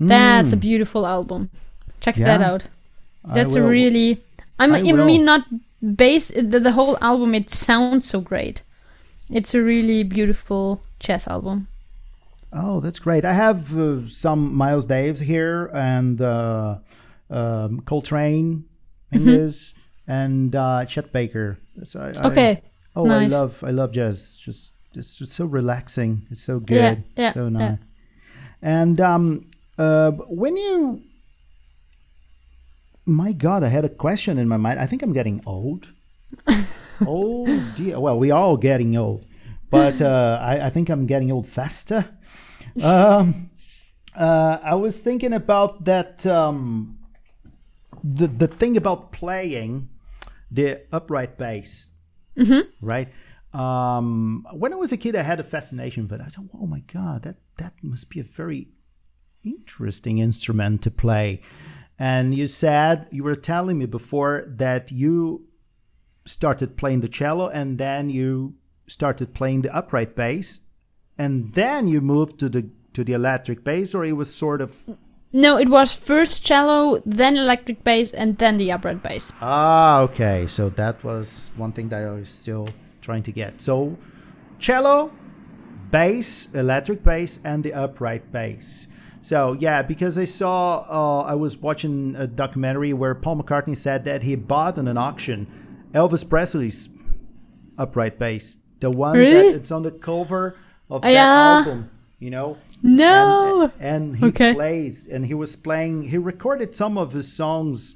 That's 0.00 0.52
a 0.52 0.56
beautiful 0.56 1.06
album. 1.06 1.50
Check 2.00 2.16
that 2.16 2.40
Mm. 2.40 2.44
Out. 2.44 2.62
That's 3.34 3.54
a 3.54 3.62
really. 3.62 4.24
I'm, 4.60 4.74
I 4.74 4.78
I, 4.78 4.82
will. 4.92 5.06
mean, 5.06 5.24
not 5.24 5.42
bass. 5.82 6.28
The, 6.28 6.60
the 6.60 6.72
whole 6.72 6.96
album. 7.00 7.34
It 7.34 7.52
sounds 7.54 8.08
so 8.08 8.20
great. 8.20 8.62
It's 9.30 9.54
a 9.54 9.62
really 9.62 10.02
beautiful 10.04 10.82
jazz 10.98 11.26
album. 11.26 11.66
Oh, 12.52 12.80
that's 12.80 12.98
great. 12.98 13.24
I 13.24 13.32
have 13.32 13.78
uh, 13.78 14.06
some 14.08 14.54
Miles 14.54 14.84
Davis 14.86 15.20
here 15.20 15.70
and 15.72 16.20
uh, 16.20 16.78
um, 17.30 17.80
Coltrane, 17.86 18.64
Mingus, 19.12 19.72
and 20.08 20.54
uh, 20.56 20.84
Chet 20.84 21.12
Baker. 21.12 21.58
So 21.84 22.00
I, 22.00 22.08
I- 22.20 22.30
Okay. 22.30 22.62
oh, 22.96 23.04
nice. 23.04 23.32
I 23.32 23.36
love 23.36 23.64
I 23.64 23.70
love 23.70 23.92
jazz. 23.92 24.36
Just 24.36 24.72
it's 24.94 25.14
just 25.16 25.32
so 25.32 25.46
relaxing. 25.46 26.26
It's 26.30 26.42
so 26.42 26.58
good. 26.58 27.04
Yeah, 27.16 27.22
yeah, 27.22 27.32
so 27.32 27.44
yeah. 27.44 27.48
nice. 27.58 27.78
And 28.62 29.00
um, 29.00 29.46
uh, 29.78 30.10
when 30.28 30.56
you, 30.56 31.00
my 33.10 33.32
God, 33.32 33.62
I 33.62 33.68
had 33.68 33.84
a 33.84 33.88
question 33.88 34.38
in 34.38 34.48
my 34.48 34.56
mind. 34.56 34.80
I 34.80 34.86
think 34.86 35.02
I'm 35.02 35.12
getting 35.12 35.42
old. 35.44 35.88
oh 37.06 37.72
dear. 37.76 37.98
Well, 37.98 38.18
we 38.18 38.30
are 38.30 38.40
all 38.40 38.56
getting 38.56 38.96
old, 38.96 39.26
but 39.68 40.00
uh, 40.00 40.38
I, 40.40 40.66
I 40.66 40.70
think 40.70 40.88
I'm 40.88 41.06
getting 41.06 41.30
old 41.32 41.46
faster. 41.46 42.08
Um, 42.82 43.50
uh, 44.14 44.58
I 44.62 44.74
was 44.76 45.00
thinking 45.00 45.32
about 45.32 45.84
that. 45.84 46.24
Um, 46.26 46.98
the 48.02 48.26
the 48.26 48.46
thing 48.46 48.76
about 48.76 49.12
playing 49.12 49.88
the 50.50 50.82
upright 50.92 51.36
bass, 51.36 51.88
right? 52.80 53.08
Um, 53.52 54.46
when 54.52 54.72
I 54.72 54.76
was 54.76 54.92
a 54.92 54.96
kid, 54.96 55.16
I 55.16 55.22
had 55.22 55.40
a 55.40 55.44
fascination 55.44 56.08
it. 56.10 56.20
I 56.20 56.26
thought, 56.28 56.46
"Oh 56.54 56.66
my 56.66 56.80
god, 56.80 57.22
that 57.22 57.36
that 57.56 57.74
must 57.82 58.08
be 58.08 58.20
a 58.20 58.24
very 58.24 58.68
interesting 59.42 60.18
instrument 60.18 60.82
to 60.82 60.90
play." 60.90 61.42
And 62.00 62.34
you 62.34 62.48
said 62.48 63.06
you 63.12 63.22
were 63.22 63.34
telling 63.34 63.76
me 63.78 63.84
before 63.84 64.46
that 64.56 64.90
you 64.90 65.46
started 66.24 66.78
playing 66.78 67.02
the 67.02 67.08
cello, 67.08 67.48
and 67.48 67.76
then 67.76 68.08
you 68.08 68.54
started 68.86 69.34
playing 69.34 69.62
the 69.62 69.74
upright 69.76 70.16
bass, 70.16 70.60
and 71.18 71.52
then 71.52 71.88
you 71.88 72.00
moved 72.00 72.38
to 72.38 72.48
the 72.48 72.70
to 72.94 73.04
the 73.04 73.12
electric 73.12 73.62
bass, 73.62 73.94
or 73.94 74.04
it 74.06 74.16
was 74.16 74.34
sort 74.34 74.62
of 74.62 74.88
No, 75.32 75.58
it 75.58 75.68
was 75.68 75.94
first 75.94 76.44
cello, 76.44 77.00
then 77.04 77.36
electric 77.36 77.84
bass, 77.84 78.12
and 78.12 78.36
then 78.38 78.56
the 78.56 78.72
upright 78.72 79.02
bass. 79.02 79.30
Ah, 79.40 80.00
okay. 80.00 80.46
So 80.48 80.70
that 80.70 81.04
was 81.04 81.52
one 81.56 81.72
thing 81.72 81.88
that 81.90 82.02
I 82.02 82.10
was 82.10 82.30
still 82.30 82.68
trying 83.00 83.22
to 83.24 83.32
get. 83.32 83.60
So, 83.60 83.96
cello, 84.58 85.12
bass, 85.90 86.48
electric 86.54 87.02
bass, 87.04 87.38
and 87.44 87.62
the 87.64 87.72
upright 87.72 88.30
bass. 88.32 88.86
So 89.22 89.52
yeah, 89.52 89.82
because 89.82 90.16
I 90.16 90.24
saw, 90.24 90.84
uh, 90.88 91.22
I 91.24 91.34
was 91.34 91.58
watching 91.58 92.14
a 92.16 92.26
documentary 92.26 92.92
where 92.92 93.14
Paul 93.14 93.42
McCartney 93.42 93.76
said 93.76 94.04
that 94.04 94.22
he 94.22 94.34
bought 94.34 94.78
on 94.78 94.88
an 94.88 94.96
auction 94.96 95.46
Elvis 95.92 96.26
Presley's 96.28 96.88
upright 97.76 98.18
bass, 98.18 98.56
the 98.80 98.90
one 98.90 99.16
Really? 99.16 99.32
that 99.34 99.54
it's 99.56 99.70
on 99.70 99.82
the 99.82 99.90
cover 99.90 100.56
of 100.88 101.02
Oh, 101.04 101.06
that 101.08 101.12
yeah. 101.12 101.58
album. 101.58 101.90
You 102.18 102.30
know, 102.30 102.58
No. 102.82 103.62
and, 103.64 103.72
and 103.80 104.16
he 104.18 104.26
Okay. 104.26 104.52
plays 104.54 105.06
and 105.08 105.24
he 105.24 105.32
was 105.34 105.56
playing 105.56 106.04
he 106.04 106.18
recorded 106.18 106.74
some 106.74 106.98
of 106.98 107.12
his 107.12 107.32
songs 107.32 107.94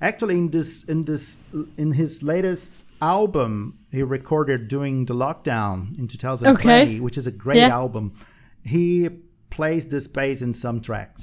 actually 0.00 0.38
in 0.38 0.50
this 0.50 0.84
in 0.84 1.04
this 1.04 1.38
in 1.76 1.92
his 1.92 2.22
latest 2.22 2.72
album 3.04 3.78
he 3.96 4.02
recorded 4.02 4.60
during 4.74 5.04
the 5.10 5.14
lockdown 5.24 5.76
in 5.98 6.04
2020 6.08 6.52
Okay. 6.52 7.00
which 7.00 7.16
is 7.20 7.26
a 7.26 7.34
great 7.44 7.58
Yeah. 7.58 7.82
album 7.82 8.04
he 8.74 9.08
plays 9.56 9.82
this 9.94 10.06
bass 10.16 10.42
in 10.46 10.52
some 10.64 10.80
tracks 10.80 11.22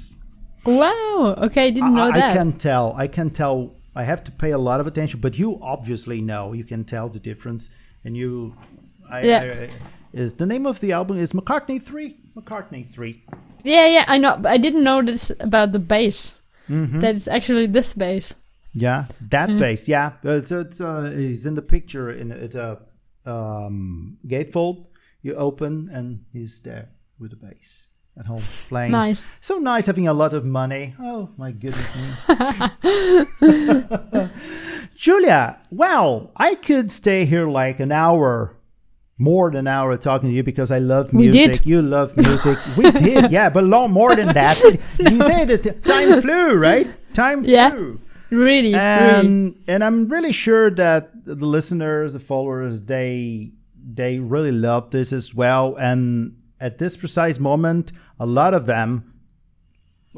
Wow. 0.64 1.34
Okay, 1.46 1.66
I 1.66 1.70
didn't 1.70 1.94
know 1.94 2.10
I, 2.10 2.18
that. 2.18 2.30
I 2.32 2.34
can 2.38 2.50
tell 2.66 2.86
i 3.04 3.06
can 3.16 3.28
tell 3.30 3.56
i 4.00 4.04
have 4.12 4.22
to 4.28 4.32
pay 4.42 4.52
a 4.52 4.62
lot 4.68 4.78
of 4.80 4.86
attention 4.86 5.18
but 5.20 5.32
you 5.42 5.48
obviously 5.74 6.18
know 6.30 6.42
you 6.60 6.64
can 6.72 6.82
tell 6.84 7.06
the 7.16 7.18
difference 7.30 7.62
and 8.04 8.16
you 8.16 8.54
I, 9.10 9.22
Yeah. 9.30 9.42
I, 9.42 9.68
is 10.22 10.30
the 10.42 10.46
name 10.52 10.64
of 10.72 10.76
the 10.80 10.90
album 10.92 11.18
is 11.24 11.32
mccartney 11.32 11.78
3 11.82 12.16
mccartney 12.36 12.82
3 12.86 13.24
Yeah, 13.64 13.86
yeah, 13.96 14.04
I 14.14 14.16
know. 14.18 14.34
But 14.42 14.50
I 14.56 14.58
didn't 14.58 14.82
know 14.88 15.00
this 15.10 15.30
about 15.38 15.70
the 15.70 15.78
bass. 15.94 16.34
Mm-hmm. 16.68 16.98
That 17.02 17.14
it's 17.14 17.28
actually 17.36 17.66
this 17.70 17.94
bass. 17.94 18.26
Yeah, 18.74 19.04
that 19.30 19.48
Mm-hmm. 19.48 19.58
bass. 19.58 19.88
Yeah, 19.88 20.12
it's 20.22 20.50
it's 20.50 20.80
uh, 20.80 21.12
he's 21.14 21.44
in 21.46 21.54
the 21.54 21.62
picture 21.62 22.10
in 22.10 22.32
it's 22.32 22.54
a 22.54 22.80
um, 23.26 24.18
gatefold. 24.26 24.86
You 25.22 25.34
open 25.34 25.90
and 25.92 26.24
he's 26.32 26.60
there 26.62 26.88
with 27.18 27.30
the 27.30 27.36
bass 27.36 27.88
at 28.18 28.26
home 28.26 28.42
playing. 28.68 28.92
Nice. 28.92 29.22
So 29.40 29.58
nice 29.58 29.86
having 29.86 30.08
a 30.08 30.14
lot 30.14 30.32
of 30.34 30.44
money. 30.44 30.94
Oh 30.98 31.30
my 31.36 31.52
goodness 31.52 31.94
me. 31.96 32.10
Julia, 34.96 35.58
well, 35.70 36.30
I 36.36 36.54
could 36.54 36.90
stay 36.92 37.24
here 37.24 37.46
like 37.48 37.80
an 37.80 37.92
hour. 37.92 38.54
More 39.18 39.50
than 39.50 39.68
an 39.68 39.68
hour 39.68 39.96
talking 39.98 40.30
to 40.30 40.34
you 40.34 40.42
because 40.42 40.72
I 40.72 40.78
love 40.78 41.12
music. 41.12 41.64
You 41.64 41.80
love 41.80 42.16
music. 42.16 42.58
we 42.76 42.90
did, 42.90 43.30
yeah, 43.36 43.50
but 43.50 43.62
a 43.62 43.66
lot 43.66 43.88
more 43.88 44.16
than 44.16 44.32
that. 44.32 44.58
You 44.98 45.22
say 45.22 45.44
that 45.44 45.84
time 45.84 46.20
flew, 46.22 46.54
right? 46.56 46.88
Time 47.14 47.44
Yeah. 47.44 47.70
flew 47.70 48.00
Really, 48.32 48.72
really. 48.72 48.74
and 48.74 49.54
and 49.68 49.84
I'm 49.84 50.08
really 50.08 50.32
sure 50.32 50.70
that 50.70 51.10
the 51.26 51.34
listeners, 51.46 52.12
the 52.14 52.18
followers, 52.20 52.80
they 52.82 53.52
they 53.94 54.18
really 54.18 54.52
love 54.52 54.90
this 54.90 55.12
as 55.12 55.34
well. 55.34 55.76
And 55.76 56.36
at 56.58 56.78
this 56.78 56.96
precise 56.96 57.38
moment, 57.38 57.92
a 58.18 58.24
lot 58.26 58.54
of 58.54 58.64
them 58.66 59.12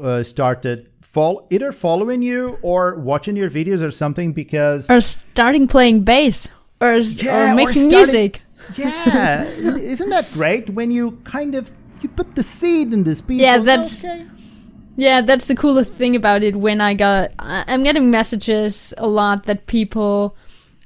uh, 0.01 0.23
started 0.23 0.89
fall 1.01 1.47
either 1.51 1.71
following 1.71 2.21
you 2.21 2.57
or 2.61 2.95
watching 2.95 3.35
your 3.35 3.49
videos 3.49 3.81
or 3.81 3.91
something 3.91 4.33
because 4.33 4.89
Or 4.89 5.01
starting 5.01 5.67
playing 5.67 6.03
bass. 6.03 6.47
Or, 6.81 6.95
Yeah, 6.95 7.49
or 7.49 7.51
or 7.51 7.55
making 7.55 7.73
starting- 7.89 7.97
music. 7.97 8.41
yeah, 8.77 9.43
isn't 9.43 10.09
that 10.09 10.31
great 10.33 10.69
when 10.71 10.89
you 10.91 11.19
kind 11.23 11.53
of 11.55 11.69
you 12.01 12.09
put 12.09 12.35
the 12.35 12.43
seed 12.43 12.93
in 12.93 13.03
this 13.03 13.21
people? 13.21 13.43
Yeah, 13.45 13.57
that's- 13.59 14.03
okay. 14.03 14.25
Yeah, 14.95 15.21
that's 15.21 15.47
the 15.47 15.55
coolest 15.55 15.91
thing 15.93 16.15
about 16.15 16.43
it. 16.43 16.55
When 16.55 16.79
I 16.81 16.93
got, 16.93 17.31
I'm 17.39 17.83
getting 17.83 18.09
messages 18.11 18.93
a 18.97 19.07
lot 19.07 19.45
that 19.45 19.67
people, 19.67 20.35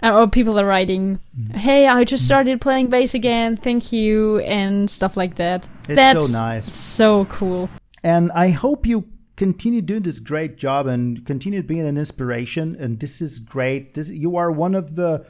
uh, 0.02 0.14
or 0.14 0.28
people 0.28 0.60
are 0.60 0.66
writing, 0.66 1.20
Mm. 1.38 1.56
"Hey, 1.56 1.88
I 1.88 2.04
just 2.04 2.26
started 2.26 2.60
playing 2.60 2.88
bass 2.88 3.14
again. 3.14 3.56
Thank 3.56 3.92
you," 3.92 4.40
and 4.40 4.90
stuff 4.90 5.16
like 5.16 5.36
that. 5.36 5.68
It's 5.88 5.96
that's 5.96 6.20
so 6.20 6.32
nice. 6.32 6.74
So 6.74 7.26
cool. 7.26 7.70
And 8.04 8.32
I 8.32 8.50
hope 8.50 8.88
you 8.88 9.06
continue 9.36 9.82
doing 9.82 10.04
this 10.04 10.20
great 10.20 10.58
job 10.58 10.88
and 10.88 11.26
continue 11.26 11.62
being 11.62 11.88
an 11.88 11.98
inspiration. 11.98 12.76
And 12.80 13.00
this 13.00 13.22
is 13.22 13.40
great. 13.40 13.94
This 13.94 14.10
you 14.10 14.38
are 14.38 14.52
one 14.52 14.74
of 14.76 14.96
the 14.96 15.26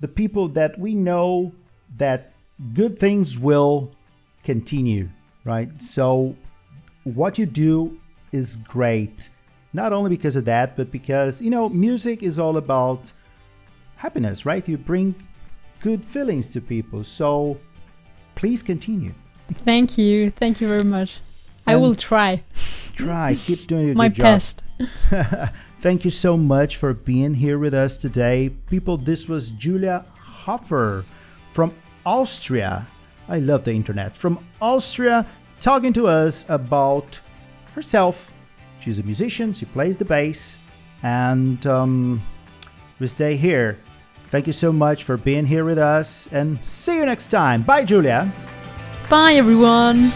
the 0.00 0.08
people 0.08 0.48
that 0.48 0.78
we 0.78 0.94
know 0.94 1.52
that 1.98 2.32
good 2.72 2.98
things 2.98 3.38
will 3.38 3.92
continue, 4.44 5.08
right? 5.44 5.70
So 5.82 6.36
what 7.04 7.38
you 7.38 7.46
do 7.46 7.98
is 8.34 8.56
great. 8.56 9.30
Not 9.72 9.92
only 9.92 10.10
because 10.10 10.36
of 10.36 10.44
that, 10.44 10.76
but 10.76 10.90
because 10.90 11.40
you 11.40 11.50
know 11.50 11.68
music 11.68 12.22
is 12.22 12.38
all 12.38 12.56
about 12.56 13.12
happiness, 13.96 14.44
right? 14.44 14.66
You 14.68 14.76
bring 14.78 15.14
good 15.80 16.04
feelings 16.04 16.50
to 16.50 16.60
people. 16.60 17.04
So 17.04 17.58
please 18.34 18.62
continue. 18.62 19.14
Thank 19.64 19.98
you. 19.98 20.30
Thank 20.30 20.60
you 20.60 20.68
very 20.68 20.84
much. 20.84 21.20
I 21.66 21.76
will 21.76 21.94
try 21.94 22.42
Try, 22.94 23.34
keep 23.34 23.66
doing 23.66 23.86
your 23.88 23.96
my 24.04 24.08
good 24.08 24.16
job. 24.16 24.24
best. 24.24 24.62
Thank 25.80 26.04
you 26.04 26.10
so 26.10 26.36
much 26.36 26.76
for 26.76 26.94
being 26.94 27.34
here 27.34 27.58
with 27.58 27.74
us 27.74 27.96
today. 27.96 28.50
People, 28.68 28.96
this 28.96 29.28
was 29.28 29.50
Julia 29.50 30.04
Hofer 30.20 31.04
from 31.52 31.74
Austria. 32.06 32.86
I 33.28 33.38
love 33.38 33.64
the 33.64 33.72
internet. 33.72 34.16
From 34.16 34.38
Austria, 34.60 35.26
talking 35.60 35.92
to 35.94 36.06
us 36.06 36.44
about 36.48 37.20
herself. 37.74 38.32
She's 38.80 38.98
a 38.98 39.02
musician, 39.02 39.52
she 39.52 39.66
plays 39.66 39.96
the 39.96 40.04
bass, 40.04 40.58
and 41.02 41.64
um, 41.66 42.22
we 42.98 43.06
stay 43.06 43.36
here. 43.36 43.78
Thank 44.28 44.46
you 44.46 44.52
so 44.52 44.72
much 44.72 45.04
for 45.04 45.16
being 45.16 45.46
here 45.46 45.64
with 45.64 45.78
us, 45.78 46.28
and 46.32 46.62
see 46.64 46.96
you 46.96 47.06
next 47.06 47.28
time. 47.28 47.62
Bye, 47.62 47.84
Julia. 47.84 48.32
Bye, 49.08 49.34
everyone. 49.34 50.12